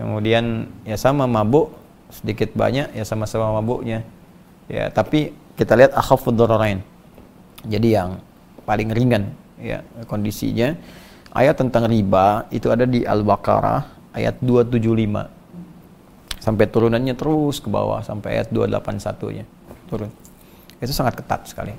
Kemudian 0.00 0.72
ya 0.88 0.96
sama 0.96 1.28
mabuk, 1.28 1.76
sedikit 2.08 2.56
banyak 2.56 2.88
ya 2.96 3.04
sama-sama 3.04 3.52
mabuknya. 3.60 4.00
Ya, 4.64 4.88
tapi 4.88 5.36
kita 5.60 5.76
lihat 5.76 5.92
akhafud. 5.92 6.40
Jadi 7.68 7.88
yang 7.92 8.16
paling 8.64 8.90
ringan 8.90 9.32
ya 9.60 9.82
kondisinya. 10.06 10.74
Ayat 11.32 11.56
tentang 11.56 11.88
riba 11.88 12.44
itu 12.52 12.68
ada 12.68 12.84
di 12.84 13.08
Al-Baqarah 13.08 14.12
ayat 14.12 14.36
275. 14.44 16.42
Sampai 16.42 16.66
turunannya 16.66 17.14
terus 17.14 17.62
ke 17.62 17.70
bawah 17.70 18.02
sampai 18.02 18.42
ayat 18.42 18.52
281-nya. 18.52 19.44
Turun. 19.88 20.10
Itu 20.82 20.92
sangat 20.92 21.16
ketat 21.22 21.46
sekali. 21.46 21.72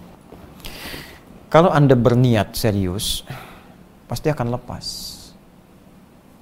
Kalau 1.51 1.69
Anda 1.69 1.93
berniat 1.93 2.57
serius, 2.57 3.21
pasti 4.09 4.31
akan 4.31 4.57
lepas. 4.57 4.85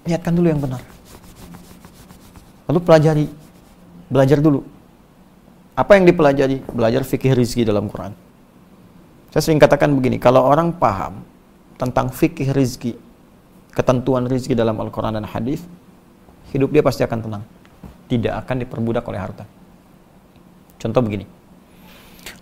Niatkan 0.08 0.32
dulu 0.32 0.48
yang 0.48 0.62
benar. 0.62 0.80
Lalu 2.72 2.80
pelajari. 2.80 3.28
Belajar 4.08 4.39
dulu. 4.39 4.64
Apa 5.76 6.00
yang 6.00 6.08
dipelajari? 6.08 6.64
Belajar 6.72 7.04
fikih 7.04 7.36
rizki 7.36 7.68
dalam 7.68 7.92
Quran. 7.92 8.16
Saya 9.32 9.48
sering 9.48 9.64
katakan 9.64 9.96
begini, 9.96 10.20
kalau 10.20 10.44
orang 10.44 10.76
paham 10.76 11.24
tentang 11.80 12.12
fikih 12.12 12.52
rizki, 12.52 13.00
ketentuan 13.72 14.28
rizki 14.28 14.52
dalam 14.52 14.76
Al-Quran 14.76 15.16
dan 15.16 15.24
hadis, 15.24 15.64
hidup 16.52 16.68
dia 16.76 16.84
pasti 16.84 17.08
akan 17.08 17.20
tenang. 17.24 17.44
Tidak 18.12 18.34
akan 18.44 18.56
diperbudak 18.68 19.08
oleh 19.08 19.24
harta. 19.24 19.48
Contoh 20.84 21.00
begini. 21.00 21.24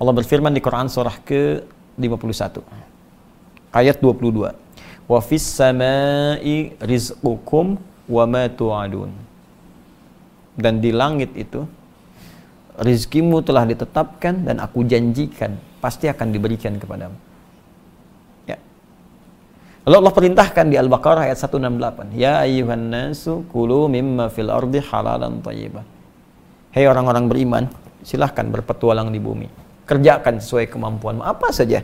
Allah 0.02 0.14
berfirman 0.18 0.50
di 0.50 0.66
Quran 0.66 0.90
surah 0.90 1.14
ke-51. 1.22 2.66
Ayat 3.70 4.02
22. 4.02 4.50
Wa 5.06 5.20
fis 5.22 5.46
samai 5.46 6.74
rizqukum 6.82 7.78
wa. 8.10 8.26
Dan 10.58 10.82
di 10.82 10.90
langit 10.90 11.38
itu 11.38 11.70
rizkimu 12.80 13.44
telah 13.44 13.68
ditetapkan 13.68 14.48
dan 14.48 14.64
aku 14.64 14.88
janjikan 14.88 15.60
pasti 15.84 16.08
akan 16.08 16.32
diberikan 16.32 16.80
kepadamu. 16.80 17.16
Ya. 18.48 18.56
Lalu 19.84 19.96
Allah 20.00 20.16
perintahkan 20.16 20.66
di 20.72 20.80
Al-Baqarah 20.80 21.28
ayat 21.28 21.40
168, 21.40 22.16
"Ya 22.16 22.40
ayyuhan 22.40 22.88
nasu 22.88 23.44
kulu 23.52 23.92
mimma 23.92 24.32
fil 24.32 24.48
ardi 24.48 24.80
halalan 24.80 25.44
thayyibah." 25.44 25.84
Hei 26.72 26.86
orang-orang 26.88 27.26
beriman, 27.28 27.64
silahkan 28.06 28.48
berpetualang 28.48 29.12
di 29.12 29.20
bumi. 29.20 29.48
Kerjakan 29.84 30.40
sesuai 30.40 30.70
kemampuanmu 30.70 31.26
apa 31.26 31.50
saja 31.50 31.82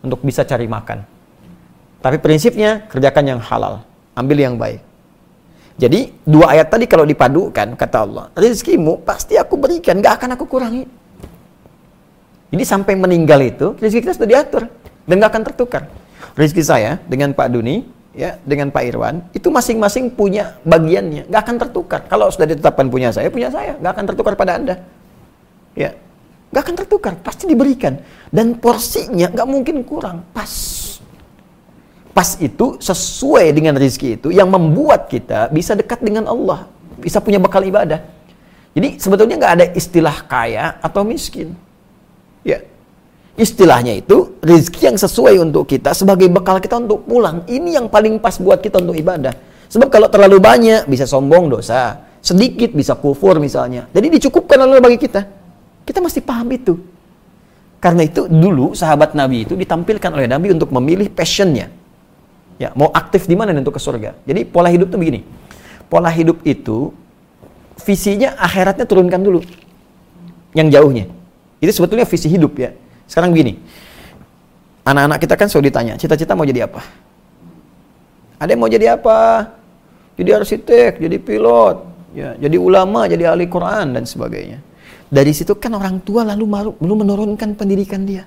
untuk 0.00 0.22
bisa 0.22 0.46
cari 0.46 0.70
makan. 0.70 1.02
Tapi 2.02 2.16
prinsipnya 2.22 2.86
kerjakan 2.86 3.36
yang 3.36 3.40
halal, 3.42 3.82
ambil 4.14 4.38
yang 4.38 4.54
baik. 4.56 4.91
Jadi 5.80 6.12
dua 6.22 6.52
ayat 6.52 6.68
tadi 6.68 6.84
kalau 6.84 7.08
dipadukan 7.08 7.74
kata 7.74 7.98
Allah, 8.04 8.24
rezekimu 8.36 9.00
pasti 9.02 9.40
aku 9.40 9.56
berikan, 9.56 9.98
gak 10.04 10.20
akan 10.20 10.36
aku 10.36 10.44
kurangi. 10.44 10.84
Jadi 12.52 12.64
sampai 12.68 12.92
meninggal 12.92 13.40
itu 13.40 13.72
rezeki 13.80 14.00
kita 14.04 14.12
sudah 14.12 14.28
diatur 14.28 14.68
dan 15.08 15.14
gak 15.16 15.30
akan 15.32 15.42
tertukar. 15.48 15.82
Rezeki 16.36 16.62
saya 16.64 17.00
dengan 17.08 17.32
Pak 17.32 17.48
Duni, 17.48 17.88
ya 18.12 18.36
dengan 18.44 18.68
Pak 18.68 18.82
Irwan 18.84 19.24
itu 19.32 19.48
masing-masing 19.48 20.12
punya 20.12 20.60
bagiannya, 20.68 21.32
gak 21.32 21.40
akan 21.48 21.56
tertukar. 21.64 22.00
Kalau 22.04 22.28
sudah 22.28 22.44
ditetapkan 22.52 22.92
punya 22.92 23.08
saya, 23.08 23.32
punya 23.32 23.48
saya, 23.48 23.72
gak 23.80 23.92
akan 23.96 24.04
tertukar 24.12 24.36
pada 24.36 24.60
anda. 24.60 24.76
Ya, 25.72 25.96
gak 26.52 26.68
akan 26.68 26.76
tertukar, 26.84 27.16
pasti 27.24 27.48
diberikan 27.48 27.96
dan 28.28 28.60
porsinya 28.60 29.32
gak 29.32 29.48
mungkin 29.48 29.80
kurang, 29.88 30.20
pas 30.36 30.52
pas 32.12 32.36
itu 32.38 32.76
sesuai 32.76 33.56
dengan 33.56 33.74
rizki 33.76 34.20
itu 34.20 34.28
yang 34.28 34.48
membuat 34.52 35.08
kita 35.08 35.48
bisa 35.48 35.72
dekat 35.72 36.04
dengan 36.04 36.28
Allah, 36.28 36.68
bisa 37.00 37.18
punya 37.24 37.40
bekal 37.40 37.64
ibadah. 37.64 38.04
Jadi 38.72 39.00
sebetulnya 39.00 39.36
nggak 39.40 39.52
ada 39.52 39.66
istilah 39.76 40.16
kaya 40.28 40.76
atau 40.80 41.04
miskin. 41.04 41.56
Ya, 42.44 42.64
istilahnya 43.36 43.96
itu 43.96 44.36
rizki 44.44 44.88
yang 44.88 44.96
sesuai 44.96 45.40
untuk 45.40 45.68
kita 45.68 45.96
sebagai 45.96 46.28
bekal 46.28 46.60
kita 46.60 46.80
untuk 46.80 47.04
pulang. 47.08 47.44
Ini 47.48 47.80
yang 47.80 47.86
paling 47.88 48.20
pas 48.20 48.36
buat 48.36 48.60
kita 48.60 48.80
untuk 48.80 48.96
ibadah. 48.96 49.32
Sebab 49.72 49.88
kalau 49.88 50.08
terlalu 50.12 50.36
banyak 50.36 50.84
bisa 50.84 51.08
sombong 51.08 51.48
dosa, 51.48 51.96
sedikit 52.20 52.76
bisa 52.76 52.92
kufur 52.92 53.40
misalnya. 53.40 53.88
Jadi 53.88 54.20
dicukupkan 54.20 54.60
oleh 54.60 54.84
bagi 54.84 55.00
kita. 55.00 55.24
Kita 55.82 55.98
mesti 56.04 56.20
paham 56.20 56.48
itu. 56.52 56.76
Karena 57.80 58.04
itu 58.04 58.28
dulu 58.28 58.76
sahabat 58.76 59.16
Nabi 59.16 59.48
itu 59.48 59.56
ditampilkan 59.58 60.12
oleh 60.12 60.30
Nabi 60.30 60.54
untuk 60.54 60.70
memilih 60.70 61.10
passionnya 61.10 61.81
Ya, 62.60 62.70
mau 62.76 62.92
aktif 62.92 63.24
di 63.26 63.34
mana 63.34 63.56
untuk 63.56 63.76
ke 63.76 63.82
surga. 63.82 64.16
Jadi 64.28 64.44
pola 64.46 64.68
hidup 64.68 64.92
tuh 64.92 65.00
begini. 65.00 65.24
Pola 65.88 66.08
hidup 66.12 66.40
itu 66.44 66.92
visinya 67.82 68.36
akhiratnya 68.38 68.86
turunkan 68.86 69.20
dulu. 69.20 69.40
Yang 70.52 70.68
jauhnya. 70.78 71.06
Itu 71.62 71.72
sebetulnya 71.72 72.06
visi 72.06 72.28
hidup 72.28 72.52
ya. 72.58 72.70
Sekarang 73.08 73.32
begini. 73.32 73.58
Anak-anak 74.82 75.18
kita 75.22 75.34
kan 75.38 75.46
selalu 75.46 75.70
ditanya, 75.70 75.94
cita-cita 75.94 76.34
mau 76.34 76.42
jadi 76.42 76.66
apa? 76.66 76.82
Ada 78.42 78.50
yang 78.50 78.60
mau 78.66 78.66
jadi 78.66 78.98
apa? 78.98 79.46
Jadi 80.18 80.30
arsitek, 80.34 80.98
jadi 80.98 81.16
pilot, 81.22 81.76
ya, 82.10 82.34
jadi 82.34 82.56
ulama, 82.58 83.06
jadi 83.06 83.30
ahli 83.30 83.46
Quran 83.46 83.94
dan 83.94 84.02
sebagainya. 84.02 84.58
Dari 85.06 85.30
situ 85.30 85.54
kan 85.54 85.70
orang 85.78 86.02
tua 86.02 86.26
lalu 86.26 86.74
belum 86.82 87.06
menurunkan 87.06 87.54
pendidikan 87.54 88.02
dia. 88.02 88.26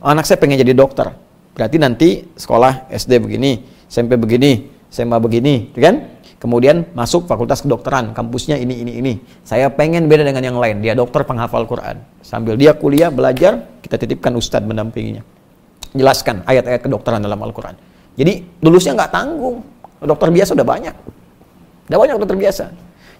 anak 0.00 0.24
saya 0.24 0.40
pengen 0.40 0.60
jadi 0.60 0.72
dokter 0.72 1.12
Berarti 1.60 1.76
nanti 1.76 2.24
sekolah 2.40 2.88
SD 2.88 3.20
begini, 3.20 3.60
SMP 3.84 4.16
begini, 4.16 4.64
SMA 4.88 5.20
begini, 5.20 5.68
gitu 5.76 5.84
kan? 5.84 6.08
Kemudian 6.40 6.88
masuk 6.96 7.28
fakultas 7.28 7.60
kedokteran, 7.60 8.16
kampusnya 8.16 8.56
ini, 8.56 8.80
ini, 8.80 8.96
ini. 8.96 9.12
Saya 9.44 9.68
pengen 9.68 10.08
beda 10.08 10.24
dengan 10.24 10.40
yang 10.40 10.56
lain. 10.56 10.80
Dia 10.80 10.96
dokter 10.96 11.20
penghafal 11.20 11.68
Quran. 11.68 12.00
Sambil 12.24 12.56
dia 12.56 12.72
kuliah, 12.72 13.12
belajar, 13.12 13.60
kita 13.84 14.00
titipkan 14.00 14.32
ustadz 14.40 14.64
mendampinginya. 14.64 15.20
Jelaskan 15.92 16.48
ayat-ayat 16.48 16.80
kedokteran 16.80 17.20
dalam 17.20 17.36
Al-Quran. 17.44 17.76
Jadi 18.16 18.40
lulusnya 18.64 18.96
nggak 18.96 19.12
tanggung. 19.12 19.60
Dokter 20.00 20.32
biasa 20.32 20.56
udah 20.56 20.64
banyak. 20.64 20.96
Udah 21.92 21.98
banyak 22.00 22.16
dokter 22.24 22.40
biasa. 22.40 22.64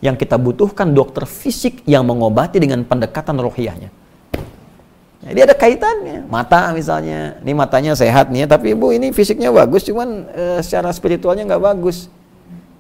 Yang 0.01 0.17
kita 0.17 0.41
butuhkan 0.41 0.97
dokter 0.97 1.29
fisik 1.29 1.85
yang 1.85 2.09
mengobati 2.09 2.57
dengan 2.57 2.89
pendekatan 2.89 3.37
rohiyahnya. 3.37 4.00
Jadi 5.21 5.41
ada 5.45 5.53
kaitannya. 5.53 6.25
Mata 6.33 6.73
misalnya, 6.73 7.37
ini 7.45 7.53
matanya 7.53 7.93
sehat 7.93 8.33
nih, 8.33 8.49
ya, 8.49 8.57
tapi 8.57 8.73
ibu 8.73 8.89
ini 8.89 9.13
fisiknya 9.13 9.53
bagus, 9.53 9.85
cuman 9.85 10.25
e, 10.33 10.45
secara 10.65 10.89
spiritualnya 10.97 11.45
nggak 11.45 11.61
bagus. 11.61 12.09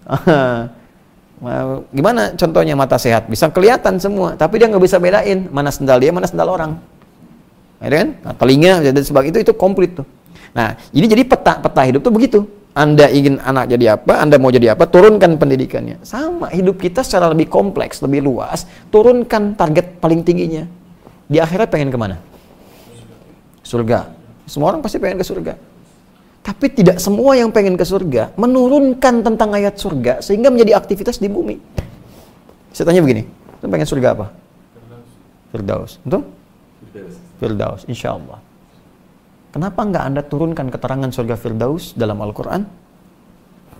Gimana 1.97 2.32
contohnya 2.36 2.72
mata 2.76 2.97
sehat? 2.97 3.28
Bisa 3.28 3.53
kelihatan 3.53 4.01
semua, 4.01 4.41
tapi 4.41 4.57
dia 4.57 4.72
nggak 4.72 4.84
bisa 4.84 4.97
bedain 4.97 5.53
mana 5.53 5.68
sendal 5.68 6.01
dia, 6.01 6.12
mana 6.12 6.24
sendal 6.28 6.49
orang. 6.49 6.80
Ya 7.80 7.88
kan? 7.93 8.09
Nah, 8.24 8.34
telinga 8.36 8.72
dan 8.88 9.05
sebagainya 9.05 9.41
itu 9.41 9.53
itu 9.53 9.55
komplit 9.57 10.01
tuh. 10.01 10.07
Nah, 10.53 10.76
ini 10.97 11.09
jadi 11.09 11.24
peta 11.24 11.61
peta 11.61 11.80
hidup 11.84 12.01
tuh 12.05 12.12
begitu. 12.12 12.41
Anda 12.72 13.11
ingin 13.11 13.36
anak 13.43 13.72
jadi 13.72 13.99
apa, 13.99 14.20
Anda 14.20 14.41
mau 14.41 14.49
jadi 14.49 14.72
apa, 14.72 14.88
turunkan 14.88 15.36
pendidikannya. 15.36 16.01
Sama, 16.07 16.49
hidup 16.55 16.80
kita 16.80 17.05
secara 17.05 17.28
lebih 17.28 17.51
kompleks, 17.51 18.01
lebih 18.01 18.24
luas, 18.24 18.64
turunkan 18.88 19.59
target 19.59 19.99
paling 20.01 20.22
tingginya. 20.24 20.64
Di 21.26 21.43
akhirat 21.43 21.68
pengen 21.72 21.91
ke 21.91 21.99
mana? 21.99 22.30
Surga. 23.71 24.11
Semua 24.51 24.75
orang 24.75 24.83
pasti 24.83 24.99
pengen 24.99 25.23
ke 25.23 25.27
surga. 25.27 25.55
Tapi 26.43 26.66
tidak 26.75 26.99
semua 26.99 27.39
yang 27.39 27.55
pengen 27.55 27.79
ke 27.79 27.87
surga 27.87 28.35
menurunkan 28.35 29.23
tentang 29.23 29.55
ayat 29.55 29.79
surga 29.79 30.18
sehingga 30.25 30.51
menjadi 30.51 30.75
aktivitas 30.75 31.23
di 31.23 31.31
bumi. 31.31 31.61
Saya 32.75 32.91
tanya 32.91 33.05
begini, 33.05 33.23
itu 33.29 33.66
pengen 33.71 33.87
surga 33.87 34.09
apa? 34.18 34.27
Firdaus. 35.55 36.03
Betul? 36.03 36.23
Firdaus, 37.39 37.83
insya 37.87 38.16
Allah. 38.16 38.43
Kenapa 39.51 39.83
nggak 39.83 40.05
Anda 40.07 40.23
turunkan 40.23 40.71
keterangan 40.71 41.11
surga 41.11 41.35
Firdaus 41.35 41.93
dalam 41.95 42.18
Al-Quran? 42.23 42.62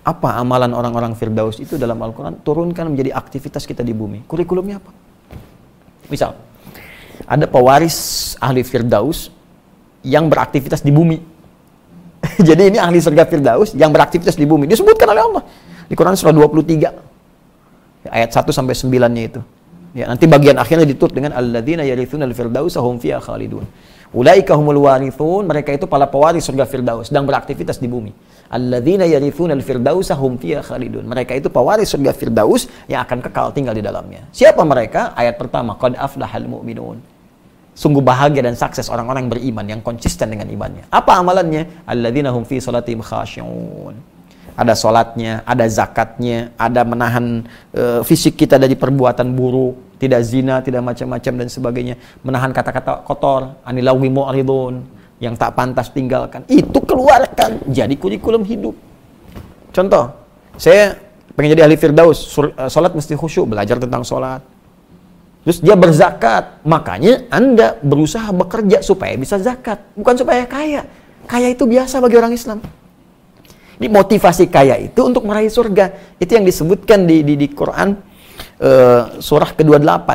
Apa 0.03 0.41
amalan 0.43 0.75
orang-orang 0.75 1.15
Firdaus 1.15 1.63
itu 1.63 1.79
dalam 1.79 1.97
Al-Quran? 2.03 2.43
Turunkan 2.43 2.91
menjadi 2.91 3.15
aktivitas 3.15 3.65
kita 3.65 3.87
di 3.87 3.95
bumi. 3.95 4.27
Kurikulumnya 4.27 4.83
apa? 4.83 4.91
Misal, 6.11 6.35
ada 7.25 7.47
pewaris 7.47 8.35
ahli 8.43 8.67
Firdaus 8.67 9.31
yang 10.05 10.29
beraktivitas 10.29 10.81
di 10.81 10.93
bumi. 10.93 11.19
Jadi 12.49 12.73
ini 12.75 12.79
ahli 12.81 13.01
surga 13.01 13.25
Firdaus 13.29 13.73
yang 13.73 13.93
beraktivitas 13.93 14.37
di 14.37 14.45
bumi. 14.45 14.69
Disebutkan 14.69 15.09
oleh 15.09 15.23
Allah. 15.25 15.43
Di 15.89 15.95
Quran 15.97 16.17
surah 16.17 16.33
23. 16.33 18.09
Ayat 18.09 18.31
1 18.33 18.49
sampai 18.49 18.75
9-nya 18.77 19.23
itu. 19.29 19.41
Ya, 19.91 20.07
nanti 20.07 20.25
bagian 20.31 20.55
akhirnya 20.55 20.87
ditutup 20.87 21.19
dengan 21.19 21.35
alladzina 21.35 21.83
yarithuna 21.83 22.23
al-firdaus 22.23 22.79
hum 22.79 23.03
fiha 23.03 23.19
khalidun. 23.19 23.67
Ulaika 24.11 24.55
humul 24.59 24.87
warithun, 24.87 25.47
mereka 25.47 25.71
itu 25.71 25.87
para 25.87 26.07
pewaris 26.07 26.43
surga 26.43 26.67
Firdaus 26.67 27.15
sedang 27.15 27.27
beraktivitas 27.27 27.79
di 27.79 27.87
bumi. 27.87 28.11
Alladzina 28.51 29.07
yarithuna 29.07 29.55
al-firdaus 29.55 30.15
hum 30.15 30.39
fiha 30.39 30.63
khalidun. 30.63 31.07
Mereka 31.07 31.35
itu 31.39 31.51
pewaris 31.51 31.91
surga 31.91 32.15
Firdaus 32.15 32.71
yang 32.87 33.03
akan 33.03 33.19
kekal 33.19 33.51
tinggal 33.51 33.75
di 33.75 33.83
dalamnya. 33.83 34.27
Siapa 34.31 34.63
mereka? 34.63 35.15
Ayat 35.15 35.39
pertama, 35.39 35.75
qad 35.75 35.99
aflahal 35.99 36.47
mu'minun 36.47 37.10
sungguh 37.81 38.05
bahagia 38.05 38.45
dan 38.45 38.53
sukses 38.53 38.93
orang-orang 38.93 39.33
beriman 39.33 39.65
yang 39.65 39.81
konsisten 39.81 40.29
dengan 40.29 40.45
imannya. 40.53 40.85
Apa 40.93 41.25
amalannya? 41.25 41.89
Alladzina 41.89 42.29
hum 42.29 42.45
fi 42.45 42.61
salatihim 42.61 43.01
khasyun. 43.01 43.97
Ada 44.53 44.77
salatnya, 44.77 45.41
ada 45.49 45.65
zakatnya, 45.65 46.53
ada 46.61 46.85
menahan 46.85 47.41
uh, 47.73 48.05
fisik 48.05 48.37
kita 48.37 48.61
dari 48.61 48.77
perbuatan 48.77 49.33
buruk, 49.33 49.97
tidak 49.97 50.21
zina, 50.29 50.61
tidak 50.61 50.85
macam-macam 50.85 51.33
dan 51.41 51.49
sebagainya, 51.49 51.95
menahan 52.21 52.53
kata-kata 52.53 53.01
kotor, 53.09 53.57
anilawi 53.65 54.13
mu'ridun, 54.13 54.85
yang 55.17 55.33
tak 55.41 55.57
pantas 55.57 55.89
tinggalkan. 55.89 56.45
Itu 56.45 56.85
keluarkan 56.85 57.73
jadi 57.73 57.97
kurikulum 57.97 58.45
hidup. 58.45 58.77
Contoh, 59.73 60.13
saya 60.61 60.93
pengen 61.33 61.57
jadi 61.57 61.65
ahli 61.65 61.81
firdaus, 61.81 62.29
salat 62.69 62.93
mesti 62.93 63.17
khusyuk, 63.17 63.57
belajar 63.57 63.81
tentang 63.81 64.05
salat 64.05 64.45
Terus 65.45 65.59
dia 65.65 65.77
berzakat. 65.77 66.61
Makanya 66.65 67.27
Anda 67.33 67.81
berusaha 67.81 68.29
bekerja 68.31 68.85
supaya 68.85 69.17
bisa 69.17 69.41
zakat. 69.41 69.81
Bukan 69.97 70.15
supaya 70.21 70.45
kaya. 70.45 70.85
Kaya 71.25 71.49
itu 71.53 71.65
biasa 71.65 72.03
bagi 72.03 72.17
orang 72.21 72.35
Islam. 72.37 72.59
Ini 73.81 73.89
motivasi 73.89 74.53
kaya 74.53 74.77
itu 74.77 75.01
untuk 75.01 75.25
meraih 75.25 75.49
surga. 75.49 76.17
Itu 76.21 76.37
yang 76.37 76.45
disebutkan 76.45 77.09
di, 77.09 77.25
di, 77.25 77.35
di 77.41 77.49
Quran 77.49 77.97
uh, 78.61 79.17
surah 79.17 79.57
ke-28. 79.57 80.09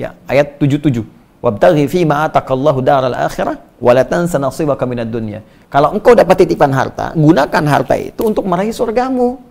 Ya, 0.00 0.16
ayat 0.24 0.56
77. 0.56 1.04
Wabtaghi 1.42 1.84
fi 1.90 2.06
ma 2.06 2.30
atakallahu 2.30 2.80
daral 2.80 3.12
akhirah 3.12 3.58
wa 3.82 3.92
la 3.92 4.06
minad 4.86 5.10
dunya. 5.10 5.42
Kalau 5.68 5.92
engkau 5.92 6.14
dapat 6.14 6.46
titipan 6.46 6.70
harta, 6.70 7.12
gunakan 7.18 7.64
harta 7.66 7.98
itu 7.98 8.22
untuk 8.22 8.46
meraih 8.48 8.70
surgamu. 8.70 9.42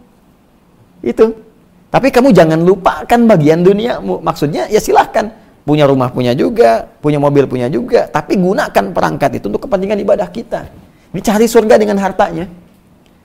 Itu. 1.04 1.51
Tapi 1.92 2.08
kamu 2.08 2.32
jangan 2.32 2.64
lupakan 2.64 3.20
bagian 3.28 3.68
duniamu. 3.68 4.24
Maksudnya 4.24 4.72
ya 4.72 4.80
silahkan. 4.80 5.28
Punya 5.62 5.86
rumah 5.86 6.10
punya 6.10 6.34
juga, 6.34 6.90
punya 7.04 7.22
mobil 7.22 7.46
punya 7.46 7.68
juga. 7.68 8.08
Tapi 8.10 8.40
gunakan 8.40 8.96
perangkat 8.96 9.38
itu 9.38 9.52
untuk 9.52 9.68
kepentingan 9.68 10.00
ibadah 10.02 10.26
kita. 10.32 10.72
Ini 11.12 11.22
surga 11.46 11.76
dengan 11.76 12.00
hartanya. 12.00 12.48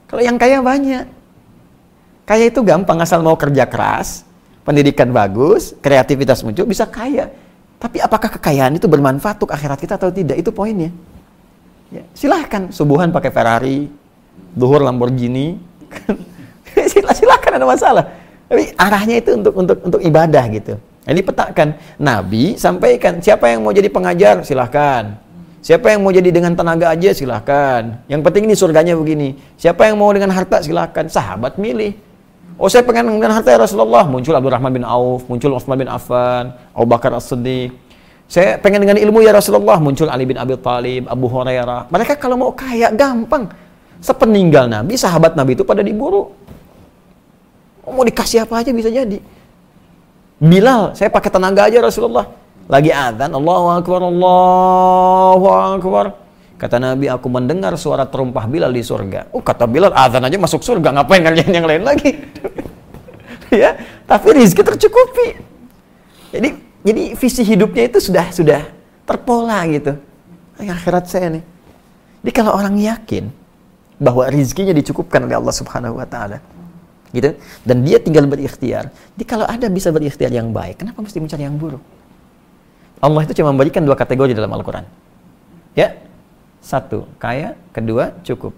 Kalau 0.05 0.21
yang 0.21 0.35
kaya 0.35 0.59
banyak. 0.59 1.07
Kaya 2.27 2.51
itu 2.51 2.59
gampang 2.59 2.99
asal 2.99 3.23
mau 3.23 3.39
kerja 3.39 3.63
keras, 3.63 4.27
pendidikan 4.67 5.15
bagus, 5.15 5.71
kreativitas 5.79 6.43
muncul, 6.43 6.67
bisa 6.67 6.83
kaya. 6.83 7.31
Tapi 7.79 8.03
apakah 8.03 8.35
kekayaan 8.35 8.75
itu 8.75 8.91
bermanfaat 8.91 9.39
untuk 9.39 9.55
akhirat 9.55 9.79
kita 9.79 9.95
atau 9.95 10.11
tidak? 10.11 10.35
Itu 10.35 10.51
poinnya. 10.51 10.91
Ya, 11.87 12.03
silahkan 12.11 12.67
subuhan 12.67 13.15
pakai 13.15 13.31
Ferrari, 13.31 13.87
duhur 14.51 14.83
Lamborghini, 14.83 15.55
silahkan 17.15 17.55
ada 17.55 17.63
masalah. 17.63 18.26
Tapi 18.47 18.63
arahnya 18.79 19.15
itu 19.19 19.35
untuk 19.35 19.53
untuk 19.55 19.77
untuk 19.83 20.01
ibadah 20.03 20.43
gitu. 20.51 20.79
Ini 21.07 21.21
petakan. 21.23 21.75
Nabi 21.99 22.59
sampaikan 22.59 23.19
siapa 23.23 23.47
yang 23.47 23.63
mau 23.63 23.71
jadi 23.71 23.87
pengajar 23.87 24.43
silahkan. 24.43 25.15
Siapa 25.63 25.91
yang 25.91 25.99
mau 26.03 26.15
jadi 26.15 26.31
dengan 26.31 26.55
tenaga 26.55 26.91
aja 26.95 27.11
silahkan. 27.11 27.99
Yang 28.07 28.21
penting 28.23 28.43
ini 28.47 28.55
surganya 28.55 28.93
begini. 28.95 29.35
Siapa 29.59 29.87
yang 29.87 29.99
mau 29.99 30.11
dengan 30.15 30.31
harta 30.31 30.63
silahkan. 30.63 31.07
Sahabat 31.11 31.59
milih. 31.59 31.95
Oh 32.57 32.71
saya 32.71 32.87
pengen 32.87 33.19
dengan 33.19 33.35
harta 33.35 33.51
ya 33.51 33.59
Rasulullah. 33.59 34.07
Muncul 34.07 34.31
Abdurrahman 34.31 34.71
bin 34.71 34.83
Auf, 34.87 35.27
muncul 35.27 35.53
Utsman 35.53 35.77
bin 35.77 35.91
Affan, 35.91 36.55
Abu 36.71 36.87
Bakar 36.87 37.11
As-Siddiq. 37.13 37.75
Saya 38.27 38.59
pengen 38.59 38.83
dengan 38.83 38.97
ilmu 38.99 39.23
ya 39.23 39.35
Rasulullah. 39.35 39.79
Muncul 39.79 40.07
Ali 40.07 40.27
bin 40.27 40.35
Abi 40.35 40.55
Thalib, 40.59 41.07
Abu 41.07 41.27
Hurairah. 41.31 41.87
Mereka 41.87 42.15
kalau 42.19 42.35
mau 42.35 42.51
kaya 42.55 42.91
gampang. 42.91 43.47
Sepeninggal 44.03 44.71
Nabi, 44.71 44.93
sahabat 44.93 45.35
Nabi 45.35 45.55
itu 45.55 45.63
pada 45.67 45.83
diburu. 45.83 46.31
Oh, 47.87 47.95
mau 47.95 48.03
dikasih 48.03 48.43
apa 48.43 48.59
aja 48.59 48.75
bisa 48.75 48.91
jadi. 48.91 49.23
Bilal, 50.43 50.91
saya 50.91 51.07
pakai 51.07 51.31
tenaga 51.31 51.71
aja 51.71 51.79
Rasulullah. 51.79 52.27
Lagi 52.67 52.91
adzan, 52.91 53.31
Allahu 53.31 53.67
Akbar, 53.71 54.01
Allahu 54.03 55.47
Akbar. 55.47 56.05
Kata 56.59 56.83
Nabi, 56.83 57.07
aku 57.07 57.31
mendengar 57.31 57.71
suara 57.79 58.03
terumpah 58.03 58.43
Bilal 58.43 58.75
di 58.75 58.83
surga. 58.83 59.31
Oh, 59.31 59.39
kata 59.39 59.63
Bilal, 59.71 59.95
azan 59.95 60.19
aja 60.19 60.35
masuk 60.35 60.67
surga, 60.67 60.91
ngapain 60.99 61.23
ngerjain 61.23 61.53
yang 61.53 61.63
lain 61.63 61.87
lagi? 61.87 62.11
ya, 63.63 63.79
tapi 64.03 64.35
rizki 64.35 64.67
tercukupi. 64.67 65.27
Jadi, 66.35 66.49
jadi 66.83 67.03
visi 67.15 67.41
hidupnya 67.47 67.87
itu 67.87 68.03
sudah 68.03 68.25
sudah 68.35 68.67
terpola 69.07 69.63
gitu. 69.71 69.95
Akhirat 70.59 71.07
saya 71.07 71.39
nih. 71.39 71.43
Jadi 72.25 72.31
kalau 72.35 72.51
orang 72.51 72.75
yakin 72.75 73.31
bahwa 73.95 74.27
rizkinya 74.27 74.75
dicukupkan 74.75 75.23
oleh 75.23 75.39
Allah 75.39 75.55
Subhanahu 75.55 76.03
Wa 76.03 76.07
Taala, 76.09 76.37
gitu, 77.15 77.35
dan 77.63 77.77
dia 77.87 77.97
tinggal 77.99 78.27
berikhtiar. 78.27 78.91
Jadi 79.15 79.25
kalau 79.27 79.47
ada 79.47 79.67
bisa 79.71 79.91
berikhtiar 79.91 80.31
yang 80.31 80.51
baik, 80.51 80.83
kenapa 80.83 80.99
mesti 80.99 81.19
mencari 81.23 81.43
yang 81.47 81.55
buruk? 81.55 81.83
Allah 82.97 83.21
itu 83.23 83.33
cuma 83.37 83.53
memberikan 83.53 83.85
dua 83.85 83.93
kategori 83.93 84.33
dalam 84.33 84.49
Al-Quran. 84.51 84.83
Ya, 85.77 85.93
satu, 86.57 87.05
kaya. 87.21 87.53
Kedua, 87.69 88.17
cukup. 88.25 88.51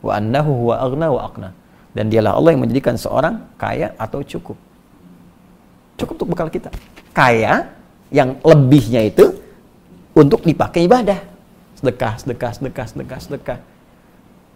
Wa 0.00 0.22
annahu 0.22 0.66
huwa 0.66 0.74
aghna 0.78 1.06
wa 1.10 1.20
aqna. 1.26 1.50
Dan 1.92 2.08
dialah 2.08 2.38
Allah 2.38 2.56
yang 2.56 2.62
menjadikan 2.62 2.94
seorang 2.96 3.42
kaya 3.58 3.92
atau 3.98 4.22
cukup. 4.22 4.56
Cukup 5.98 6.14
untuk 6.16 6.28
bekal 6.32 6.48
kita. 6.48 6.70
Kaya 7.12 7.68
yang 8.08 8.38
lebihnya 8.40 9.12
itu 9.12 9.42
untuk 10.16 10.46
dipakai 10.46 10.88
ibadah. 10.88 11.20
Sedekah, 11.76 12.16
sedekah, 12.16 12.52
sedekah, 12.54 12.86
sedekah, 12.88 13.18
sedekah. 13.20 13.58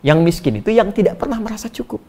Yang 0.00 0.18
miskin 0.22 0.54
itu 0.62 0.70
yang 0.70 0.94
tidak 0.94 1.18
pernah 1.18 1.42
merasa 1.42 1.66
cukup. 1.66 2.00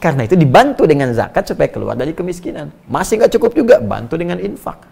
Karena 0.00 0.24
itu 0.24 0.32
dibantu 0.32 0.88
dengan 0.88 1.12
zakat 1.12 1.44
supaya 1.44 1.68
keluar 1.68 1.92
dari 1.92 2.16
kemiskinan. 2.16 2.72
Masih 2.88 3.20
nggak 3.20 3.36
cukup 3.36 3.52
juga, 3.52 3.76
bantu 3.84 4.16
dengan 4.16 4.40
infak. 4.40 4.88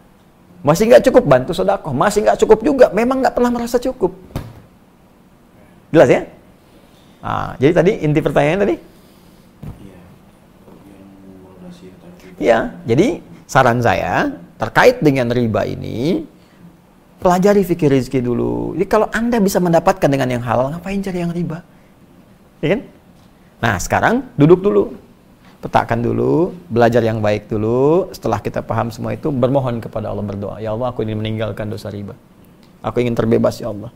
Masih 0.60 0.84
nggak 0.92 1.08
cukup, 1.08 1.24
bantu 1.24 1.56
sodakoh. 1.56 1.96
Masih 1.96 2.28
nggak 2.28 2.36
cukup 2.44 2.60
juga, 2.60 2.86
memang 2.92 3.24
nggak 3.24 3.32
pernah 3.32 3.48
merasa 3.48 3.80
cukup. 3.80 4.12
Jelas 5.88 6.12
ya? 6.12 6.22
Nah, 7.24 7.56
jadi 7.56 7.72
tadi 7.72 7.92
inti 8.04 8.20
pertanyaan 8.20 8.60
tadi? 8.68 8.76
Ya, 12.38 12.76
jadi 12.84 13.24
saran 13.48 13.80
saya 13.80 14.36
terkait 14.60 15.00
dengan 15.00 15.32
riba 15.32 15.64
ini, 15.64 16.28
pelajari 17.18 17.64
fikir 17.64 17.90
rezeki 17.90 18.20
dulu. 18.22 18.76
Jadi 18.76 18.86
kalau 18.86 19.08
Anda 19.10 19.40
bisa 19.40 19.56
mendapatkan 19.58 20.06
dengan 20.06 20.28
yang 20.36 20.44
halal, 20.44 20.70
ngapain 20.70 21.00
cari 21.00 21.18
yang 21.24 21.32
riba? 21.32 21.64
Ya 22.60 22.76
kan? 22.76 22.97
Nah, 23.58 23.74
sekarang 23.78 24.22
duduk 24.38 24.62
dulu. 24.62 24.94
Petakan 25.58 25.98
dulu, 25.98 26.54
belajar 26.70 27.02
yang 27.02 27.18
baik 27.18 27.50
dulu. 27.50 28.06
Setelah 28.14 28.38
kita 28.38 28.62
paham 28.62 28.94
semua 28.94 29.18
itu, 29.18 29.34
bermohon 29.34 29.82
kepada 29.82 30.14
Allah 30.14 30.22
berdoa. 30.22 30.62
Ya 30.62 30.70
Allah, 30.70 30.94
aku 30.94 31.02
ingin 31.02 31.18
meninggalkan 31.18 31.66
dosa 31.66 31.90
riba. 31.90 32.14
Aku 32.78 33.02
ingin 33.02 33.18
terbebas, 33.18 33.58
ya 33.58 33.74
Allah. 33.74 33.90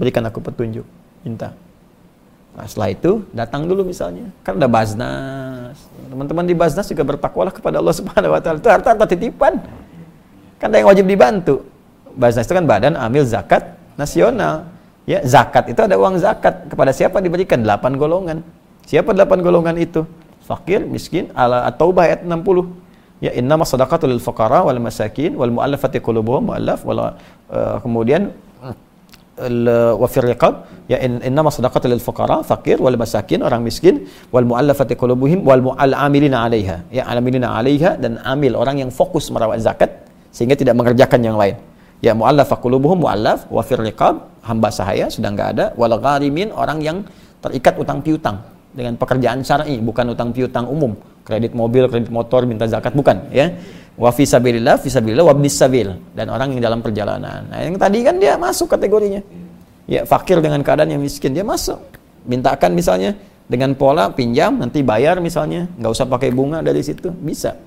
Berikan 0.00 0.24
aku 0.24 0.40
petunjuk 0.40 0.88
minta. 1.20 1.52
Nah, 2.56 2.64
setelah 2.64 2.88
itu 2.96 3.20
datang 3.36 3.68
dulu 3.68 3.84
misalnya, 3.84 4.32
kan 4.40 4.56
udah 4.56 4.70
Baznas. 4.72 5.76
Teman-teman 6.08 6.44
di 6.48 6.56
Baznas 6.56 6.88
juga 6.88 7.04
bertakwalah 7.04 7.52
kepada 7.52 7.84
Allah 7.84 7.92
Subhanahu 7.92 8.32
wa. 8.32 8.40
Itu 8.40 8.68
harta-harta 8.72 9.04
titipan. 9.04 9.60
Kan 10.56 10.72
ada 10.72 10.80
yang 10.80 10.88
wajib 10.88 11.04
dibantu. 11.04 11.60
Baznas 12.16 12.48
itu 12.48 12.56
kan 12.56 12.64
badan 12.64 12.96
amil 12.96 13.28
zakat 13.28 13.76
nasional. 14.00 14.64
Ya, 15.04 15.20
zakat 15.28 15.68
itu 15.68 15.80
ada 15.84 16.00
uang 16.00 16.16
zakat. 16.16 16.72
Kepada 16.72 16.90
siapa 16.96 17.20
diberikan? 17.20 17.60
Delapan 17.60 18.00
golongan. 18.00 18.40
Siapa 18.90 19.14
delapan 19.14 19.38
golongan 19.46 19.78
itu? 19.78 20.02
Fakir, 20.42 20.82
miskin, 20.82 21.30
ala 21.38 21.62
At-Taubah 21.70 22.10
ayat 22.10 22.20
60. 22.26 23.22
Ya, 23.22 23.30
innama 23.38 23.62
sadaqatul 23.62 24.10
lil 24.10 24.22
fuqara 24.24 24.66
wal 24.66 24.80
masakin 24.82 25.38
wal 25.38 25.52
mu'allafati 25.54 26.02
qulubuhum 26.02 26.50
mu'allaf 26.50 26.82
wala 26.88 27.20
uh, 27.52 27.76
kemudian 27.84 28.32
wa 30.00 30.08
fir 30.12 30.24
riqab 30.28 30.68
ya 30.90 31.00
innama 31.00 31.48
sadaqatu 31.48 31.88
lil 31.88 32.02
fuqara 32.02 32.44
fakir 32.44 32.76
wal 32.76 32.96
masakin 33.00 33.40
orang 33.40 33.64
miskin 33.64 34.04
wal 34.34 34.44
muallafati 34.44 34.94
qulubuhum 35.00 35.40
wal 35.48 35.62
mu'al 35.68 35.96
amilina 35.96 36.44
'alaiha 36.44 36.76
ya 36.92 37.08
amilina 37.08 37.48
'alaiha 37.56 37.96
dan 37.96 38.20
amil 38.20 38.52
orang 38.62 38.84
yang 38.84 38.90
fokus 38.92 39.32
merawat 39.32 39.64
zakat 39.64 40.04
sehingga 40.28 40.56
tidak 40.60 40.76
mengerjakan 40.76 41.20
yang 41.24 41.36
lain 41.40 41.56
ya 42.04 42.12
mu'allaf 42.12 42.52
qulubuhum 42.60 43.00
mu'allaf 43.04 43.48
wa 43.48 43.62
fir 43.64 43.80
riqab 43.80 44.44
hamba 44.44 44.68
sahaya 44.68 45.08
sudah 45.08 45.32
enggak 45.32 45.48
ada 45.56 45.64
wal 45.80 45.96
gharimin 45.96 46.52
orang 46.52 46.84
yang 46.84 46.98
terikat 47.40 47.80
utang 47.80 48.04
piutang 48.04 48.44
dengan 48.70 48.94
pekerjaan 48.94 49.42
syar'i 49.42 49.82
bukan 49.82 50.14
utang 50.14 50.30
piutang 50.30 50.66
umum 50.70 50.94
kredit 51.26 51.52
mobil 51.54 51.90
kredit 51.90 52.10
motor 52.10 52.46
minta 52.46 52.70
zakat 52.70 52.94
bukan 52.94 53.28
ya 53.34 53.54
wa 54.00 54.10
fi 54.14 54.24
sabilillah 54.24 54.80
fi 54.80 54.88
dan 56.16 56.26
orang 56.32 56.56
yang 56.56 56.60
dalam 56.64 56.80
perjalanan. 56.80 57.44
Nah, 57.52 57.60
yang 57.60 57.76
tadi 57.76 58.00
kan 58.00 58.16
dia 58.16 58.40
masuk 58.40 58.72
kategorinya. 58.72 59.20
Ya, 59.84 60.08
fakir 60.08 60.40
dengan 60.40 60.64
keadaan 60.64 60.96
yang 60.96 61.02
miskin 61.04 61.36
dia 61.36 61.44
masuk. 61.44 61.76
Mintakan 62.24 62.72
misalnya 62.72 63.18
dengan 63.44 63.76
pola 63.76 64.08
pinjam 64.08 64.56
nanti 64.56 64.80
bayar 64.80 65.20
misalnya, 65.20 65.68
nggak 65.76 65.90
usah 65.92 66.06
pakai 66.08 66.30
bunga 66.32 66.64
dari 66.64 66.80
situ, 66.80 67.12
bisa. 67.12 67.58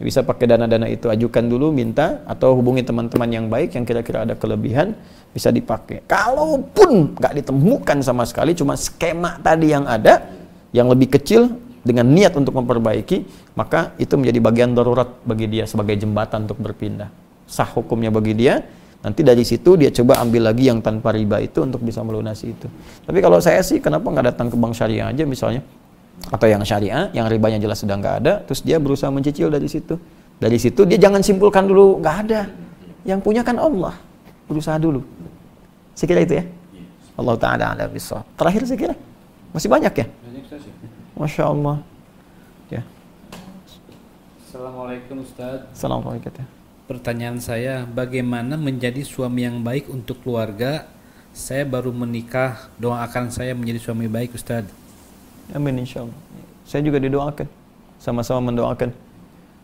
Bisa 0.00 0.24
pakai 0.24 0.48
dana-dana 0.48 0.88
itu 0.88 1.12
ajukan 1.12 1.44
dulu 1.44 1.76
minta 1.76 2.24
atau 2.24 2.56
hubungi 2.56 2.80
teman-teman 2.80 3.28
yang 3.28 3.46
baik 3.52 3.76
yang 3.76 3.84
kira-kira 3.84 4.24
ada 4.24 4.32
kelebihan 4.32 4.96
bisa 5.30 5.52
dipakai. 5.52 6.08
Kalaupun 6.08 7.20
nggak 7.20 7.34
ditemukan 7.44 8.00
sama 8.00 8.24
sekali 8.24 8.56
cuma 8.56 8.80
skema 8.80 9.36
tadi 9.44 9.76
yang 9.76 9.84
ada 9.84 10.39
yang 10.70 10.86
lebih 10.90 11.10
kecil 11.18 11.50
dengan 11.80 12.06
niat 12.12 12.36
untuk 12.36 12.52
memperbaiki, 12.54 13.24
maka 13.56 13.96
itu 13.96 14.12
menjadi 14.14 14.38
bagian 14.38 14.70
darurat 14.76 15.08
bagi 15.24 15.48
dia 15.48 15.64
sebagai 15.64 15.96
jembatan 15.96 16.44
untuk 16.44 16.60
berpindah. 16.60 17.08
Sah 17.48 17.66
hukumnya 17.66 18.12
bagi 18.12 18.36
dia, 18.36 18.60
nanti 19.00 19.24
dari 19.24 19.42
situ 19.42 19.80
dia 19.80 19.88
coba 19.90 20.20
ambil 20.22 20.52
lagi 20.52 20.68
yang 20.68 20.84
tanpa 20.84 21.10
riba 21.10 21.40
itu 21.40 21.64
untuk 21.64 21.80
bisa 21.80 22.04
melunasi 22.04 22.52
itu. 22.52 22.68
Tapi 23.02 23.18
kalau 23.18 23.40
saya 23.40 23.64
sih, 23.64 23.80
kenapa 23.80 24.06
nggak 24.06 24.36
datang 24.36 24.52
ke 24.52 24.56
bank 24.60 24.76
syariah 24.76 25.08
aja 25.08 25.24
misalnya? 25.24 25.64
Atau 26.28 26.52
yang 26.52 26.60
syariah, 26.62 27.08
yang 27.16 27.26
ribanya 27.32 27.56
jelas 27.56 27.80
sudah 27.80 27.96
nggak 27.96 28.14
ada, 28.22 28.32
terus 28.44 28.60
dia 28.60 28.76
berusaha 28.76 29.08
mencicil 29.08 29.48
dari 29.48 29.66
situ. 29.66 29.96
Dari 30.40 30.56
situ 30.60 30.84
dia 30.84 31.00
jangan 31.00 31.24
simpulkan 31.24 31.64
dulu, 31.64 31.98
nggak 32.04 32.16
ada. 32.28 32.48
Yang 33.08 33.20
punya 33.24 33.40
kan 33.40 33.56
Allah. 33.56 33.96
Berusaha 34.44 34.76
dulu. 34.76 35.00
Sekira 35.96 36.20
itu 36.20 36.36
ya? 36.36 36.44
Allah 37.16 37.36
Ta'ala 37.36 37.64
ala 37.76 37.84
Terakhir 38.36 38.62
sekira. 38.64 38.94
Masih 39.50 39.66
banyak 39.66 39.90
ya? 39.90 40.06
Masya 41.18 41.42
Allah. 41.50 41.76
Ya. 42.70 42.82
Assalamualaikum 44.46 45.26
Ustaz. 45.26 45.66
Assalamualaikum. 45.74 46.30
Pertanyaan 46.86 47.38
saya, 47.42 47.82
bagaimana 47.86 48.54
menjadi 48.54 49.02
suami 49.02 49.46
yang 49.46 49.62
baik 49.62 49.90
untuk 49.90 50.22
keluarga? 50.22 50.86
Saya 51.34 51.62
baru 51.66 51.94
menikah, 51.94 52.70
doakan 52.78 53.30
saya 53.30 53.54
menjadi 53.54 53.90
suami 53.90 54.06
baik 54.10 54.34
Ustaz. 54.38 54.66
Amin 55.50 55.82
insya 55.82 56.06
Allah. 56.06 56.18
Saya 56.66 56.86
juga 56.86 57.02
didoakan. 57.02 57.46
Sama-sama 57.98 58.54
mendoakan. 58.54 58.90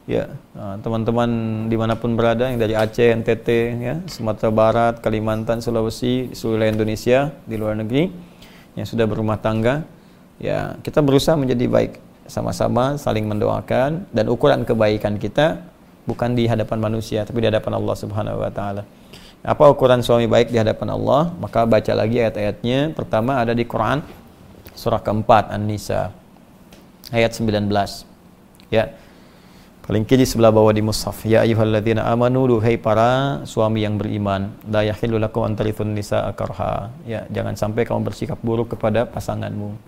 ya 0.07 0.31
nah, 0.55 0.79
teman-teman 0.79 1.31
di 1.67 1.75
mana 1.75 1.99
pun 1.99 2.15
berada 2.15 2.47
yang 2.47 2.63
dari 2.63 2.79
Aceh, 2.79 3.11
NTT, 3.11 3.49
ya 3.75 3.95
Sumatera 4.07 4.55
Barat, 4.55 4.95
Kalimantan, 5.03 5.59
Sulawesi, 5.59 6.31
seluruh 6.31 6.63
Indonesia, 6.63 7.35
di 7.43 7.59
luar 7.59 7.75
negeri 7.75 8.36
yang 8.77 8.87
sudah 8.87 9.09
berumah 9.09 9.41
tangga, 9.41 9.83
ya 10.37 10.77
kita 10.85 11.01
berusaha 11.01 11.35
menjadi 11.35 11.67
baik 11.67 11.93
sama-sama 12.29 13.01
saling 13.01 13.25
mendoakan 13.25 14.05
dan 14.11 14.25
ukuran 14.29 14.67
kebaikan 14.67 15.17
kita 15.17 15.63
bukan 16.07 16.35
di 16.35 16.47
hadapan 16.47 16.79
manusia 16.79 17.23
tapi 17.23 17.43
di 17.43 17.49
hadapan 17.51 17.79
Allah 17.79 17.97
Subhanahu 17.97 18.39
wa 18.43 18.51
taala. 18.53 18.83
Apa 19.47 19.71
ukuran 19.71 20.03
suami 20.03 20.27
baik 20.27 20.51
di 20.51 20.59
hadapan 20.59 20.91
Allah? 20.91 21.31
Maka 21.39 21.63
baca 21.71 21.93
lagi 21.95 22.19
ayat-ayatnya. 22.19 22.99
Pertama 22.99 23.39
ada 23.39 23.55
di 23.55 23.63
Quran 23.63 24.03
surah 24.75 24.99
keempat 24.99 25.55
An-Nisa 25.55 26.11
ayat 27.15 27.31
19. 27.31 27.71
Ya. 28.75 28.91
Paling 29.87 30.03
kiri 30.03 30.27
sebelah 30.27 30.51
bawah 30.51 30.75
di 30.75 30.83
mushaf. 30.83 31.23
Ya 31.23 31.47
ayyuhalladzina 31.47 32.11
amanu 32.11 32.51
duhai 32.51 32.75
para 32.75 33.39
suami 33.47 33.87
yang 33.87 33.95
beriman, 33.95 34.51
la 34.67 34.83
yahillu 34.83 35.15
lakum 35.23 35.47
an 35.47 35.55
tarithun 35.55 35.95
nisa 35.95 36.27
akarha. 36.27 36.91
Ya, 37.07 37.23
jangan 37.31 37.55
sampai 37.55 37.87
kamu 37.87 38.03
bersikap 38.03 38.43
buruk 38.43 38.75
kepada 38.75 39.07
pasanganmu. 39.07 39.79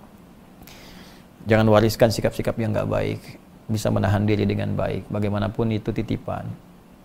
Jangan 1.50 1.66
wariskan 1.66 2.14
sikap-sikap 2.14 2.54
yang 2.62 2.70
enggak 2.70 2.86
baik. 2.86 3.20
Bisa 3.66 3.90
menahan 3.90 4.22
diri 4.22 4.46
dengan 4.46 4.70
baik. 4.78 5.10
Bagaimanapun 5.10 5.74
itu 5.74 5.90
titipan. 5.90 6.46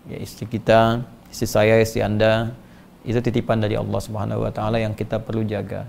Ya 0.06 0.22
istri 0.22 0.46
kita, 0.46 1.02
istri 1.34 1.50
saya, 1.50 1.82
istri 1.82 1.98
Anda 1.98 2.54
itu 3.02 3.18
titipan 3.18 3.58
dari 3.58 3.74
Allah 3.74 3.98
Subhanahu 3.98 4.46
wa 4.46 4.54
taala 4.54 4.78
yang 4.78 4.94
kita 4.94 5.18
perlu 5.18 5.42
jaga. 5.42 5.82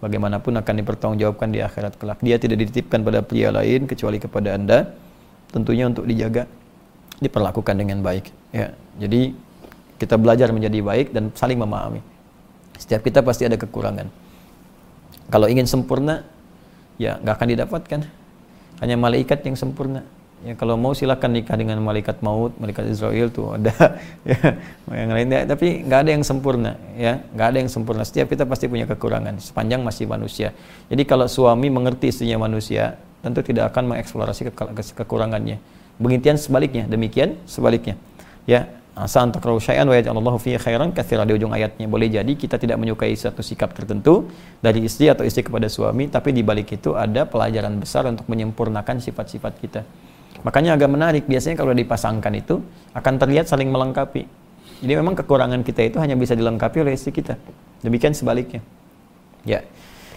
Bagaimanapun 0.00 0.56
akan 0.64 0.74
dipertanggungjawabkan 0.80 1.52
di 1.52 1.60
akhirat 1.60 2.00
kelak. 2.00 2.24
Dia 2.24 2.40
tidak 2.40 2.64
dititipkan 2.64 3.04
pada 3.04 3.20
pria 3.20 3.52
lain 3.52 3.84
kecuali 3.84 4.16
kepada 4.16 4.56
Anda 4.56 5.04
tentunya 5.50 5.86
untuk 5.86 6.04
dijaga 6.06 6.46
diperlakukan 7.20 7.74
dengan 7.76 8.04
baik 8.04 8.28
ya. 8.52 8.72
Jadi 9.00 9.32
kita 9.96 10.20
belajar 10.20 10.52
menjadi 10.52 10.78
baik 10.84 11.06
dan 11.12 11.32
saling 11.32 11.56
memahami. 11.56 12.00
Setiap 12.76 13.00
kita 13.00 13.24
pasti 13.24 13.48
ada 13.48 13.56
kekurangan. 13.56 14.08
Kalau 15.32 15.48
ingin 15.48 15.64
sempurna 15.64 16.22
ya 17.00 17.16
nggak 17.20 17.34
akan 17.40 17.48
didapatkan. 17.56 18.00
Hanya 18.84 18.96
malaikat 19.00 19.40
yang 19.48 19.56
sempurna. 19.56 20.04
Ya 20.44 20.52
kalau 20.52 20.76
mau 20.76 20.92
silakan 20.92 21.32
nikah 21.32 21.56
dengan 21.56 21.80
malaikat 21.80 22.20
maut 22.20 22.52
malaikat 22.60 22.92
Israel 22.92 23.32
tuh 23.32 23.56
ada 23.56 23.72
ya. 24.28 24.60
Yang 24.92 25.10
lainnya 25.16 25.40
tapi 25.48 25.80
nggak 25.88 26.00
ada 26.04 26.10
yang 26.12 26.24
sempurna 26.28 26.76
ya. 27.00 27.24
Nggak 27.32 27.46
ada 27.48 27.58
yang 27.64 27.70
sempurna. 27.72 28.02
Setiap 28.04 28.28
kita 28.28 28.44
pasti 28.44 28.68
punya 28.68 28.84
kekurangan 28.84 29.40
sepanjang 29.40 29.80
masih 29.80 30.04
manusia. 30.04 30.52
Jadi 30.92 31.02
kalau 31.08 31.24
suami 31.24 31.72
mengerti 31.72 32.12
istrinya 32.12 32.44
manusia 32.44 33.00
tentu 33.26 33.42
tidak 33.42 33.74
akan 33.74 33.90
mengeksplorasi 33.90 34.46
ke 34.46 34.52
kekurangannya. 35.02 35.58
Begitian 35.98 36.38
sebaliknya, 36.38 36.86
demikian 36.86 37.34
sebaliknya. 37.50 37.98
Ya, 38.46 38.70
asa 38.94 39.26
takrahu 39.26 39.58
syai'an 39.58 39.90
wa 39.90 39.98
yaj'alallahu 39.98 40.38
fihi 40.38 40.62
khairan 40.62 40.94
katsira 40.94 41.26
di 41.26 41.34
ujung 41.34 41.50
ayatnya. 41.50 41.90
Boleh 41.90 42.06
jadi 42.06 42.30
kita 42.38 42.62
tidak 42.62 42.78
menyukai 42.78 43.10
satu 43.18 43.42
sikap 43.42 43.74
tertentu 43.74 44.30
dari 44.62 44.86
istri 44.86 45.10
atau 45.10 45.26
istri 45.26 45.42
kepada 45.42 45.66
suami, 45.66 46.06
tapi 46.06 46.30
di 46.30 46.46
balik 46.46 46.70
itu 46.78 46.94
ada 46.94 47.26
pelajaran 47.26 47.74
besar 47.82 48.06
untuk 48.06 48.30
menyempurnakan 48.30 49.02
sifat-sifat 49.02 49.52
kita. 49.58 49.82
Makanya 50.46 50.78
agak 50.78 50.90
menarik, 50.94 51.24
biasanya 51.26 51.58
kalau 51.58 51.74
dipasangkan 51.74 52.32
itu 52.38 52.62
akan 52.94 53.14
terlihat 53.18 53.50
saling 53.50 53.66
melengkapi. 53.66 54.30
Jadi 54.78 54.92
memang 54.94 55.18
kekurangan 55.18 55.66
kita 55.66 55.90
itu 55.90 55.96
hanya 55.98 56.14
bisa 56.14 56.38
dilengkapi 56.38 56.86
oleh 56.86 56.94
istri 56.94 57.10
kita. 57.10 57.34
Demikian 57.82 58.14
sebaliknya. 58.14 58.62
Ya. 59.42 59.66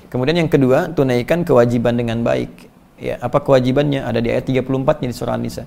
Kemudian 0.09 0.45
yang 0.45 0.51
kedua, 0.51 0.91
tunaikan 0.93 1.41
kewajiban 1.41 1.97
dengan 1.97 2.21
baik. 2.21 2.68
Ya, 2.99 3.15
apa 3.23 3.39
kewajibannya? 3.39 4.03
Ada 4.03 4.19
di 4.19 4.27
ayat 4.27 4.51
34 4.51 5.07
di 5.07 5.15
surah 5.15 5.39
An-Nisa. 5.39 5.63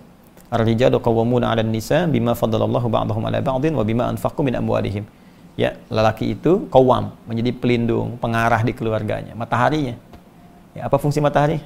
Ar-rijalu 0.53 1.01
qawwamuna 1.01 1.49
'alan 1.49 1.73
nisa 1.73 2.05
bima 2.05 2.37
faddalallahu 2.37 2.93
ba'dahum 2.93 3.25
'ala 3.25 3.41
ba'din 3.41 3.73
wa 3.73 3.81
bima 3.81 4.05
anfaqu 4.13 4.45
min 4.45 4.53
amwalihim. 4.53 5.09
Ya, 5.57 5.81
lelaki 5.89 6.37
itu 6.37 6.69
kawam, 6.69 7.17
menjadi 7.25 7.57
pelindung, 7.57 8.21
pengarah 8.21 8.61
di 8.61 8.77
keluarganya, 8.77 9.33
mataharinya. 9.33 9.97
Ya, 10.77 10.93
apa 10.93 11.01
fungsi 11.01 11.25
matahari? 11.25 11.61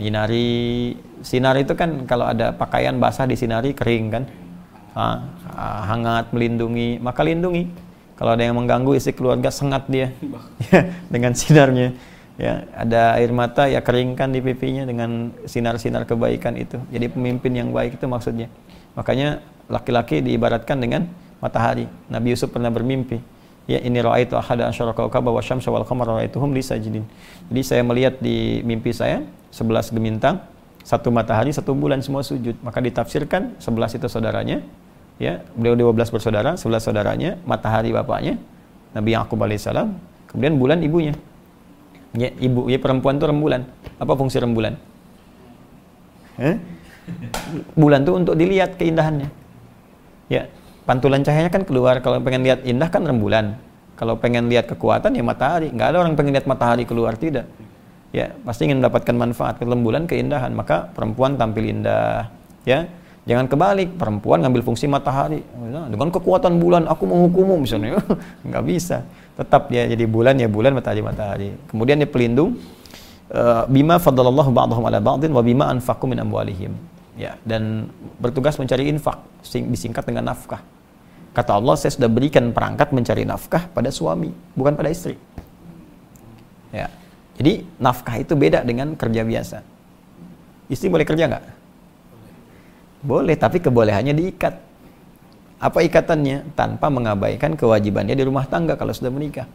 Menyinari. 0.00 0.96
Sinar 1.20 1.56
itu 1.60 1.76
kan 1.76 2.08
kalau 2.08 2.28
ada 2.28 2.56
pakaian 2.56 2.96
basah 2.96 3.28
disinari 3.28 3.76
kering 3.76 4.04
kan? 4.12 4.24
Ha, 4.96 5.04
hangat 5.92 6.32
melindungi, 6.32 6.96
maka 7.00 7.20
lindungi. 7.24 7.68
Kalau 8.16 8.32
ada 8.32 8.40
yang 8.40 8.56
mengganggu 8.56 8.96
isi 8.96 9.12
keluarga 9.12 9.52
sengat 9.52 9.84
dia 9.92 10.08
ya, 10.72 10.80
dengan 11.12 11.36
sinarnya 11.36 11.92
ya 12.36 12.68
ada 12.76 13.16
air 13.16 13.32
mata 13.32 13.68
ya 13.68 13.80
keringkan 13.80 14.32
di 14.32 14.40
pipinya 14.44 14.84
dengan 14.84 15.32
sinar-sinar 15.48 16.04
kebaikan 16.04 16.56
itu. 16.56 16.80
Jadi 16.92 17.12
pemimpin 17.12 17.52
yang 17.52 17.68
baik 17.72 17.96
itu 18.00 18.06
maksudnya. 18.08 18.52
Makanya 18.96 19.44
laki-laki 19.68 20.20
diibaratkan 20.24 20.80
dengan 20.80 21.08
matahari. 21.40 21.88
Nabi 22.08 22.32
Yusuf 22.32 22.52
pernah 22.52 22.72
bermimpi 22.72 23.20
ya 23.66 23.82
ini 23.82 23.98
ra'aitu 23.98 24.38
ahada 24.38 24.70
asyara 24.70 24.94
kawkaba 24.94 25.34
wa 25.34 25.42
syamsa 25.42 25.74
wal 25.74 25.82
qamara 25.82 26.22
ra'aituhum 26.22 26.54
li 26.54 26.62
sajidin 26.62 27.02
jadi 27.50 27.62
saya 27.66 27.82
melihat 27.82 28.14
di 28.22 28.62
mimpi 28.62 28.94
saya 28.94 29.26
sebelas 29.50 29.90
gemintang 29.90 30.38
satu 30.86 31.10
matahari 31.10 31.50
satu 31.50 31.74
bulan 31.74 31.98
semua 31.98 32.22
sujud. 32.22 32.54
Maka 32.62 32.78
ditafsirkan 32.78 33.58
sebelas 33.58 33.90
itu 33.98 34.06
saudaranya 34.06 34.62
ya 35.18 35.42
beliau 35.58 35.74
dua 35.74 35.90
belas 35.90 36.14
bersaudara 36.14 36.54
sebelas 36.54 36.86
saudaranya 36.86 37.40
matahari 37.42 37.90
bapaknya 37.90 38.38
Nabi 38.92 39.16
Yakub 39.16 39.40
alaihissalam 39.40 39.96
kemudian 40.28 40.54
bulan 40.60 40.78
ibunya 40.84 41.16
Ya, 42.14 42.30
ibu, 42.38 42.70
ya 42.70 42.78
perempuan 42.78 43.18
itu 43.18 43.26
rembulan. 43.26 43.66
Apa 43.98 44.12
fungsi 44.14 44.38
rembulan? 44.38 44.78
Eh? 46.38 46.56
Bulan 47.74 48.04
itu 48.04 48.12
untuk 48.14 48.34
dilihat 48.38 48.78
keindahannya. 48.78 49.28
Ya, 50.30 50.50
pantulan 50.84 51.24
cahayanya 51.26 51.50
kan 51.50 51.62
keluar. 51.66 51.98
Kalau 52.04 52.20
pengen 52.22 52.46
lihat 52.46 52.62
indah 52.62 52.88
kan 52.92 53.02
rembulan. 53.02 53.58
Kalau 53.96 54.20
pengen 54.20 54.52
lihat 54.52 54.68
kekuatan 54.68 55.16
ya 55.16 55.24
matahari. 55.24 55.72
Nggak 55.72 55.88
ada 55.92 55.98
orang 56.04 56.14
pengen 56.14 56.36
lihat 56.36 56.46
matahari 56.46 56.84
keluar 56.84 57.16
tidak. 57.16 57.48
Ya, 58.12 58.32
pasti 58.44 58.68
ingin 58.68 58.80
mendapatkan 58.80 59.12
manfaat. 59.16 59.60
Rembulan 59.60 60.08
keindahan, 60.08 60.52
maka 60.52 60.88
perempuan 60.92 61.36
tampil 61.36 61.68
indah. 61.68 62.32
Ya, 62.64 62.88
jangan 63.28 63.48
kebalik. 63.48 63.96
Perempuan 63.96 64.44
ngambil 64.44 64.62
fungsi 64.64 64.88
matahari. 64.88 65.40
Dengan 65.90 66.08
kekuatan 66.12 66.60
bulan 66.60 66.88
aku 66.88 67.04
menghukummu 67.08 67.60
misalnya. 67.60 68.00
Nggak 68.48 68.64
bisa 68.64 69.04
tetap 69.36 69.68
dia 69.68 69.84
jadi 69.84 70.08
bulan 70.08 70.40
ya 70.40 70.48
bulan 70.48 70.72
matahari 70.72 71.04
matahari. 71.04 71.48
Kemudian 71.68 72.00
dia 72.00 72.08
pelindung 72.08 72.56
uh, 73.30 73.68
bima 73.68 74.00
fadlallahu 74.00 74.50
ba'dahum 74.50 74.84
ala 74.88 74.98
ba'din 74.98 75.30
wa 75.30 75.44
bima 75.44 75.68
anfaqu 75.68 76.08
min 76.08 76.18
amwalihim. 76.24 76.72
Ya 77.16 77.36
dan 77.44 77.88
bertugas 78.20 78.56
mencari 78.56 78.88
infak 78.88 79.20
disingkat 79.44 80.04
dengan 80.08 80.32
nafkah. 80.32 80.60
Kata 81.36 81.60
Allah 81.60 81.76
saya 81.76 81.92
sudah 81.92 82.08
berikan 82.08 82.48
perangkat 82.52 82.96
mencari 82.96 83.28
nafkah 83.28 83.68
pada 83.72 83.92
suami 83.92 84.32
bukan 84.56 84.72
pada 84.72 84.88
istri. 84.88 85.20
Ya 86.72 86.88
jadi 87.36 87.64
nafkah 87.76 88.16
itu 88.16 88.32
beda 88.32 88.64
dengan 88.64 88.96
kerja 88.96 89.20
biasa. 89.20 89.60
Istri 90.72 90.88
boleh 90.88 91.06
kerja 91.06 91.28
nggak? 91.28 91.44
Boleh 93.04 93.36
tapi 93.36 93.60
kebolehannya 93.60 94.16
diikat 94.16 94.65
apa 95.56 95.78
ikatannya? 95.80 96.52
Tanpa 96.52 96.92
mengabaikan 96.92 97.56
kewajibannya 97.56 98.12
di 98.12 98.24
rumah 98.24 98.44
tangga 98.44 98.76
kalau 98.76 98.92
sudah 98.92 99.08
menikah. 99.08 99.48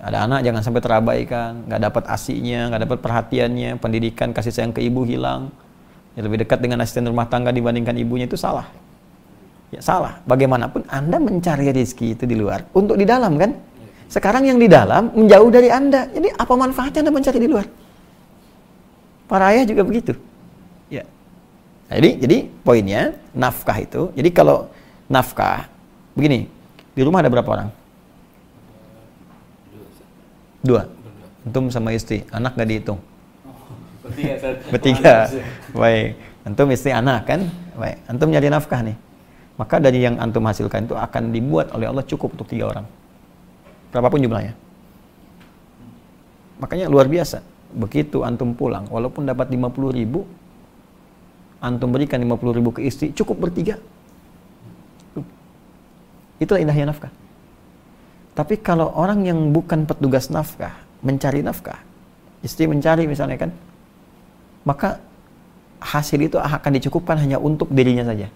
Ada 0.00 0.24
anak 0.24 0.40
jangan 0.48 0.62
sampai 0.64 0.80
terabaikan, 0.80 1.50
nggak 1.68 1.80
dapat 1.92 2.04
asinya, 2.08 2.72
nggak 2.72 2.82
dapat 2.88 2.98
perhatiannya, 3.04 3.70
pendidikan 3.76 4.32
kasih 4.32 4.48
sayang 4.48 4.72
ke 4.72 4.80
ibu 4.80 5.04
hilang. 5.04 5.52
Ya, 6.16 6.24
lebih 6.24 6.40
dekat 6.40 6.64
dengan 6.64 6.80
asisten 6.80 7.04
rumah 7.04 7.28
tangga 7.28 7.52
dibandingkan 7.52 7.92
ibunya 8.00 8.24
itu 8.24 8.40
salah. 8.40 8.64
Ya 9.70 9.84
salah. 9.84 10.18
Bagaimanapun 10.24 10.88
Anda 10.88 11.20
mencari 11.20 11.68
rezeki 11.70 12.16
itu 12.16 12.24
di 12.24 12.34
luar, 12.34 12.64
untuk 12.72 12.96
di 12.96 13.04
dalam 13.04 13.36
kan? 13.36 13.52
Sekarang 14.10 14.42
yang 14.42 14.58
di 14.58 14.66
dalam 14.66 15.14
menjauh 15.14 15.50
dari 15.54 15.70
Anda. 15.70 16.10
Jadi 16.10 16.34
apa 16.34 16.52
manfaatnya 16.58 17.06
Anda 17.06 17.12
mencari 17.14 17.38
di 17.38 17.46
luar? 17.46 17.66
Para 19.30 19.54
ayah 19.54 19.62
juga 19.62 19.86
begitu. 19.86 20.18
Ya. 20.90 21.06
Jadi 21.86 22.18
jadi 22.18 22.36
poinnya 22.66 23.14
nafkah 23.30 23.78
itu. 23.78 24.10
Jadi 24.18 24.34
kalau 24.34 24.66
nafkah. 25.10 25.66
Begini, 26.14 26.46
di 26.94 27.02
rumah 27.02 27.18
ada 27.20 27.28
berapa 27.28 27.50
orang? 27.50 27.68
Dua. 30.62 30.86
Antum 31.42 31.66
sama 31.72 31.90
istri, 31.90 32.22
anak 32.30 32.54
gak 32.54 32.68
dihitung? 32.68 33.00
Bertiga. 34.70 35.26
Baik. 35.74 36.14
Antum 36.46 36.70
istri 36.70 36.94
anak 36.94 37.26
kan? 37.26 37.50
Baik. 37.74 37.96
Antum 38.06 38.28
nyari 38.30 38.48
nafkah 38.48 38.80
nih. 38.86 38.96
Maka 39.58 39.76
dari 39.76 40.00
yang 40.00 40.16
antum 40.16 40.46
hasilkan 40.48 40.88
itu 40.88 40.96
akan 40.96 41.36
dibuat 41.36 41.74
oleh 41.76 41.90
Allah 41.90 42.04
cukup 42.06 42.32
untuk 42.38 42.48
tiga 42.48 42.72
orang. 42.72 42.86
Berapapun 43.92 44.24
jumlahnya. 44.24 44.56
Makanya 46.60 46.86
luar 46.88 47.08
biasa. 47.08 47.44
Begitu 47.70 48.24
antum 48.24 48.56
pulang, 48.56 48.88
walaupun 48.90 49.28
dapat 49.28 49.52
50 49.52 49.94
ribu, 49.94 50.26
antum 51.62 51.92
berikan 51.92 52.18
50 52.18 52.56
ribu 52.56 52.70
ke 52.74 52.82
istri, 52.88 53.12
cukup 53.14 53.48
bertiga. 53.48 53.78
Itulah 56.40 56.64
indahnya 56.64 56.88
nafkah. 56.88 57.12
Tapi 58.32 58.56
kalau 58.64 58.88
orang 58.96 59.28
yang 59.28 59.52
bukan 59.52 59.84
petugas 59.84 60.32
nafkah, 60.32 60.72
mencari 61.04 61.44
nafkah, 61.44 61.76
istri 62.40 62.64
mencari 62.64 63.04
misalnya 63.04 63.36
kan, 63.36 63.52
maka 64.64 64.96
hasil 65.84 66.16
itu 66.16 66.40
akan 66.40 66.72
dicukupkan 66.80 67.20
hanya 67.20 67.36
untuk 67.36 67.68
dirinya 67.68 68.08
saja. 68.08 68.32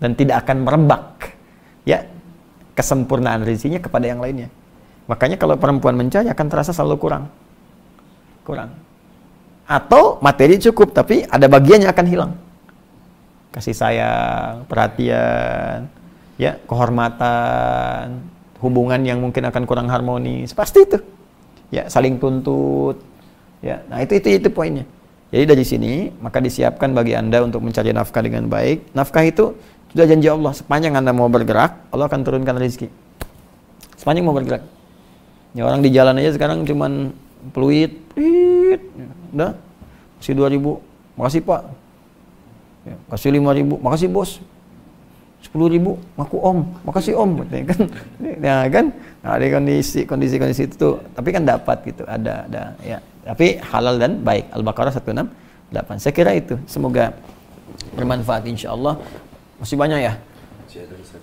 Dan 0.00 0.16
tidak 0.16 0.48
akan 0.48 0.64
merembak 0.64 1.36
ya 1.84 2.08
kesempurnaan 2.72 3.44
rezekinya 3.44 3.78
kepada 3.78 4.08
yang 4.08 4.18
lainnya. 4.18 4.48
Makanya 5.06 5.36
kalau 5.36 5.60
perempuan 5.60 5.94
mencari 5.94 6.32
akan 6.32 6.46
terasa 6.48 6.72
selalu 6.72 6.96
kurang. 6.96 7.24
Kurang. 8.42 8.72
Atau 9.68 10.18
materi 10.24 10.56
cukup 10.58 10.96
tapi 10.96 11.28
ada 11.28 11.46
bagiannya 11.46 11.86
akan 11.92 12.06
hilang. 12.08 12.32
Kasih 13.52 13.76
sayang 13.76 14.64
perhatian 14.64 16.01
ya 16.36 16.56
kehormatan 16.68 18.22
hubungan 18.62 19.00
yang 19.02 19.18
mungkin 19.18 19.42
akan 19.48 19.62
kurang 19.66 19.88
harmonis 19.90 20.54
pasti 20.54 20.84
itu. 20.86 20.98
Ya 21.72 21.88
saling 21.88 22.20
tuntut. 22.20 23.00
Ya 23.64 23.82
nah 23.88 24.00
itu 24.00 24.18
itu 24.18 24.38
itu 24.38 24.48
poinnya. 24.52 24.84
Jadi 25.32 25.44
dari 25.48 25.64
sini 25.64 25.92
maka 26.20 26.40
disiapkan 26.44 26.92
bagi 26.92 27.16
anda 27.16 27.40
untuk 27.40 27.64
mencari 27.64 27.90
nafkah 27.90 28.20
dengan 28.20 28.46
baik. 28.46 28.92
Nafkah 28.92 29.24
itu 29.24 29.56
sudah 29.92 30.08
janji 30.08 30.24
Allah, 30.24 30.56
sepanjang 30.56 30.96
Anda 30.96 31.12
mau 31.12 31.28
bergerak, 31.28 31.92
Allah 31.92 32.08
akan 32.08 32.24
turunkan 32.24 32.56
rezeki. 32.56 32.88
Sepanjang 34.00 34.24
mau 34.24 34.32
bergerak. 34.32 34.64
Ya 35.52 35.68
orang 35.68 35.84
di 35.84 35.92
jalan 35.92 36.16
aja 36.16 36.32
sekarang 36.32 36.64
cuman 36.64 37.12
peluit, 37.52 37.92
peluit, 38.16 38.80
udah, 39.36 39.52
kasih 40.16 40.32
dua 40.32 40.48
ribu, 40.48 40.80
makasih 41.12 41.44
pak, 41.44 41.68
ya, 42.88 42.96
kasih 43.12 43.36
lima 43.36 43.52
ribu, 43.52 43.76
makasih 43.84 44.08
bos, 44.08 44.40
sepuluh 45.52 45.68
ribu, 45.68 46.00
maku 46.16 46.40
om, 46.40 46.64
makasih 46.88 47.12
om, 47.12 47.44
kan, 47.44 47.80
ya 48.48 48.64
kan, 48.72 48.88
nah, 49.20 49.36
ada 49.36 49.44
kondisi 49.52 50.08
kondisi 50.08 50.40
kondisi 50.40 50.64
itu, 50.64 50.80
tuh. 50.80 50.96
tapi 51.12 51.28
kan 51.28 51.44
dapat 51.44 51.84
gitu, 51.84 52.08
ada 52.08 52.48
ada, 52.48 52.72
ya, 52.80 53.04
tapi 53.22 53.60
halal 53.60 54.00
dan 54.00 54.18
baik. 54.24 54.48
Al-Baqarah 54.48 54.96
168. 54.96 56.02
Saya 56.02 56.12
kira 56.16 56.32
itu, 56.32 56.56
semoga 56.64 57.14
bermanfaat 57.94 58.48
insya 58.48 58.74
Allah. 58.74 58.96
Masih 59.60 59.76
banyak 59.78 60.00
ya? 60.02 60.16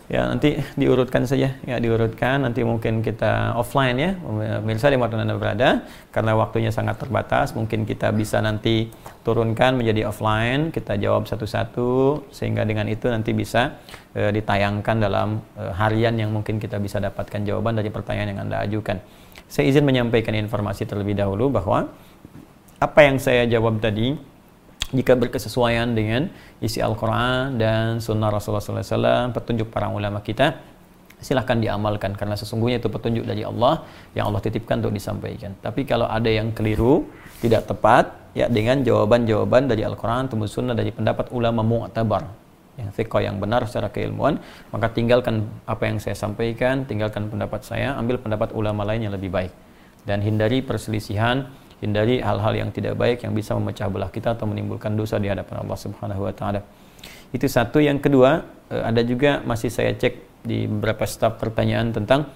Ya 0.09 0.25
nanti 0.25 0.57
diurutkan 0.73 1.29
saja, 1.29 1.53
ya 1.61 1.77
diurutkan. 1.77 2.41
Nanti 2.41 2.65
mungkin 2.65 3.05
kita 3.05 3.53
offline 3.53 3.93
ya, 3.93 4.11
pemirsa 4.17 4.89
di 4.89 4.97
mana 4.97 5.21
anda 5.21 5.37
berada, 5.37 5.85
karena 6.09 6.33
waktunya 6.33 6.73
sangat 6.73 6.97
terbatas. 6.97 7.53
Mungkin 7.53 7.85
kita 7.85 8.09
bisa 8.09 8.41
nanti 8.41 8.89
turunkan 9.21 9.77
menjadi 9.77 10.09
offline, 10.09 10.73
kita 10.73 10.97
jawab 10.97 11.29
satu-satu, 11.29 12.25
sehingga 12.33 12.65
dengan 12.65 12.89
itu 12.89 13.05
nanti 13.05 13.37
bisa 13.37 13.77
e, 14.17 14.33
ditayangkan 14.33 14.97
dalam 14.97 15.45
e, 15.53 15.63
harian 15.77 16.17
yang 16.17 16.33
mungkin 16.33 16.57
kita 16.57 16.81
bisa 16.81 16.97
dapatkan 16.97 17.45
jawaban 17.45 17.77
dari 17.77 17.93
pertanyaan 17.93 18.33
yang 18.33 18.41
anda 18.49 18.65
ajukan. 18.65 18.97
Saya 19.45 19.69
izin 19.69 19.85
menyampaikan 19.85 20.33
informasi 20.33 20.89
terlebih 20.89 21.21
dahulu 21.21 21.53
bahwa 21.53 21.85
apa 22.81 22.99
yang 23.05 23.21
saya 23.21 23.45
jawab 23.45 23.77
tadi 23.77 24.17
jika 24.89 25.13
berkesesuaian 25.13 25.93
dengan 25.93 26.33
isi 26.57 26.81
Al-Quran 26.81 27.61
dan 27.61 28.01
Sunnah 28.01 28.33
Rasulullah 28.33 28.81
SAW, 28.81 29.29
petunjuk 29.35 29.69
para 29.69 29.89
ulama 29.93 30.25
kita, 30.25 30.57
silahkan 31.19 31.59
diamalkan 31.59 32.15
karena 32.15 32.33
sesungguhnya 32.33 32.79
itu 32.79 32.89
petunjuk 32.89 33.27
dari 33.27 33.43
Allah 33.43 33.83
yang 34.15 34.31
Allah 34.31 34.41
titipkan 34.41 34.79
untuk 34.81 34.95
disampaikan. 34.95 35.53
Tapi 35.59 35.83
kalau 35.85 36.07
ada 36.07 36.31
yang 36.31 36.55
keliru, 36.55 37.05
tidak 37.43 37.69
tepat, 37.69 38.33
ya 38.33 38.49
dengan 38.49 38.81
jawaban-jawaban 38.81 39.69
dari 39.69 39.85
Al-Quran, 39.85 40.31
Tumus 40.31 40.55
Sunnah, 40.55 40.73
dari 40.73 40.89
pendapat 40.89 41.29
ulama 41.35 41.61
mu'tabar, 41.61 42.25
yang 42.79 42.89
fiqh 42.95 43.19
yang 43.19 43.37
benar 43.37 43.67
secara 43.67 43.91
keilmuan, 43.91 44.39
maka 44.71 44.87
tinggalkan 44.89 45.45
apa 45.67 45.83
yang 45.85 45.99
saya 45.99 46.15
sampaikan, 46.15 46.87
tinggalkan 46.87 47.27
pendapat 47.27 47.61
saya, 47.67 47.99
ambil 47.99 48.17
pendapat 48.17 48.55
ulama 48.55 48.87
lain 48.87 49.05
yang 49.05 49.13
lebih 49.13 49.29
baik. 49.29 49.51
Dan 50.07 50.23
hindari 50.23 50.63
perselisihan, 50.63 51.51
hindari 51.79 52.19
hal-hal 52.19 52.53
yang 52.55 52.69
tidak 52.75 52.99
baik 52.99 53.23
yang 53.23 53.31
bisa 53.31 53.55
memecah 53.55 53.87
belah 53.87 54.11
kita 54.11 54.35
atau 54.35 54.45
menimbulkan 54.47 54.95
dosa 54.95 55.15
di 55.15 55.31
hadapan 55.31 55.63
Allah 55.63 55.77
Subhanahu 55.79 56.27
wa 56.27 56.33
taala. 56.35 56.61
Itu 57.31 57.47
satu, 57.47 57.79
yang 57.79 58.03
kedua 58.03 58.43
eh, 58.71 58.83
ada 58.83 59.01
juga 59.03 59.39
masih 59.43 59.71
saya 59.71 59.95
cek 59.95 60.43
di 60.43 60.67
beberapa 60.67 61.03
staf 61.07 61.39
pertanyaan 61.39 61.91
tentang 61.91 62.27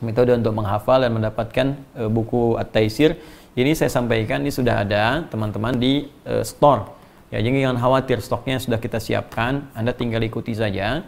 metode 0.00 0.36
untuk 0.36 0.52
menghafal 0.56 1.00
dan 1.00 1.12
mendapatkan 1.16 1.66
eh, 1.96 2.08
buku 2.08 2.60
At-Taisir. 2.60 3.16
Ini 3.54 3.70
saya 3.78 3.86
sampaikan 3.86 4.42
ini 4.42 4.50
sudah 4.50 4.82
ada 4.82 5.22
teman-teman 5.30 5.78
di 5.78 6.10
uh, 6.26 6.42
store. 6.42 6.90
Ya, 7.30 7.38
jadi 7.38 7.70
jangan 7.70 7.78
khawatir 7.78 8.18
stoknya 8.18 8.58
sudah 8.58 8.82
kita 8.82 8.98
siapkan, 8.98 9.70
Anda 9.78 9.94
tinggal 9.94 10.26
ikuti 10.26 10.58
saja 10.58 11.06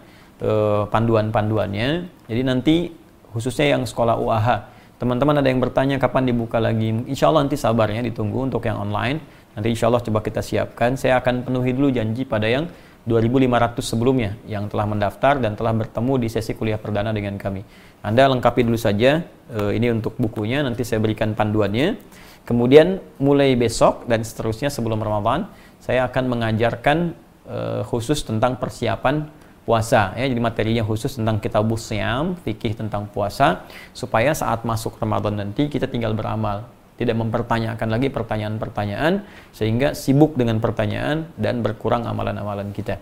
panduan-panduannya. 0.95 2.07
Jadi 2.31 2.43
nanti 2.47 2.95
khususnya 3.35 3.75
yang 3.75 3.83
sekolah 3.83 4.15
UAH 4.23 4.49
Teman-teman 4.97 5.37
ada 5.37 5.49
yang 5.53 5.61
bertanya 5.61 6.01
kapan 6.01 6.25
dibuka 6.25 6.57
lagi. 6.57 6.89
Insya 7.05 7.29
Allah 7.29 7.45
nanti 7.45 7.61
sabarnya 7.61 8.01
ditunggu 8.01 8.49
untuk 8.49 8.65
yang 8.65 8.81
online. 8.81 9.21
Nanti 9.53 9.69
insya 9.69 9.93
Allah 9.93 10.01
coba 10.01 10.25
kita 10.25 10.41
siapkan. 10.41 10.97
Saya 10.97 11.21
akan 11.21 11.45
penuhi 11.45 11.77
dulu 11.77 11.93
janji 11.93 12.25
pada 12.25 12.49
yang 12.49 12.65
2.500 13.07 13.79
sebelumnya 13.87 14.35
yang 14.51 14.67
telah 14.67 14.83
mendaftar 14.89 15.39
dan 15.39 15.55
telah 15.55 15.71
bertemu 15.71 16.27
di 16.27 16.29
sesi 16.33 16.59
kuliah 16.59 16.81
perdana 16.81 17.15
dengan 17.15 17.39
kami. 17.39 17.63
Anda 18.03 18.27
lengkapi 18.27 18.67
dulu 18.67 18.75
saja 18.75 19.23
uh, 19.53 19.71
ini 19.71 19.95
untuk 19.95 20.19
bukunya, 20.19 20.67
nanti 20.67 20.83
saya 20.83 20.99
berikan 20.99 21.37
panduannya. 21.39 22.01
Kemudian 22.43 22.99
mulai 23.23 23.55
besok 23.55 24.11
dan 24.11 24.27
seterusnya 24.27 24.75
sebelum 24.75 24.99
Ramadan, 24.99 25.47
saya 25.79 26.09
akan 26.11 26.25
mengajarkan 26.35 26.99
uh, 27.47 27.83
khusus 27.87 28.27
tentang 28.27 28.59
persiapan 28.59 29.29
puasa 29.67 30.15
ya. 30.15 30.31
Jadi 30.31 30.39
materinya 30.39 30.87
khusus 30.87 31.19
tentang 31.19 31.43
kitab 31.43 31.67
siam 31.77 32.39
fikih 32.47 32.79
tentang 32.79 33.11
puasa 33.11 33.67
supaya 33.91 34.31
saat 34.31 34.63
masuk 34.63 34.95
Ramadan 35.03 35.43
nanti 35.43 35.67
kita 35.67 35.91
tinggal 35.91 36.15
beramal. 36.15 36.71
Tidak 36.97 37.13
mempertanyakan 37.13 37.93
lagi 37.93 38.09
pertanyaan-pertanyaan 38.09 39.21
sehingga 39.53 39.93
sibuk 39.93 40.33
dengan 40.33 40.65
pertanyaan 40.65 41.29
dan 41.37 41.61
berkurang 41.61 42.09
amalan-amalan 42.09 42.73
kita. 42.73 42.97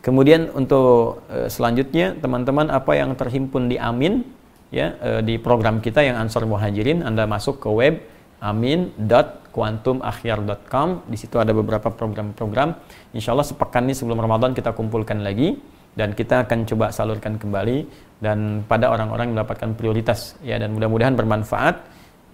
Kemudian 0.00 0.48
untuk 0.56 1.20
e, 1.28 1.52
selanjutnya 1.52 2.16
teman-teman 2.16 2.72
apa 2.72 2.96
yang 2.96 3.12
terhimpun 3.12 3.68
di 3.68 3.76
Amin 3.76 4.24
ya 4.72 4.96
e, 5.02 5.20
di 5.20 5.36
program 5.36 5.84
kita 5.84 6.00
yang 6.00 6.16
Ansor 6.16 6.48
Muhajirin 6.48 7.04
Anda 7.04 7.28
masuk 7.28 7.60
ke 7.60 7.68
web 7.68 8.00
amin.quantumakhir.com 8.40 10.88
di 11.04 11.16
situ 11.20 11.36
ada 11.36 11.52
beberapa 11.52 11.92
program-program. 11.92 12.72
Insya 13.12 13.36
Allah 13.36 13.44
sepekan 13.44 13.84
ini 13.84 13.92
sebelum 13.92 14.16
Ramadan 14.16 14.56
kita 14.56 14.72
kumpulkan 14.72 15.20
lagi 15.20 15.60
dan 15.96 16.12
kita 16.12 16.44
akan 16.44 16.68
coba 16.68 16.92
salurkan 16.92 17.40
kembali 17.40 17.88
dan 18.20 18.62
pada 18.68 18.92
orang-orang 18.92 19.32
mendapatkan 19.32 19.72
prioritas. 19.74 20.36
Ya 20.44 20.60
dan 20.60 20.76
mudah-mudahan 20.76 21.16
bermanfaat. 21.16 21.80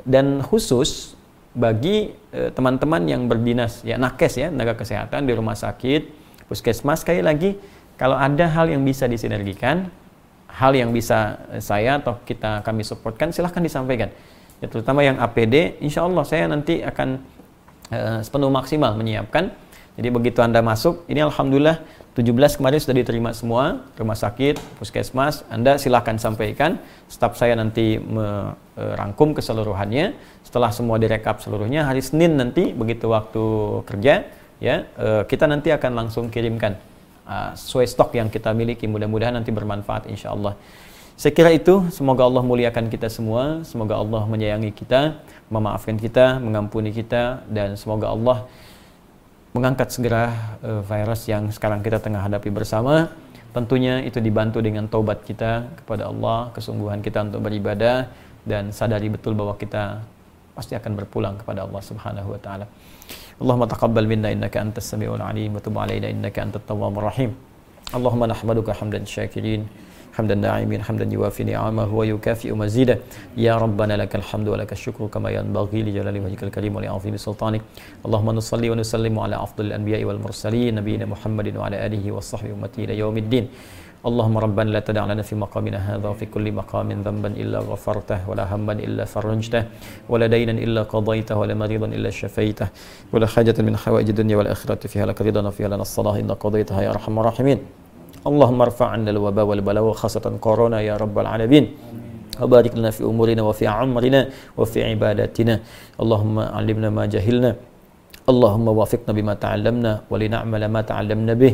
Dan 0.02 0.42
khusus 0.42 1.14
bagi 1.54 2.10
eh, 2.34 2.50
teman-teman 2.50 3.06
yang 3.06 3.30
berdinas 3.30 3.86
ya 3.86 4.00
nakes 4.00 4.40
ya 4.40 4.48
tenaga 4.48 4.72
kesehatan 4.72 5.28
di 5.28 5.36
rumah 5.36 5.52
sakit 5.52 6.08
puskesmas 6.48 7.04
sekali 7.04 7.20
lagi 7.20 7.60
kalau 8.00 8.16
ada 8.16 8.48
hal 8.48 8.72
yang 8.72 8.80
bisa 8.80 9.04
disinergikan 9.04 9.92
hal 10.52 10.72
yang 10.76 10.92
bisa 10.92 11.40
eh, 11.52 11.60
saya 11.62 12.00
atau 12.00 12.20
kita 12.24 12.60
kami 12.64 12.84
supportkan 12.84 13.32
silahkan 13.32 13.60
disampaikan. 13.64 14.12
Ya, 14.62 14.70
terutama 14.70 15.02
yang 15.02 15.18
APD 15.18 15.80
insya 15.82 16.06
Allah 16.06 16.22
saya 16.22 16.46
nanti 16.46 16.86
akan 16.86 17.18
uh, 17.90 18.22
sepenuh 18.22 18.46
maksimal 18.46 18.94
menyiapkan. 18.94 19.50
Jadi 19.98 20.08
begitu 20.14 20.38
anda 20.38 20.62
masuk 20.62 21.02
ini 21.10 21.18
alhamdulillah 21.18 21.82
17 22.12 22.60
kemarin 22.60 22.76
sudah 22.76 22.96
diterima 23.00 23.32
semua 23.32 23.88
rumah 23.96 24.12
sakit, 24.12 24.60
puskesmas. 24.76 25.48
Anda 25.48 25.80
silahkan 25.80 26.20
sampaikan. 26.20 26.76
Staf 27.08 27.40
saya 27.40 27.56
nanti 27.56 27.96
merangkum 27.96 29.32
keseluruhannya. 29.32 30.12
Setelah 30.44 30.68
semua 30.76 31.00
direkap 31.00 31.40
seluruhnya, 31.40 31.88
hari 31.88 32.04
Senin 32.04 32.36
nanti 32.36 32.76
begitu 32.76 33.08
waktu 33.08 33.44
kerja, 33.88 34.28
ya 34.60 34.84
eh, 34.84 35.24
kita 35.24 35.48
nanti 35.48 35.72
akan 35.72 36.04
langsung 36.04 36.28
kirimkan 36.28 36.76
uh, 37.24 37.56
sesuai 37.56 37.88
stok 37.88 38.20
yang 38.20 38.28
kita 38.28 38.52
miliki. 38.52 38.84
Mudah-mudahan 38.84 39.32
nanti 39.32 39.48
bermanfaat, 39.48 40.04
insya 40.12 40.36
Allah. 40.36 40.52
Saya 41.16 41.32
kira 41.32 41.48
itu. 41.48 41.88
Semoga 41.88 42.28
Allah 42.28 42.44
muliakan 42.44 42.92
kita 42.92 43.08
semua. 43.08 43.64
Semoga 43.64 43.96
Allah 43.96 44.28
menyayangi 44.28 44.68
kita, 44.76 45.16
memaafkan 45.48 45.96
kita, 45.96 46.36
mengampuni 46.44 46.92
kita, 46.92 47.40
dan 47.48 47.80
semoga 47.80 48.12
Allah 48.12 48.44
mengangkat 49.52 49.92
segera 49.92 50.56
uh, 50.64 50.80
virus 50.80 51.28
yang 51.28 51.52
sekarang 51.52 51.84
kita 51.84 52.00
tengah 52.00 52.24
hadapi 52.24 52.48
bersama. 52.48 53.12
Tentunya 53.52 54.00
itu 54.00 54.16
dibantu 54.16 54.64
dengan 54.64 54.88
taubat 54.88 55.28
kita 55.28 55.68
kepada 55.84 56.08
Allah, 56.08 56.48
kesungguhan 56.56 57.04
kita 57.04 57.28
untuk 57.28 57.44
beribadah 57.44 58.08
dan 58.48 58.72
sadari 58.72 59.12
betul 59.12 59.36
bahwa 59.36 59.52
kita 59.60 60.00
pasti 60.56 60.72
akan 60.72 60.92
berpulang 60.96 61.36
kepada 61.36 61.68
Allah 61.68 61.82
Subhanahu 61.84 62.32
wa 62.32 62.40
taala. 62.40 62.66
Allahumma 63.36 63.68
taqabbal 63.68 64.08
minna 64.08 64.32
innaka 64.32 64.56
antas 64.56 64.88
samiul 64.88 65.20
alim 65.20 65.52
wa 65.52 65.60
tub 65.60 65.76
alaina 65.76 66.08
innaka 66.08 66.40
antat 66.40 66.64
tawwabur 66.64 67.12
rahim. 67.12 67.36
Allahumma 67.92 68.24
nahmaduka 68.32 68.72
hamdan 68.72 69.04
syakirin 69.04 69.68
حمدا 70.12 70.34
ناعمين 70.34 70.82
حمدا 70.82 71.08
يوافي 71.12 71.44
نعمه 71.44 71.94
ويكافئ 71.94 72.52
مزيده. 72.52 72.98
يا 73.36 73.56
ربنا 73.56 73.96
لك 73.96 74.12
الحمد 74.16 74.48
ولك 74.48 74.72
الشكر 74.72 75.06
كما 75.06 75.30
ينبغي 75.30 75.82
لجلال 75.82 76.16
وجهك 76.24 76.42
الكريم 76.42 76.76
ولعظيم 76.76 77.16
سلطانك. 77.16 77.62
اللهم 78.06 78.30
نصلي 78.30 78.70
ونسلم 78.70 79.18
على 79.18 79.36
أفضل 79.36 79.64
الأنبياء 79.66 80.04
والمرسلين 80.04 80.74
نبينا 80.74 81.04
محمد 81.06 81.56
وعلى 81.56 81.86
آله 81.86 82.12
وصحبه 82.12 82.52
أمته 82.52 82.84
إلى 82.84 82.98
يوم 82.98 83.16
الدين. 83.16 83.48
اللهم 84.02 84.38
ربنا 84.38 84.70
لا 84.70 84.80
تدع 84.80 85.04
لنا 85.06 85.22
في 85.22 85.34
مقامنا 85.34 85.78
هذا 85.78 86.08
وفي 86.08 86.26
كل 86.26 86.52
مقام 86.52 86.88
ذنبا 87.06 87.28
إلا 87.28 87.58
غفرته 87.58 88.30
ولا 88.30 88.54
هما 88.54 88.72
إلا 88.72 89.04
فرجته 89.04 89.64
ولا 90.08 90.26
دينا 90.26 90.52
إلا 90.52 90.82
قضيته 90.82 91.36
ولا 91.38 91.54
مريضا 91.54 91.86
إلا 91.86 92.10
شفيته 92.10 92.66
ولا 93.12 93.26
حاجة 93.26 93.54
من 93.62 93.76
حوائج 93.76 94.08
الدنيا 94.08 94.36
والآخرة 94.36 94.86
فيها 94.90 95.06
لك 95.06 95.22
رضا 95.22 95.46
وفيها 95.46 95.68
لنا 95.68 95.82
الصلاة 95.82 96.18
إن 96.18 96.30
قضيتها 96.30 96.82
يا 96.82 96.90
أرحم 96.90 97.18
الراحمين. 97.18 97.81
اللهم 98.26 98.58
ارفع 98.62 98.86
عنا 98.86 99.10
الوباء 99.10 99.44
والبلاء 99.44 99.84
وخاصة 99.84 100.24
كورونا 100.40 100.80
يا 100.80 100.96
رب 100.96 101.18
العالمين. 101.18 101.64
وبارك 102.42 102.72
لنا 102.78 102.90
في 102.90 103.04
أمورنا 103.04 103.42
وفي 103.42 103.66
عمرنا 103.66 104.28
وفي 104.56 104.78
عباداتنا. 104.84 105.54
اللهم 106.00 106.38
علمنا 106.38 106.90
ما 106.90 107.06
جهلنا. 107.06 107.56
اللهم 108.28 108.66
وافقنا 108.68 109.12
بما 109.12 109.34
تعلمنا 109.34 109.92
ولنعمل 110.10 110.62
ما 110.64 110.80
تعلمنا 110.80 111.34
به. 111.34 111.52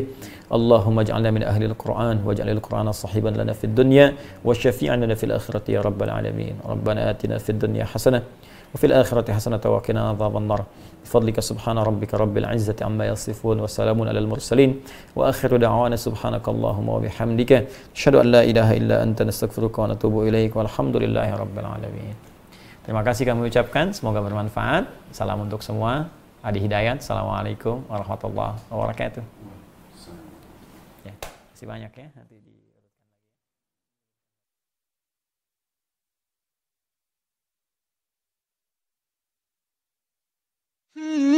اللهم 0.53 0.99
اجعلنا 0.99 1.31
من 1.31 1.43
أهل 1.43 1.63
القرآن 1.63 2.21
واجعل 2.25 2.49
القرآن 2.49 2.91
صحيبا 2.91 3.29
لنا 3.29 3.53
في 3.53 3.63
الدنيا 3.63 4.13
وشفيعا 4.45 4.95
لنا 4.95 5.15
في 5.15 5.25
الآخرة 5.25 5.65
يا 5.69 5.81
رب 5.81 6.03
العالمين. 6.03 6.55
ربنا 6.65 7.09
آتنا 7.09 7.37
في 7.37 7.49
الدنيا 7.49 7.85
حسنة 7.85 8.21
وفي 8.75 8.85
الآخرة 8.85 9.33
حسنة 9.33 9.61
وقنا 9.65 10.09
عذاب 10.09 10.37
النار. 10.37 10.61
بفضلك 11.03 11.39
سبحان 11.39 11.77
ربك 11.77 12.11
رب 12.13 12.35
العزة 12.37 12.75
عما 12.81 13.07
يصفون 13.07 13.59
وسلام 13.59 13.97
على 14.01 14.19
المرسلين 14.19 14.71
وآخر 15.15 15.57
دعوانا 15.57 15.95
سبحانك 15.95 16.45
اللهم 16.49 16.87
وبحمدك 16.89 17.51
أشهد 17.95 18.15
أن 18.15 18.27
لا 18.35 18.41
إله 18.43 18.77
إلا 18.77 18.95
أنت 19.03 19.19
نستغفرك 19.21 19.79
ونتوب 19.79 20.15
إليك 20.27 20.55
والحمد 20.55 20.95
لله 20.97 21.27
رب 21.35 21.55
العالمين 21.59 22.15
Terima 22.89 23.05
kasih 23.05 23.21
kami 23.21 23.45
ucapkan, 23.45 23.93
semoga 23.93 24.17
bermanfaat. 24.17 24.89
Salam 25.13 25.45
untuk 25.45 25.61
semua. 25.61 26.09
Adi 26.41 26.57
Hidayat, 26.57 27.05
Assalamualaikum 27.05 27.85
warahmatullahi 27.85 28.57
wabarakatuh. 28.73 29.21
Ya, 31.05 31.13
kasih 31.53 31.67
banyak 31.69 31.91
ya. 31.93 32.09
Mm-hmm. 41.01 41.29